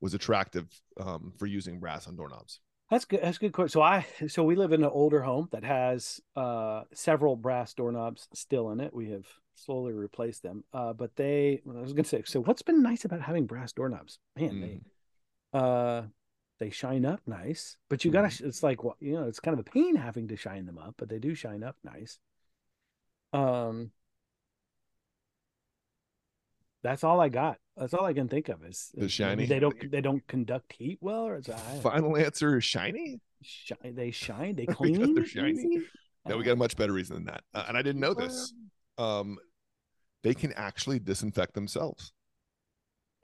was 0.00 0.14
attractive 0.14 0.68
um, 0.98 1.34
for 1.38 1.44
using 1.44 1.80
brass 1.80 2.08
on 2.08 2.16
doorknobs? 2.16 2.60
That's 2.90 3.04
good. 3.04 3.20
That's 3.22 3.36
a 3.36 3.40
good 3.40 3.52
question. 3.52 3.70
So 3.70 3.82
I 3.82 4.06
so 4.28 4.44
we 4.44 4.54
live 4.54 4.72
in 4.72 4.84
an 4.84 4.90
older 4.90 5.22
home 5.22 5.48
that 5.52 5.64
has 5.64 6.20
uh 6.36 6.82
several 6.94 7.36
brass 7.36 7.74
doorknobs 7.74 8.28
still 8.32 8.70
in 8.70 8.80
it. 8.80 8.94
We 8.94 9.10
have 9.10 9.26
slowly 9.54 9.92
replaced 9.92 10.42
them. 10.42 10.64
Uh, 10.72 10.92
but 10.92 11.16
they 11.16 11.62
I 11.68 11.80
was 11.80 11.92
gonna 11.92 12.04
say. 12.04 12.22
So 12.26 12.40
what's 12.42 12.62
been 12.62 12.82
nice 12.82 13.04
about 13.04 13.22
having 13.22 13.46
brass 13.46 13.72
doorknobs? 13.72 14.18
Man, 14.36 14.60
they 14.60 14.80
uh 15.58 16.02
they 16.58 16.70
shine 16.70 17.04
up 17.04 17.20
nice 17.26 17.76
but 17.88 18.04
you 18.04 18.10
gotta 18.10 18.32
it's 18.44 18.62
like 18.62 18.82
well, 18.82 18.96
you 19.00 19.14
know 19.14 19.24
it's 19.24 19.40
kind 19.40 19.58
of 19.58 19.60
a 19.60 19.70
pain 19.70 19.94
having 19.94 20.28
to 20.28 20.36
shine 20.36 20.66
them 20.66 20.78
up 20.78 20.94
but 20.96 21.08
they 21.08 21.18
do 21.18 21.34
shine 21.34 21.62
up 21.62 21.76
nice 21.84 22.18
um 23.32 23.90
that's 26.86 27.02
all 27.04 27.20
i 27.20 27.28
got 27.28 27.56
that's 27.76 27.94
all 27.94 28.04
i 28.04 28.12
can 28.12 28.28
think 28.28 28.48
of 28.48 28.64
is 28.64 28.90
The 28.94 29.08
shiny? 29.08 29.46
they 29.46 29.58
don't 29.58 29.90
they 29.90 30.00
don't 30.00 30.26
conduct 30.28 30.72
heat 30.78 30.98
well 31.00 31.24
or 31.28 31.34
it's 31.36 31.48
I, 31.48 31.80
Final 31.82 32.16
answer 32.16 32.56
is 32.58 32.64
shiny. 32.64 33.20
shi- 33.42 33.74
they 34.00 34.10
shine 34.12 34.54
they 34.56 34.66
Because 34.70 34.76
clean 34.76 35.14
they're 35.14 35.26
shiny? 35.26 35.50
easy? 35.52 35.86
No, 36.28 36.36
we 36.38 36.44
got 36.44 36.52
a 36.52 36.56
much 36.66 36.76
better 36.76 36.92
reason 36.92 37.14
than 37.16 37.24
that. 37.26 37.42
Uh, 37.54 37.64
and 37.68 37.76
I 37.76 37.82
didn't 37.82 38.00
know 38.00 38.12
this. 38.14 38.52
Um, 38.98 39.38
they 40.24 40.34
can 40.34 40.52
actually 40.54 40.98
disinfect 40.98 41.54
themselves. 41.54 42.12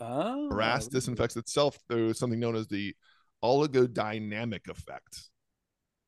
oh 0.01 0.49
Brass 0.51 0.87
disinfects 0.87 1.37
itself 1.37 1.79
through 1.89 2.13
something 2.15 2.39
known 2.39 2.55
as 2.57 2.67
the 2.69 2.95
oligodynamic 3.43 4.69
effect. 4.69 5.15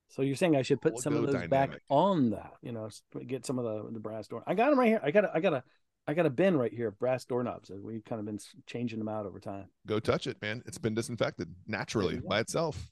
so 0.09 0.23
you're 0.23 0.37
saying 0.37 0.55
i 0.57 0.63
should 0.63 0.81
put 0.81 0.99
some 0.99 1.15
of 1.17 1.27
those 1.27 1.49
back 1.49 1.71
on 1.89 2.31
that 2.31 2.53
you 2.63 2.71
know 2.77 2.89
get 3.27 3.45
some 3.45 3.59
of 3.59 3.65
the 3.65 3.77
the 3.93 3.99
brass 4.07 4.29
door 4.29 4.43
i 4.47 4.55
got 4.55 4.71
them 4.71 4.79
right 4.79 4.87
here 4.95 5.01
i 5.03 5.11
got 5.11 5.25
a, 5.25 5.31
i 5.35 5.41
got 5.41 5.53
a 5.53 5.63
i 6.07 6.15
got 6.15 6.27
a 6.27 6.31
bin 6.31 6.57
right 6.57 6.73
here 6.73 6.89
of 6.89 6.99
brass 6.99 7.25
doorknobs 7.25 7.71
we've 7.83 8.05
kind 8.05 8.19
of 8.21 8.27
been 8.27 8.39
changing 8.67 8.99
them 8.99 9.09
out 9.09 9.27
over 9.27 9.41
time 9.41 9.67
Go 9.87 10.01
touch 10.01 10.27
it, 10.27 10.41
man. 10.41 10.63
It's 10.67 10.79
been 10.79 10.95
disinfected 10.95 11.55
naturally 11.67 12.21
by 12.27 12.41
itself. 12.41 12.91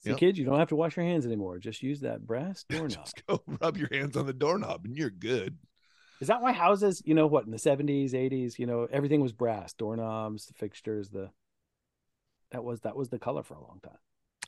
See, 0.00 0.10
Yep. 0.10 0.18
kids, 0.18 0.38
you 0.38 0.44
don't 0.44 0.58
have 0.60 0.68
to 0.68 0.76
wash 0.76 0.96
your 0.96 1.04
hands 1.04 1.26
anymore. 1.26 1.58
Just 1.58 1.82
use 1.82 2.00
that 2.00 2.24
brass 2.24 2.64
doorknob. 2.68 3.04
Just 3.04 3.26
go 3.26 3.42
rub 3.60 3.76
your 3.76 3.88
hands 3.90 4.16
on 4.16 4.26
the 4.26 4.32
doorknob 4.32 4.84
and 4.84 4.96
you're 4.96 5.10
good. 5.10 5.58
Is 6.20 6.28
that 6.28 6.40
why 6.40 6.52
houses, 6.52 7.02
you 7.04 7.14
know 7.14 7.26
what, 7.26 7.44
in 7.46 7.50
the 7.50 7.56
70s, 7.56 8.12
80s, 8.12 8.58
you 8.60 8.66
know, 8.66 8.86
everything 8.92 9.20
was 9.20 9.32
brass, 9.32 9.72
doorknobs, 9.72 10.46
the 10.46 10.54
fixtures, 10.54 11.08
the 11.08 11.30
that 12.52 12.62
was 12.64 12.80
that 12.82 12.94
was 12.96 13.08
the 13.08 13.18
color 13.18 13.42
for 13.42 13.54
a 13.54 13.60
long 13.60 13.80
time. 13.82 13.98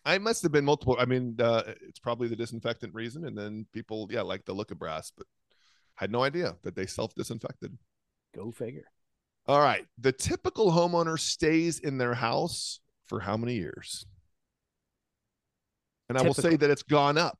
I 0.05 0.19
must 0.19 0.43
have 0.45 0.53
been 0.53 0.65
multiple. 0.65 0.97
I 0.99 1.05
mean, 1.05 1.37
uh, 1.41 1.63
it's 1.87 1.99
probably 1.99 2.29
the 2.29 2.37
disinfectant 2.37 2.95
reason. 2.95 3.27
And 3.27 3.37
then 3.37 3.67
people, 3.73 4.09
yeah, 4.11 4.23
like 4.23 4.45
the 4.45 4.55
look 4.55 4.71
of 4.71 4.79
brass, 4.79 5.13
but 5.17 5.27
had 6.01 6.11
no 6.11 6.23
idea 6.23 6.57
that 6.63 6.75
they 6.75 6.87
self 6.87 7.15
disinfected. 7.15 7.77
Go 8.35 8.51
figure. 8.51 8.87
All 9.47 9.61
right. 9.61 9.87
The 9.99 10.13
typical 10.13 10.71
homeowner 10.71 11.19
stays 11.19 11.79
in 11.79 11.99
their 11.99 12.15
house 12.15 12.81
for 13.07 13.21
how 13.21 13.37
many 13.37 13.55
years? 13.55 14.07
And 16.09 16.17
I 16.17 16.23
will 16.23 16.35
say 16.35 16.57
that 16.57 16.71
it's 16.71 16.83
gone 16.83 17.19
up. 17.19 17.39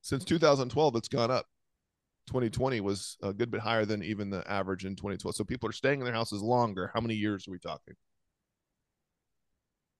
Since 0.00 0.24
2012, 0.24 0.96
it's 0.96 1.08
gone 1.08 1.30
up. 1.30 1.46
2020 2.28 2.80
was 2.80 3.16
a 3.22 3.32
good 3.32 3.50
bit 3.50 3.60
higher 3.60 3.84
than 3.84 4.02
even 4.02 4.30
the 4.30 4.50
average 4.50 4.84
in 4.84 4.96
2012. 4.96 5.36
So 5.36 5.44
people 5.44 5.68
are 5.68 5.72
staying 5.72 6.00
in 6.00 6.04
their 6.04 6.14
houses 6.14 6.42
longer. 6.42 6.90
How 6.94 7.00
many 7.00 7.14
years 7.14 7.46
are 7.46 7.50
we 7.50 7.58
talking? 7.58 7.94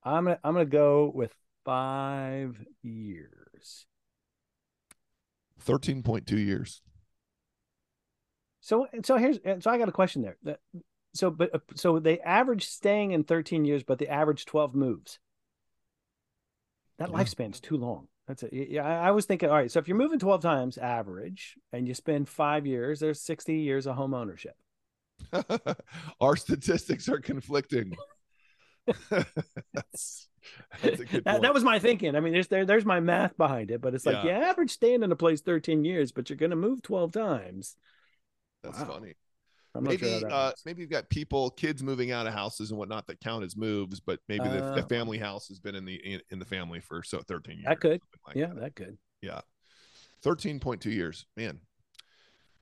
I'm 0.02 0.24
gonna 0.24 0.38
I'm 0.42 0.54
gonna 0.54 0.66
go 0.66 1.10
with 1.14 1.32
five 1.64 2.62
years. 2.82 3.86
13.2 5.64 6.30
years. 6.32 6.82
So 8.64 8.86
so 9.04 9.18
here's 9.18 9.38
so 9.60 9.70
I 9.70 9.76
got 9.76 9.90
a 9.90 9.92
question 9.92 10.22
there. 10.22 10.38
So 11.12 11.30
but 11.30 11.54
uh, 11.54 11.58
so 11.74 11.98
they 11.98 12.18
average 12.20 12.66
staying 12.66 13.10
in 13.10 13.22
13 13.22 13.66
years, 13.66 13.82
but 13.82 13.98
the 13.98 14.08
average 14.08 14.46
12 14.46 14.74
moves. 14.74 15.18
That 16.98 17.10
Yeah. 17.10 17.16
lifespan's 17.16 17.60
too 17.60 17.76
long. 17.76 18.08
That's 18.26 18.42
it. 18.42 18.54
Yeah, 18.70 18.86
I, 18.86 19.10
was 19.10 19.26
thinking, 19.26 19.50
all 19.50 19.56
right, 19.56 19.70
so 19.70 19.80
if 19.80 19.86
you're 19.86 19.98
moving 19.98 20.18
12 20.18 20.40
times 20.40 20.78
average 20.78 21.56
and 21.74 21.86
you 21.86 21.92
spend 21.92 22.26
five 22.26 22.66
years, 22.66 23.00
there's 23.00 23.20
60 23.20 23.54
years 23.54 23.86
of 23.86 23.96
home 23.96 24.14
ownership. 24.14 24.56
Our 26.22 26.34
statistics 26.36 27.06
are 27.10 27.18
conflicting. 27.20 27.92
that's, 29.74 30.28
that's 30.82 31.00
a 31.00 31.04
good 31.04 31.24
That, 31.24 31.42
that 31.42 31.52
was 31.52 31.64
my 31.64 31.78
thinking. 31.78 32.16
I 32.16 32.20
mean, 32.20 32.32
there's 32.32 32.48
there, 32.48 32.64
there's 32.64 32.86
my 32.86 33.00
math 33.00 33.36
behind 33.36 33.70
it, 33.70 33.82
but 33.82 33.94
it's 33.94 34.06
like 34.06 34.24
Yeah. 34.24 34.38
you 34.38 34.44
average 34.44 34.70
staying 34.70 35.02
in 35.02 35.12
a 35.12 35.16
place 35.16 35.42
13 35.42 35.84
years, 35.84 36.10
but 36.12 36.30
you're 36.30 36.38
gonna 36.38 36.56
move 36.56 36.80
12 36.80 37.12
times. 37.12 37.76
That's 38.64 38.78
Wow. 38.80 38.86
funny. 38.86 39.14
Maybe 39.80 40.08
sure 40.08 40.30
uh, 40.30 40.52
maybe 40.64 40.82
you've 40.82 40.90
got 40.90 41.10
people, 41.10 41.50
kids 41.50 41.82
moving 41.82 42.12
out 42.12 42.28
of 42.28 42.32
houses 42.32 42.70
and 42.70 42.78
whatnot 42.78 43.08
that 43.08 43.18
count 43.20 43.44
as 43.44 43.56
moves, 43.56 43.98
but 43.98 44.20
maybe 44.28 44.48
the, 44.48 44.72
the 44.76 44.86
family 44.88 45.18
house 45.18 45.48
has 45.48 45.58
been 45.58 45.74
in 45.74 45.84
the 45.84 45.94
in, 45.96 46.20
in 46.30 46.38
the 46.38 46.44
family 46.44 46.78
for 46.78 47.02
so 47.02 47.20
13 47.26 47.56
years. 47.56 47.64
That 47.66 47.80
could. 47.80 48.00
like 48.26 48.36
yeah, 48.36 48.46
that. 48.46 48.60
that 48.60 48.76
could. 48.76 48.96
Yeah. 49.20 49.40
13.2 50.24 50.86
years. 50.86 51.26
Man. 51.36 51.60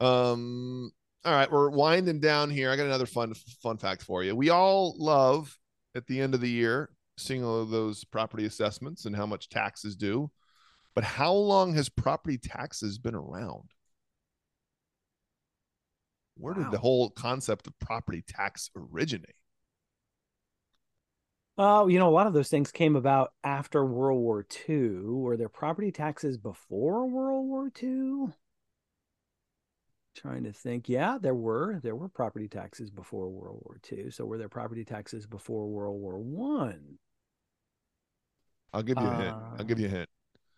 Um 0.01 0.91
all 1.25 1.33
right, 1.35 1.53
we're 1.53 1.71
winding 1.71 2.19
down 2.19 2.51
here. 2.51 2.71
I 2.71 2.77
got 2.77 2.87
another 2.87 3.07
fun 3.07 3.35
fun 3.63 3.77
fact 3.77 4.03
for 4.03 4.25
you. 4.25 4.35
We 4.35 4.49
all 4.49 4.97
love 4.99 5.57
at 5.95 6.07
the 6.07 6.19
end 6.19 6.35
of 6.35 6.41
the 6.41 6.51
year 6.51 6.91
seeing 7.19 7.45
all 7.45 7.61
of 7.61 7.71
those 7.71 8.05
property 8.05 8.47
assessments 8.47 9.05
and 9.05 9.15
how 9.15 9.27
much 9.27 9.51
taxes 9.51 9.95
due. 9.97 10.31
But 10.95 11.05
how 11.05 11.33
long 11.33 11.75
has 11.75 11.89
property 11.89 12.39
taxes 12.39 12.99
been 12.99 13.15
around? 13.15 13.71
Where 16.43 16.55
did 16.55 16.73
the 16.73 16.79
whole 16.79 17.09
concept 17.09 17.69
of 17.69 17.79
property 17.79 18.21
tax 18.27 18.69
originate? 18.75 19.37
Oh, 21.57 21.87
you 21.87 22.01
know, 22.01 22.09
a 22.09 22.11
lot 22.11 22.27
of 22.27 22.33
those 22.33 22.49
things 22.49 22.73
came 22.73 22.97
about 22.97 23.33
after 23.45 23.87
World 23.87 24.19
War 24.19 24.45
II. 24.69 24.89
Were 25.05 25.37
there 25.37 25.49
property 25.49 25.93
taxes 25.93 26.37
before 26.37 27.07
World 27.07 27.47
War 27.47 27.71
II? 27.81 28.33
Trying 30.17 30.43
to 30.43 30.53
think. 30.53 30.89
Yeah, 30.89 31.17
there 31.23 31.33
were. 31.33 31.79
There 31.81 31.95
were 31.95 32.09
property 32.09 32.49
taxes 32.49 32.91
before 32.91 33.29
World 33.29 33.63
War 33.65 33.81
II. 33.93 34.11
So 34.11 34.25
were 34.25 34.37
there 34.37 34.49
property 34.49 34.85
taxes 34.85 35.29
before 35.29 35.69
World 35.69 36.01
War 36.01 36.19
One? 36.19 36.99
I'll 38.73 38.83
give 38.83 38.99
you 38.99 39.07
a 39.07 39.15
hint. 39.15 39.37
I'll 39.59 39.65
give 39.65 39.79
you 39.79 39.87
a 39.87 39.91
hint. 39.91 40.09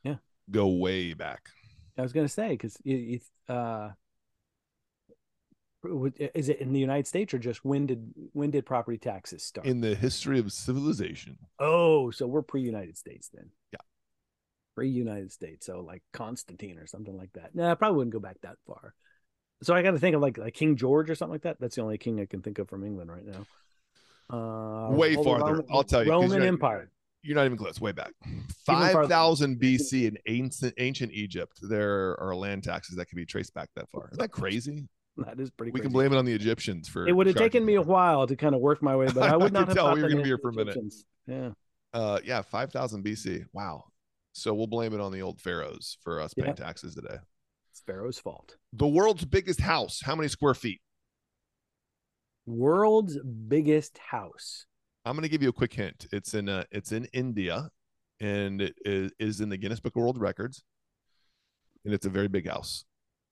yeah. 0.03 0.17
Go 0.51 0.69
way 0.69 1.13
back. 1.13 1.51
I 1.99 2.03
was 2.03 2.15
going 2.15 2.27
to 2.27 2.33
say 2.33 2.49
because 2.51 2.79
you, 2.85 2.97
you, 2.97 3.55
uh, 3.55 3.91
is 6.35 6.49
it 6.49 6.61
in 6.61 6.73
the 6.73 6.81
United 6.81 7.07
States 7.07 7.35
or 7.35 7.39
just 7.39 7.65
when 7.65 7.87
did 7.87 8.13
when 8.33 8.51
did 8.51 8.67
property 8.67 8.99
taxes 8.99 9.43
start? 9.45 9.67
In 9.67 9.81
the 9.81 9.95
history 9.95 10.39
of 10.39 10.53
civilization. 10.53 11.39
oh, 11.59 12.11
so 12.11 12.27
we're 12.27 12.43
pre-United 12.43 12.97
States 12.97 13.31
then. 13.33 13.51
Yeah. 13.73 13.79
Pre-United 14.75 15.31
States, 15.33 15.67
so 15.67 15.81
like 15.81 16.03
Constantine 16.13 16.79
or 16.79 16.87
something 16.87 17.17
like 17.17 17.33
that. 17.35 17.55
No, 17.55 17.71
I 17.71 17.75
probably 17.75 17.97
wouldn't 17.99 18.13
go 18.13 18.21
back 18.21 18.37
that 18.43 18.57
far. 18.67 18.95
So 19.63 19.75
I 19.75 19.83
got 19.83 19.93
to 19.93 19.99
think 19.99 20.17
of 20.17 20.23
like 20.23 20.37
like 20.37 20.55
King 20.55 20.77
George 20.77 21.09
or 21.11 21.15
something 21.15 21.33
like 21.33 21.43
that. 21.43 21.59
That's 21.61 21.77
the 21.77 21.83
only 21.83 21.99
king 21.99 22.21
I 22.21 22.27
can 22.27 22.43
think 22.43 22.59
of 22.59 22.69
from 22.69 22.85
England 22.85 23.11
right 23.11 23.25
now. 23.25 23.47
Uh, 24.31 24.91
Way 24.91 25.15
farther. 25.15 25.45
Roman- 25.53 25.67
I'll 25.71 25.85
tell 25.85 26.05
you. 26.05 26.11
Roman 26.11 26.31
you're 26.31 26.41
not- 26.41 26.49
Empire. 26.49 26.91
You're 27.23 27.37
not 27.37 27.47
even 27.47 27.57
close. 27.57 27.81
Way 27.81 27.93
back, 27.93 28.13
five 28.67 29.09
thousand 29.09 29.59
BC 29.59 30.07
in 30.09 30.19
ancient 30.27 30.75
ancient 30.77 31.11
Egypt, 31.13 31.59
there 31.63 32.21
are 32.21 32.35
land 32.37 32.65
taxes 32.65 32.97
that 32.97 33.07
can 33.09 33.17
be 33.17 33.25
traced 33.25 33.55
back 33.55 33.71
that 33.77 33.89
far. 33.91 34.09
Isn't 34.13 34.21
that 34.21 34.31
crazy? 34.31 34.87
That 35.25 35.39
is 35.39 35.51
pretty. 35.51 35.71
We 35.71 35.81
can 35.81 35.93
blame 35.93 36.13
it 36.13 36.17
on 36.17 36.25
the 36.25 36.33
Egyptians 36.33 36.89
for. 36.89 37.07
It 37.07 37.13
would 37.13 37.29
have 37.29 37.37
taken 37.37 37.65
me 37.65 37.77
a 37.77 37.83
while 37.83 38.27
to 38.27 38.35
kind 38.35 38.55
of 38.55 38.61
work 38.61 38.83
my 38.83 38.97
way, 38.97 39.07
but 39.07 39.23
I 39.31 39.35
I 39.35 39.37
would 39.37 39.53
not 39.53 39.69
have 39.69 39.77
tell 39.77 39.87
thought 39.87 39.97
we 39.97 40.03
were 40.03 40.09
gonna 40.09 40.23
be 40.23 40.29
here 40.29 40.39
for 40.39 40.51
a 40.51 40.55
minute. 40.55 40.77
Yeah. 41.27 41.51
Uh, 41.93 42.19
yeah, 42.25 42.43
five 42.43 42.73
thousand 42.73 43.05
BC. 43.05 43.45
Wow. 43.53 43.85
So 44.33 44.53
we'll 44.53 44.67
blame 44.67 44.93
it 44.93 45.01
on 45.01 45.13
the 45.13 45.23
old 45.23 45.41
pharaohs 45.41 45.97
for 46.03 46.21
us 46.21 46.35
paying 46.35 46.57
taxes 46.57 46.97
today. 46.97 47.19
It's 47.71 47.81
Pharaoh's 47.81 48.19
fault. 48.19 48.57
The 48.73 48.87
world's 48.87 49.25
biggest 49.25 49.61
house. 49.61 50.01
How 50.05 50.17
many 50.17 50.29
square 50.29 50.55
feet? 50.55 50.81
World's 52.45 53.17
biggest 53.21 53.99
house. 53.99 54.67
I'm 55.05 55.15
going 55.15 55.23
to 55.23 55.29
give 55.29 55.43
you 55.43 55.51
a 55.51 55.53
quick 55.53 55.73
hint. 55.73 56.07
It's 56.13 56.35
in 56.35 56.49
uh, 56.49 56.65
it's 56.73 56.93
in 56.93 57.07
India, 57.13 57.71
and 58.21 58.61
it 58.61 58.75
is 58.85 59.41
in 59.41 59.49
the 59.49 59.57
Guinness 59.57 59.81
Book 59.81 59.95
of 59.97 60.03
World 60.03 60.21
Records. 60.21 60.65
And 61.85 61.95
it's 61.95 62.07
a 62.07 62.11
very 62.11 62.29
big 62.29 62.49
house. 62.49 62.85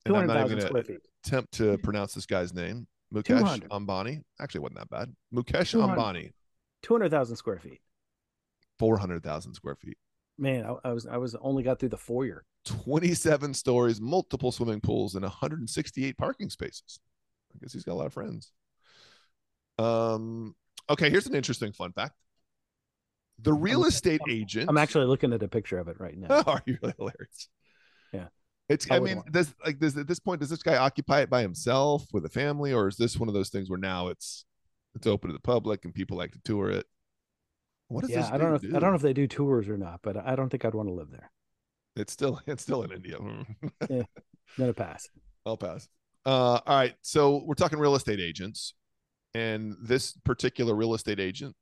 And 0.05 0.15
I'm 0.17 0.27
not 0.27 0.45
even 0.45 0.59
going 0.59 0.83
to 0.83 0.99
attempt 1.25 1.53
to 1.53 1.77
pronounce 1.79 2.13
this 2.13 2.25
guy's 2.25 2.53
name. 2.53 2.87
Mukesh 3.13 3.39
200. 3.39 3.69
Ambani. 3.69 4.21
Actually, 4.39 4.59
it 4.59 4.61
wasn't 4.63 4.79
that 4.79 4.89
bad. 4.89 5.13
Mukesh 5.33 5.71
200. 5.71 5.95
Ambani, 5.97 6.31
Two 6.81 6.93
hundred 6.93 7.11
thousand 7.11 7.35
square 7.37 7.59
feet. 7.59 7.79
400,000 8.79 9.53
square 9.53 9.75
feet. 9.75 9.97
Man, 10.37 10.65
I, 10.65 10.89
I 10.89 10.93
was 10.93 11.05
I 11.05 11.17
was 11.17 11.35
only 11.35 11.63
got 11.63 11.79
through 11.79 11.89
the 11.89 11.97
foyer. 11.97 12.43
27 12.65 13.53
stories, 13.53 14.01
multiple 14.01 14.51
swimming 14.51 14.81
pools, 14.81 15.15
and 15.15 15.23
168 15.23 16.17
parking 16.17 16.49
spaces. 16.49 16.99
I 17.53 17.59
guess 17.61 17.71
he's 17.71 17.83
got 17.83 17.93
a 17.93 17.95
lot 17.95 18.07
of 18.07 18.13
friends. 18.13 18.51
Um, 19.77 20.55
okay, 20.89 21.09
here's 21.09 21.27
an 21.27 21.35
interesting 21.35 21.71
fun 21.71 21.91
fact. 21.93 22.15
The 23.39 23.53
real 23.53 23.81
I'm- 23.81 23.89
estate 23.89 24.21
I'm- 24.27 24.35
agent. 24.35 24.69
I'm 24.69 24.77
actually 24.77 25.05
looking 25.05 25.33
at 25.33 25.43
a 25.43 25.47
picture 25.47 25.77
of 25.77 25.87
it 25.87 25.99
right 25.99 26.17
now. 26.17 26.41
are 26.47 26.61
you 26.65 26.77
really 26.81 26.93
hilarious? 26.97 27.49
Yeah. 28.11 28.27
It's 28.69 28.89
I 28.89 28.95
I 28.95 28.99
mean, 28.99 29.17
want- 29.17 29.31
does 29.31 29.53
like 29.65 29.79
does 29.79 29.97
at 29.97 30.07
this 30.07 30.19
point 30.19 30.39
does 30.39 30.49
this 30.49 30.63
guy 30.63 30.77
occupy 30.77 31.21
it 31.21 31.29
by 31.29 31.41
himself 31.41 32.05
with 32.13 32.25
a 32.25 32.29
family, 32.29 32.73
or 32.73 32.87
is 32.87 32.97
this 32.97 33.17
one 33.17 33.27
of 33.27 33.33
those 33.33 33.49
things 33.49 33.69
where 33.69 33.79
now 33.79 34.07
it's 34.07 34.45
it's 34.95 35.07
open 35.07 35.29
to 35.29 35.33
the 35.33 35.41
public 35.41 35.85
and 35.85 35.93
people 35.93 36.17
like 36.17 36.31
to 36.31 36.39
tour 36.43 36.69
it? 36.69 36.85
What 37.89 38.01
does 38.01 38.11
yeah, 38.11 38.21
this 38.21 38.31
I 38.31 38.37
don't 38.37 38.49
know. 38.49 38.55
If, 38.55 38.75
I 38.75 38.79
don't 38.79 38.91
know 38.91 38.95
if 38.95 39.01
they 39.01 39.13
do 39.13 39.27
tours 39.27 39.67
or 39.67 39.77
not, 39.77 39.99
but 40.01 40.17
I 40.17 40.35
don't 40.35 40.49
think 40.49 40.65
I'd 40.65 40.73
want 40.73 40.87
to 40.87 40.93
live 40.93 41.11
there. 41.11 41.31
It's 41.95 42.13
still 42.13 42.41
it's 42.47 42.63
still 42.63 42.83
in 42.83 42.91
India. 42.91 43.17
Gonna 44.57 44.73
pass. 44.73 45.09
I'll 45.45 45.57
pass. 45.57 45.89
Uh, 46.25 46.59
all 46.65 46.77
right. 46.77 46.95
So 47.01 47.43
we're 47.45 47.55
talking 47.55 47.79
real 47.79 47.95
estate 47.95 48.19
agents, 48.19 48.73
and 49.33 49.75
this 49.81 50.13
particular 50.23 50.73
real 50.73 50.93
estate 50.93 51.19
agent 51.19 51.55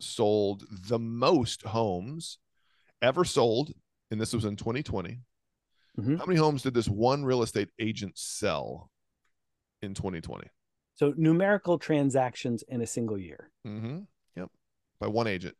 sold 0.00 0.64
the 0.70 0.98
most 0.98 1.62
homes 1.62 2.38
ever 3.02 3.24
sold, 3.24 3.72
and 4.10 4.20
this 4.20 4.32
was 4.32 4.44
in 4.44 4.56
2020. 4.56 5.20
Mhm. 5.98 6.18
How 6.18 6.26
many 6.26 6.38
homes 6.38 6.62
did 6.62 6.74
this 6.74 6.88
one 6.88 7.24
real 7.24 7.42
estate 7.42 7.70
agent 7.78 8.18
sell 8.18 8.90
in 9.82 9.94
2020? 9.94 10.48
So 10.96 11.12
numerical 11.16 11.78
transactions 11.78 12.62
in 12.68 12.80
a 12.80 12.86
single 12.86 13.18
year 13.18 13.50
Mm-hmm. 13.66 14.00
Yep. 14.36 14.50
By 15.00 15.06
one 15.08 15.26
agent. 15.26 15.56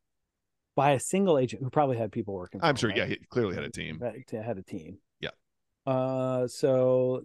by 0.77 0.93
a 0.93 1.01
single 1.01 1.39
agent 1.39 1.63
who 1.63 1.71
probably 1.71 1.97
had 1.97 2.11
people 2.11 2.35
working. 2.35 2.61
I'm 2.63 2.71
him, 2.71 2.77
sure. 2.77 2.89
right? 2.91 2.99
Yeah, 2.99 3.07
he 3.07 3.17
clearly 3.29 3.55
had 3.55 3.65
a 3.65 3.71
team. 3.71 3.99
Right, 4.01 4.29
had 4.31 4.59
a 4.59 4.63
team. 4.63 4.99
Yeah. 5.21 5.31
Uh, 5.87 6.49
so 6.49 7.23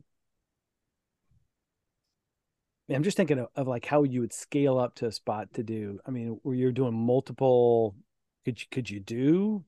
I'm 2.91 3.03
just 3.03 3.18
thinking 3.18 3.39
of, 3.39 3.47
of 3.55 3.68
like 3.68 3.86
how 3.86 4.03
you 4.03 4.22
would 4.22 4.34
scale 4.34 4.78
up 4.80 4.95
to 4.95 5.05
a 5.07 5.12
spot 5.12 5.53
to 5.53 5.64
do. 5.64 5.99
I 6.05 6.12
mean, 6.12 6.39
where 6.43 6.55
you're 6.55 6.72
doing 6.72 6.93
multiple. 6.93 7.95
Could 8.45 8.60
you 8.62 8.68
could 8.72 8.89
you 8.89 8.99
do? 8.99 9.64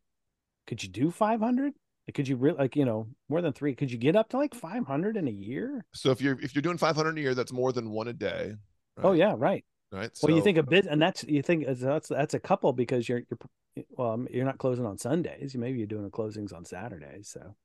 Could 0.67 0.81
you 0.83 0.89
do 0.89 1.11
500? 1.11 1.73
Like, 2.07 2.15
could 2.15 2.27
you 2.27 2.35
really 2.35 2.57
like 2.57 2.75
you 2.75 2.85
know 2.85 3.07
more 3.29 3.41
than 3.41 3.53
three? 3.53 3.75
Could 3.75 3.91
you 3.91 3.97
get 3.97 4.15
up 4.15 4.29
to 4.29 4.37
like 4.37 4.53
500 4.55 5.17
in 5.17 5.27
a 5.27 5.31
year? 5.31 5.85
So 5.93 6.11
if 6.11 6.21
you're 6.21 6.39
if 6.41 6.55
you're 6.55 6.61
doing 6.61 6.77
500 6.77 7.17
a 7.17 7.21
year, 7.21 7.35
that's 7.35 7.51
more 7.53 7.71
than 7.71 7.91
one 7.91 8.07
a 8.07 8.13
day. 8.13 8.55
Oh 9.01 9.13
yeah, 9.13 9.33
right. 9.37 9.63
Right. 9.93 10.09
well, 10.23 10.33
you 10.33 10.41
think 10.41 10.57
a 10.57 10.63
bit, 10.63 10.85
and 10.85 11.01
that's 11.01 11.23
you 11.25 11.41
think 11.41 11.65
that's 11.67 12.07
that's 12.07 12.33
a 12.33 12.39
couple 12.39 12.71
because 12.71 13.09
you're 13.09 13.23
you're 13.29 13.85
well, 13.97 14.11
um, 14.11 14.27
you're 14.31 14.45
not 14.45 14.57
closing 14.57 14.85
on 14.85 14.97
Sundays. 14.97 15.53
You 15.53 15.59
maybe 15.59 15.77
you're 15.79 15.87
doing 15.87 16.03
the 16.03 16.09
closings 16.09 16.53
on 16.53 16.63
Saturdays. 16.65 17.29
So 17.29 17.55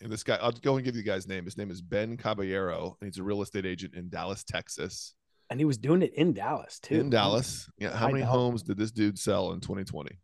And 0.00 0.10
this 0.12 0.22
guy, 0.22 0.36
I'll 0.40 0.52
go 0.52 0.76
and 0.76 0.84
give 0.84 0.94
you 0.96 1.02
the 1.02 1.06
guy's 1.08 1.26
name. 1.26 1.44
His 1.44 1.56
name 1.58 1.70
is 1.70 1.82
Ben 1.82 2.16
Caballero, 2.16 2.96
and 3.00 3.08
he's 3.08 3.18
a 3.18 3.22
real 3.24 3.42
estate 3.42 3.66
agent 3.66 3.94
in 3.94 4.08
Dallas, 4.08 4.44
Texas. 4.44 5.14
and 5.50 5.58
he 5.60 5.64
was 5.64 5.76
doing 5.76 6.02
it 6.02 6.14
in 6.14 6.32
Dallas 6.32 6.78
too. 6.80 6.94
In 7.00 7.10
Dallas. 7.10 7.68
Yeah. 7.78 7.90
How 7.90 8.06
High 8.06 8.12
many 8.12 8.20
Dallas. 8.20 8.36
homes 8.36 8.62
did 8.62 8.78
this 8.78 8.90
dude 8.92 9.18
sell 9.18 9.52
in 9.52 9.60
2020? 9.60 10.18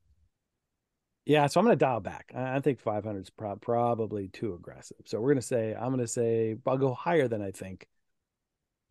Yeah, 1.28 1.46
so 1.46 1.60
I'm 1.60 1.66
going 1.66 1.78
to 1.78 1.84
dial 1.84 2.00
back. 2.00 2.32
I 2.34 2.58
think 2.60 2.80
500 2.80 3.20
is 3.20 3.28
prob- 3.28 3.60
probably 3.60 4.28
too 4.28 4.54
aggressive. 4.54 4.96
So 5.04 5.20
we're 5.20 5.28
going 5.28 5.40
to 5.40 5.46
say 5.46 5.74
I'm 5.74 5.88
going 5.88 5.98
to 5.98 6.06
say 6.08 6.56
I'll 6.66 6.78
go 6.78 6.94
higher 6.94 7.28
than 7.28 7.42
I 7.42 7.50
think, 7.50 7.86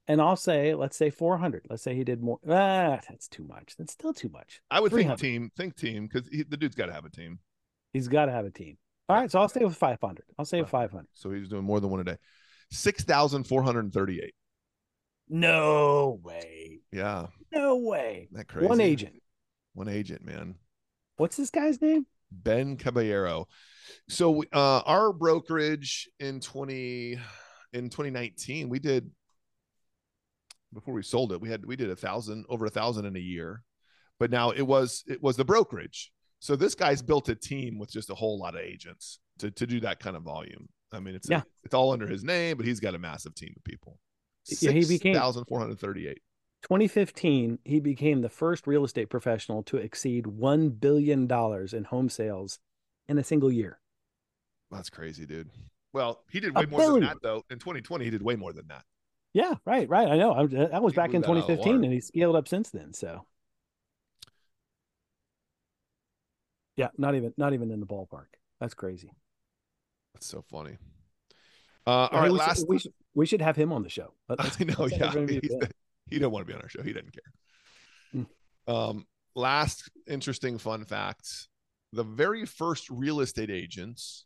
and 0.07 0.21
I'll 0.21 0.35
say 0.35 0.75
let's 0.75 0.95
say 0.95 1.09
400. 1.09 1.65
Let's 1.67 1.81
say 1.81 1.95
he 1.95 2.03
did 2.03 2.21
more. 2.21 2.37
Ah, 2.47 2.99
that's 3.09 3.27
too 3.27 3.43
much. 3.43 3.75
That's 3.75 3.91
still 3.91 4.13
too 4.13 4.29
much. 4.29 4.61
I 4.69 4.79
would 4.79 4.91
think 4.91 5.17
team, 5.17 5.51
think 5.57 5.75
team, 5.75 6.07
because 6.07 6.29
the 6.29 6.57
dude's 6.57 6.75
got 6.75 6.85
to 6.85 6.93
have 6.93 7.05
a 7.05 7.09
team. 7.09 7.39
He's 7.91 8.07
got 8.07 8.27
to 8.27 8.31
have 8.31 8.45
a 8.45 8.51
team. 8.51 8.77
All 9.09 9.15
right, 9.15 9.31
so 9.31 9.39
I'll 9.39 9.49
stay 9.49 9.65
with 9.65 9.75
500. 9.75 10.23
I'll 10.37 10.45
say 10.45 10.59
Right. 10.59 10.69
500. 10.69 11.07
So 11.15 11.31
he's 11.31 11.49
doing 11.49 11.63
more 11.63 11.79
than 11.79 11.89
one 11.89 12.01
a 12.01 12.03
day. 12.03 12.17
6,438. 12.69 14.35
No 15.29 16.19
way. 16.21 16.81
Yeah. 16.91 17.27
No 17.51 17.77
way. 17.77 18.27
Isn't 18.29 18.37
that 18.37 18.47
crazy? 18.47 18.67
One 18.67 18.81
agent. 18.81 19.23
One 19.73 19.87
agent, 19.87 20.23
man. 20.23 20.55
What's 21.15 21.37
this 21.37 21.49
guy's 21.49 21.81
name? 21.81 22.05
Ben 22.31 22.77
Caballero. 22.77 23.47
So 24.09 24.43
uh, 24.53 24.81
our 24.85 25.13
brokerage 25.13 26.09
in 26.19 26.39
20 26.39 27.19
in 27.73 27.89
2019, 27.89 28.69
we 28.69 28.79
did 28.79 29.09
before 30.73 30.93
we 30.93 31.03
sold 31.03 31.31
it, 31.31 31.41
we 31.41 31.49
had 31.49 31.65
we 31.65 31.75
did 31.75 31.89
a 31.89 31.95
thousand 31.95 32.45
over 32.49 32.65
a 32.65 32.69
thousand 32.69 33.05
in 33.05 33.15
a 33.15 33.19
year. 33.19 33.63
But 34.19 34.31
now 34.31 34.51
it 34.51 34.63
was 34.63 35.03
it 35.07 35.21
was 35.21 35.37
the 35.37 35.45
brokerage. 35.45 36.11
So 36.39 36.55
this 36.55 36.75
guy's 36.75 37.01
built 37.01 37.29
a 37.29 37.35
team 37.35 37.79
with 37.79 37.91
just 37.91 38.09
a 38.09 38.15
whole 38.15 38.39
lot 38.39 38.55
of 38.55 38.61
agents 38.61 39.19
to 39.39 39.51
to 39.51 39.65
do 39.67 39.79
that 39.81 39.99
kind 39.99 40.15
of 40.15 40.23
volume. 40.23 40.67
I 40.91 40.99
mean, 40.99 41.15
it's 41.15 41.29
Yeah. 41.29 41.41
it's 41.63 41.73
all 41.73 41.91
under 41.91 42.07
his 42.07 42.23
name, 42.23 42.57
but 42.57 42.65
he's 42.65 42.79
got 42.79 42.95
a 42.95 42.99
massive 42.99 43.35
team 43.35 43.53
of 43.55 43.63
people. 43.63 43.99
Yeah, 44.61 44.71
he 44.71 44.79
became- 44.85 45.13
6,438. 45.13 46.19
2015, 46.63 47.59
he 47.63 47.79
became 47.79 48.21
the 48.21 48.29
first 48.29 48.67
real 48.67 48.83
estate 48.83 49.09
professional 49.09 49.63
to 49.63 49.77
exceed 49.77 50.25
$1 50.25 50.79
billion 50.79 51.29
in 51.31 51.83
home 51.85 52.09
sales 52.09 52.59
in 53.07 53.17
a 53.17 53.23
single 53.23 53.51
year. 53.51 53.79
That's 54.71 54.89
crazy, 54.89 55.25
dude. 55.25 55.49
Well, 55.93 56.23
he 56.29 56.39
did 56.39 56.51
A 56.55 56.59
way 56.59 56.65
more 56.65 56.91
than 56.93 57.01
that 57.01 57.17
though. 57.23 57.43
In 57.49 57.59
2020, 57.59 58.03
he 58.05 58.11
did 58.11 58.21
way 58.21 58.35
more 58.35 58.53
than 58.53 58.67
that. 58.67 58.83
Yeah, 59.33 59.55
right, 59.65 59.87
right. 59.87 60.07
I 60.07 60.17
know. 60.17 60.33
I, 60.33 60.45
that 60.47 60.81
was 60.81 60.93
He 60.93 60.97
back 60.97 61.13
in 61.13 61.21
that 61.21 61.29
out 61.29 61.37
of 61.37 61.47
the 61.47 61.55
2015 61.55 61.83
and 61.83 61.93
he 61.93 62.01
scaled 62.01 62.35
up 62.35 62.47
since 62.47 62.69
then. 62.71 62.93
So, 62.93 63.25
yeah, 66.75 66.89
not 66.97 67.15
even 67.15 67.33
not 67.37 67.53
even 67.53 67.71
in 67.71 67.79
the 67.79 67.85
ballpark. 67.85 68.27
That's 68.59 68.73
crazy. 68.73 69.11
That's 70.13 70.25
so 70.25 70.43
funny. 70.49 70.77
Uh, 71.85 71.89
all 72.11 72.21
right, 72.21 72.31
we, 72.31 72.37
last. 72.37 72.59
should, 72.59 72.67
we, 72.67 72.79
should, 72.79 72.93
we 73.13 73.25
should 73.25 73.41
have 73.41 73.55
him 73.55 73.71
on 73.71 73.83
the 73.83 73.89
show. 73.89 74.13
Let- 74.27 74.39
let's- 74.39 74.57
I 74.61 74.63
know, 74.65 74.87
yeah. 74.87 75.67
Him 76.07 76.13
be 76.13 76.15
He's- 76.15 76.15
the- 76.15 76.15
he 76.15 76.19
don't 76.19 76.31
want 76.31 76.47
to 76.47 76.51
be 76.51 76.55
on 76.55 76.61
our 76.61 76.69
show. 76.69 76.81
He 76.83 76.93
doesn't 76.93 77.13
care. 77.13 78.23
Hmm. 78.67 78.71
Um, 78.73 79.07
last 79.35 79.89
interesting 80.07 80.57
fun 80.57 80.85
fact: 80.85 81.27
the 81.93 82.03
very 82.03 82.45
first 82.45 82.89
real 82.89 83.19
estate 83.21 83.49
agents, 83.49 84.25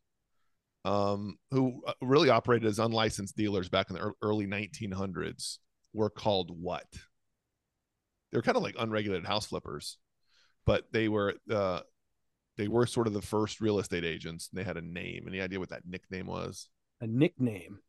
um, 0.86 1.38
who 1.52 1.82
uh, 1.86 1.94
really 2.02 2.30
operated 2.30 2.68
as 2.68 2.80
unlicensed 2.80 3.36
dealers 3.36 3.70
back 3.70 3.90
in 3.90 3.96
the 3.96 4.14
early 4.22 4.48
1900s, 4.48 5.58
were 5.94 6.10
called 6.10 6.50
what? 6.52 6.86
They 8.32 8.38
were 8.38 8.42
kind 8.44 8.58
of 8.58 8.64
like 8.64 8.76
unregulated 8.80 9.26
house 9.28 9.48
flippers, 9.48 9.98
but 10.66 10.86
they 10.92 11.08
were 11.10 11.36
uh, 11.52 11.82
they 12.58 12.68
were 12.68 12.86
sort 12.86 13.08
of 13.08 13.14
the 13.14 13.22
first 13.22 13.60
real 13.62 13.80
estate 13.80 14.06
agents. 14.06 14.50
And 14.52 14.60
they 14.60 14.64
had 14.66 14.78
a 14.78 14.82
name. 14.82 15.26
Any 15.28 15.42
idea 15.42 15.60
what 15.60 15.70
that 15.70 15.86
nickname 15.86 16.28
was? 16.28 16.70
a 17.04 17.08
nickname. 17.08 17.80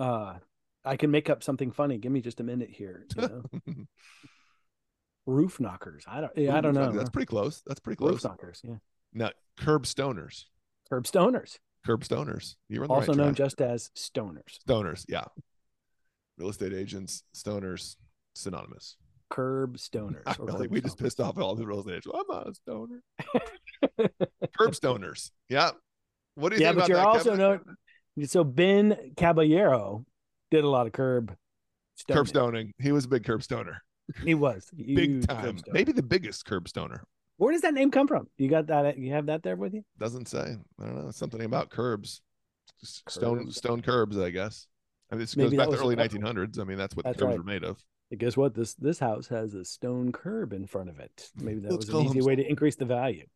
Uh, 0.00 0.34
I 0.84 0.96
can 0.96 1.10
make 1.10 1.30
up 1.30 1.42
something 1.42 1.70
funny. 1.70 1.98
Give 1.98 2.12
me 2.12 2.20
just 2.20 2.40
a 2.40 2.44
minute 2.44 2.70
here. 2.70 3.06
You 3.16 3.22
know? 3.22 3.74
Roof 5.26 5.58
knockers. 5.58 6.04
I 6.06 6.20
don't. 6.20 6.32
Yeah, 6.36 6.56
I 6.56 6.60
don't 6.60 6.74
know. 6.74 6.92
That's 6.92 7.10
pretty 7.10 7.26
close. 7.26 7.62
That's 7.66 7.80
pretty 7.80 7.96
close. 7.96 8.12
Roof 8.12 8.24
knockers. 8.24 8.60
Yeah. 8.62 8.76
Now, 9.14 9.30
curb 9.56 9.84
stoners. 9.84 10.44
Curb 10.90 11.04
stoners, 11.04 11.58
Curb 11.86 12.02
stoners. 12.02 12.56
You're 12.68 12.84
also 12.86 13.12
right 13.12 13.16
known 13.16 13.34
track. 13.34 13.36
just 13.36 13.60
as 13.60 13.90
stoners. 13.96 14.58
stoners. 14.68 15.04
Yeah. 15.08 15.24
Real 16.36 16.50
estate 16.50 16.74
agents, 16.74 17.22
stoners, 17.34 17.96
synonymous. 18.34 18.96
Curb 19.30 19.76
stoners. 19.78 20.38
Or 20.38 20.46
really, 20.46 20.66
curb 20.66 20.72
we 20.72 20.80
just 20.80 20.98
pissed 20.98 21.20
off 21.20 21.38
all 21.38 21.54
the 21.54 21.66
real 21.66 21.80
estate 21.80 21.96
agents. 21.96 22.08
I'm 22.14 22.24
not 22.28 22.48
a 22.48 22.54
stoner. 22.54 23.02
curb 24.58 24.72
stoners. 24.72 25.30
Yeah. 25.48 25.70
What 26.34 26.50
do 26.50 26.56
you 26.56 26.62
yeah, 26.62 26.70
think 26.70 26.80
but 26.80 26.88
you're 26.88 26.98
also 26.98 27.36
Kevin? 27.36 27.38
known. 27.38 28.26
So 28.26 28.44
Ben 28.44 29.12
Caballero 29.16 30.04
did 30.54 30.64
a 30.64 30.68
lot 30.68 30.86
of 30.86 30.92
curb. 30.92 31.34
curb 32.10 32.28
stoning. 32.28 32.28
stoning. 32.28 32.72
He 32.80 32.92
was 32.92 33.04
a 33.04 33.08
big 33.08 33.24
curb 33.24 33.42
stoner. 33.42 33.82
He 34.24 34.34
was 34.34 34.70
Big 34.76 35.26
time. 35.26 35.58
Maybe 35.72 35.92
the 35.92 36.02
biggest 36.02 36.44
curb 36.44 36.68
stoner. 36.68 37.04
Where 37.36 37.52
does 37.52 37.62
that 37.62 37.74
name 37.74 37.90
come 37.90 38.06
from? 38.06 38.28
You 38.38 38.48
got 38.48 38.68
that? 38.68 38.96
You 38.98 39.12
have 39.12 39.26
that 39.26 39.42
there 39.42 39.56
with 39.56 39.74
you? 39.74 39.82
Doesn't 39.98 40.28
say. 40.28 40.56
I 40.80 40.84
don't 40.84 41.04
know. 41.04 41.10
Something 41.10 41.42
about 41.42 41.70
curbs. 41.70 42.20
Just 42.80 43.08
Stone 43.10 43.50
stone 43.50 43.82
curbs, 43.82 44.16
I 44.18 44.30
guess. 44.30 44.66
I 45.10 45.16
mean, 45.16 45.20
this 45.20 45.36
Maybe 45.36 45.50
goes 45.50 45.58
back 45.58 45.66
to 45.66 45.70
was- 45.72 45.80
early 45.80 45.96
1900s. 45.96 46.60
I 46.60 46.64
mean, 46.64 46.78
that's 46.78 46.94
what 46.94 47.04
That's 47.04 47.18
curbs 47.18 47.30
right. 47.30 47.38
were 47.38 47.44
made 47.44 47.64
of. 47.64 47.82
And 48.10 48.20
guess 48.20 48.36
what? 48.36 48.54
This 48.54 48.74
this 48.74 48.98
house 48.98 49.26
has 49.28 49.54
a 49.54 49.64
stone 49.64 50.12
curb 50.12 50.52
in 50.52 50.66
front 50.66 50.88
of 50.90 51.00
it. 51.00 51.30
Maybe 51.36 51.60
that 51.60 51.72
Let's 51.72 51.86
was 51.86 51.94
an 51.94 52.06
easy 52.06 52.20
way 52.22 52.36
to 52.36 52.48
increase 52.48 52.76
the 52.76 52.84
value, 52.84 53.26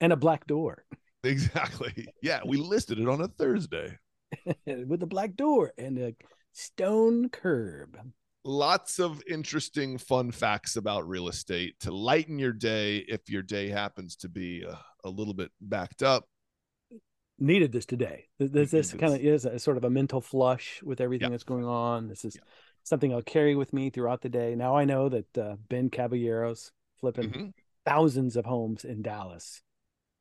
and 0.00 0.12
a 0.12 0.16
black 0.16 0.46
door 0.46 0.84
Exactly. 1.24 2.08
Yeah, 2.22 2.40
we 2.44 2.56
listed 2.56 2.98
it 2.98 3.08
on 3.08 3.20
a 3.20 3.28
Thursday. 3.28 3.96
with 4.66 5.02
a 5.02 5.06
black 5.06 5.36
door 5.36 5.72
and 5.78 5.96
a 5.98 6.14
stone 6.54 7.28
curb. 7.28 7.98
lots 8.44 8.98
of 9.00 9.22
interesting, 9.28 9.96
fun 9.98 10.30
facts 10.30 10.76
about 10.76 11.08
real 11.08 11.28
estate 11.28 11.78
to 11.80 11.90
lighten 11.92 12.38
your 12.38 12.52
day 12.52 12.98
if 13.08 13.28
your 13.30 13.42
day 13.42 13.68
happens 13.68 14.16
to 14.16 14.28
be 14.28 14.62
a, 14.62 14.78
a 15.04 15.10
little 15.10 15.32
bit 15.34 15.50
backed 15.60 16.02
up. 16.02 16.24
Needed 17.38 17.72
this 17.72 17.84
today. 17.86 18.26
This, 18.38 18.70
this 18.70 18.92
kind 18.92 19.14
of 19.14 19.20
is 19.20 19.44
a 19.44 19.58
sort 19.58 19.76
of 19.76 19.84
a 19.84 19.90
mental 19.90 20.20
flush 20.20 20.80
with 20.84 21.00
everything 21.00 21.26
Yeah. 21.26 21.30
that's 21.30 21.42
going 21.44 21.64
on. 21.64 22.06
This 22.08 22.24
is 22.24 22.36
Yeah. 22.36 22.42
something 22.84 23.12
I'll 23.12 23.22
carry 23.22 23.56
with 23.56 23.72
me 23.72 23.90
throughout 23.90 24.20
the 24.20 24.28
day. 24.28 24.54
Now 24.54 24.76
I 24.76 24.84
know 24.84 25.08
that 25.08 25.38
uh, 25.38 25.56
Ben 25.68 25.90
Caballeros 25.90 26.70
flipping 27.00 27.30
Mhm. 27.30 27.52
thousands 27.84 28.36
of 28.36 28.44
homes 28.44 28.84
in 28.84 29.02
Dallas. 29.02 29.62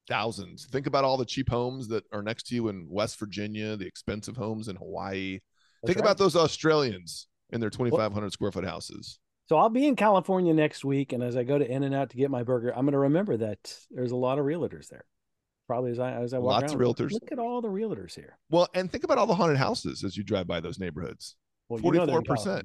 Thousands. 0.07 0.65
Think 0.65 0.87
about 0.87 1.03
all 1.03 1.17
the 1.17 1.25
cheap 1.25 1.49
homes 1.49 1.87
that 1.89 2.03
are 2.11 2.23
next 2.23 2.47
to 2.47 2.55
you 2.55 2.67
in 2.69 2.87
West 2.89 3.19
Virginia, 3.19 3.75
the 3.77 3.85
expensive 3.87 4.35
homes 4.35 4.67
in 4.67 4.75
Hawaii. 4.77 5.39
That's 5.83 5.93
Think 5.93 5.99
right. 5.99 6.11
about 6.11 6.17
those 6.17 6.35
Australians 6.35 7.27
in 7.51 7.59
their 7.59 7.69
2,500 7.69 8.31
square 8.31 8.51
foot 8.51 8.65
houses. 8.65 9.19
So 9.49 9.57
I'll 9.57 9.69
be 9.69 9.85
in 9.85 9.95
California 9.97 10.53
next 10.53 10.85
week, 10.85 11.11
and 11.11 11.21
as 11.21 11.35
I 11.35 11.43
go 11.43 11.57
to 11.59 11.69
In-N-Out 11.69 12.09
to 12.11 12.17
get 12.17 12.31
my 12.31 12.43
burger, 12.43 12.69
I'm 12.69 12.85
going 12.85 12.93
to 12.93 12.99
remember 12.99 13.35
that 13.37 13.77
there's 13.91 14.11
a 14.11 14.15
lot 14.15 14.39
of 14.39 14.45
realtors 14.45 14.87
there. 14.87 15.03
Probably 15.67 15.91
as 15.91 15.99
I 15.99 16.11
as 16.13 16.33
I 16.33 16.39
walk 16.39 16.61
Lots 16.61 16.73
of 16.73 16.79
realtors. 16.79 17.11
Look 17.11 17.31
at 17.31 17.39
all 17.39 17.61
the 17.61 17.67
realtors 17.69 18.15
here. 18.15 18.37
Well, 18.49 18.67
and 18.73 18.91
think 18.91 19.03
about 19.03 19.17
all 19.17 19.25
the 19.27 19.35
haunted 19.35 19.57
houses 19.57 20.03
as 20.03 20.15
you 20.17 20.23
drive 20.23 20.47
by 20.47 20.59
those 20.59 20.79
neighborhoods. 20.79 21.35
Well, 21.69 21.79
you 21.81 21.91
know 21.91 22.05
they're 22.05 22.17
in 22.17 22.23
44%. 22.23 22.25
California. 22.25 22.63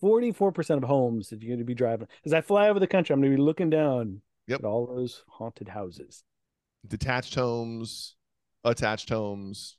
Forty-four 0.00 0.52
percent 0.52 0.82
of 0.82 0.88
homes 0.88 1.28
that 1.28 1.42
you're 1.42 1.50
going 1.50 1.58
to 1.58 1.64
be 1.64 1.74
driving. 1.74 2.08
As 2.24 2.32
I 2.32 2.40
fly 2.40 2.68
over 2.70 2.80
the 2.80 2.86
country, 2.86 3.12
I'm 3.12 3.20
going 3.20 3.32
to 3.32 3.36
be 3.36 3.42
looking 3.42 3.68
down 3.70 4.22
Yep. 4.46 4.60
at 4.60 4.64
all 4.64 4.86
those 4.86 5.22
haunted 5.28 5.68
houses. 5.68 6.24
Detached 6.86 7.34
homes, 7.34 8.16
attached 8.64 9.10
homes. 9.10 9.76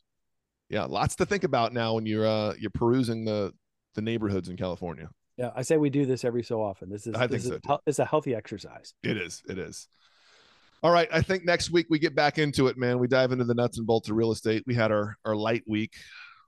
Yeah, 0.72 0.86
lots 0.86 1.18
to 1.18 1.26
think 1.26 1.44
about 1.44 1.74
now 1.74 1.96
when 1.96 2.06
you're 2.06 2.26
uh 2.26 2.54
you're 2.58 2.72
perusing 2.72 3.26
the 3.26 3.54
the 3.96 4.02
neighborhoods 4.02 4.48
in 4.48 4.56
California. 4.56 5.10
Yeah, 5.38 5.52
I 5.54 5.64
say 5.64 5.76
we 5.76 5.90
do 5.90 6.06
this 6.06 6.24
every 6.24 6.44
so 6.44 6.62
often. 6.62 6.90
This 6.90 7.06
is 7.06 7.14
I 7.14 7.28
think 7.28 7.32
this 7.32 7.48
so, 7.48 7.56
is 7.56 7.80
it's 7.86 8.00
a 8.00 8.06
healthy 8.06 8.34
exercise. 8.34 8.94
It 9.04 9.18
is. 9.18 9.44
It 9.50 9.60
is. 9.60 9.90
All 10.82 10.92
right. 10.92 11.10
I 11.12 11.22
think 11.22 11.44
next 11.44 11.72
week 11.72 11.88
we 11.90 12.00
get 12.00 12.16
back 12.16 12.38
into 12.38 12.68
it, 12.68 12.78
man. 12.78 13.00
We 13.00 13.08
dive 13.08 13.34
into 13.34 13.44
the 13.44 13.54
nuts 13.54 13.78
and 13.78 13.86
bolts 13.86 14.10
of 14.10 14.16
real 14.16 14.32
estate. 14.32 14.64
We 14.66 14.74
had 14.74 14.94
our 14.94 15.18
our 15.26 15.36
light 15.36 15.64
week. 15.68 15.94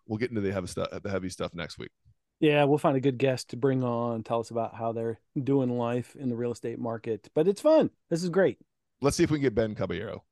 We'll 0.07 0.19
get 0.19 0.29
into 0.29 0.41
the 0.41 0.53
heavy 0.53 0.67
stuff 0.67 0.87
the 1.03 1.09
heavy 1.09 1.29
stuff 1.29 1.53
next 1.53 1.77
week. 1.77 1.91
Yeah, 2.39 2.63
we'll 2.63 2.77
find 2.77 2.95
a 2.95 3.01
good 3.01 3.17
guest 3.17 3.49
to 3.49 3.57
bring 3.57 3.83
on, 3.83 4.23
tell 4.23 4.39
us 4.39 4.51
about 4.51 4.73
how 4.73 4.91
they're 4.91 5.19
doing 5.41 5.77
life 5.77 6.15
in 6.15 6.29
the 6.29 6.35
real 6.35 6.51
estate 6.51 6.79
market. 6.79 7.29
But 7.35 7.47
it's 7.47 7.61
fun. 7.61 7.89
This 8.09 8.23
is 8.23 8.29
great. 8.29 8.57
Let's 9.01 9.17
see 9.17 9.23
if 9.23 9.31
we 9.31 9.37
can 9.37 9.43
get 9.43 9.55
Ben 9.55 9.75
Caballero. 9.75 10.23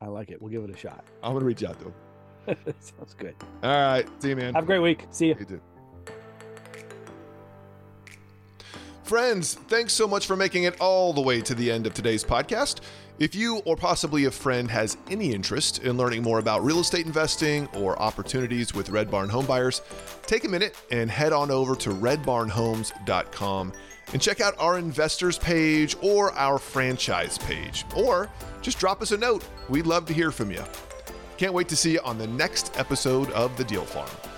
I 0.00 0.06
like 0.06 0.30
it. 0.30 0.40
We'll 0.40 0.52
give 0.52 0.64
it 0.64 0.70
a 0.70 0.76
shot. 0.76 1.04
I'm 1.22 1.32
gonna 1.32 1.44
reach 1.44 1.64
out 1.64 1.78
to 1.80 1.86
him. 1.86 1.94
Sounds 2.80 3.14
good. 3.16 3.34
All 3.62 3.70
right. 3.70 4.06
See 4.20 4.30
you, 4.30 4.36
man. 4.36 4.54
Have 4.54 4.64
a 4.64 4.66
great 4.66 4.80
week. 4.80 5.06
See 5.10 5.28
you. 5.28 5.36
You 5.38 5.44
too. 5.44 5.60
Friends, 9.04 9.54
thanks 9.54 9.92
so 9.92 10.06
much 10.06 10.26
for 10.26 10.36
making 10.36 10.64
it 10.64 10.80
all 10.80 11.12
the 11.12 11.20
way 11.20 11.40
to 11.40 11.54
the 11.54 11.68
end 11.68 11.84
of 11.86 11.94
today's 11.94 12.22
podcast. 12.22 12.80
If 13.18 13.34
you 13.34 13.58
or 13.66 13.76
possibly 13.76 14.26
a 14.26 14.30
friend 14.30 14.70
has 14.70 14.96
any 15.10 15.34
interest 15.34 15.82
in 15.82 15.96
learning 15.96 16.22
more 16.22 16.38
about 16.38 16.64
real 16.64 16.78
estate 16.78 17.06
investing 17.06 17.66
or 17.74 18.00
opportunities 18.00 18.72
with 18.72 18.88
Red 18.88 19.10
Barn 19.10 19.28
homebuyers, 19.28 19.82
take 20.26 20.44
a 20.44 20.48
minute 20.48 20.76
and 20.90 21.10
head 21.10 21.32
on 21.32 21.50
over 21.50 21.74
to 21.74 21.90
redbarnhomes.com 21.90 23.72
and 24.12 24.22
check 24.22 24.40
out 24.40 24.54
our 24.58 24.78
investors 24.78 25.38
page 25.38 25.96
or 26.00 26.32
our 26.32 26.58
franchise 26.58 27.36
page. 27.36 27.84
Or 27.94 28.30
just 28.62 28.78
drop 28.78 29.02
us 29.02 29.12
a 29.12 29.18
note. 29.18 29.44
We'd 29.68 29.86
love 29.86 30.06
to 30.06 30.14
hear 30.14 30.30
from 30.30 30.50
you. 30.50 30.62
Can't 31.40 31.54
wait 31.54 31.68
to 31.68 31.76
see 31.76 31.92
you 31.92 32.00
on 32.04 32.18
the 32.18 32.26
next 32.26 32.70
episode 32.76 33.30
of 33.30 33.56
The 33.56 33.64
Deal 33.64 33.86
Farm. 33.86 34.29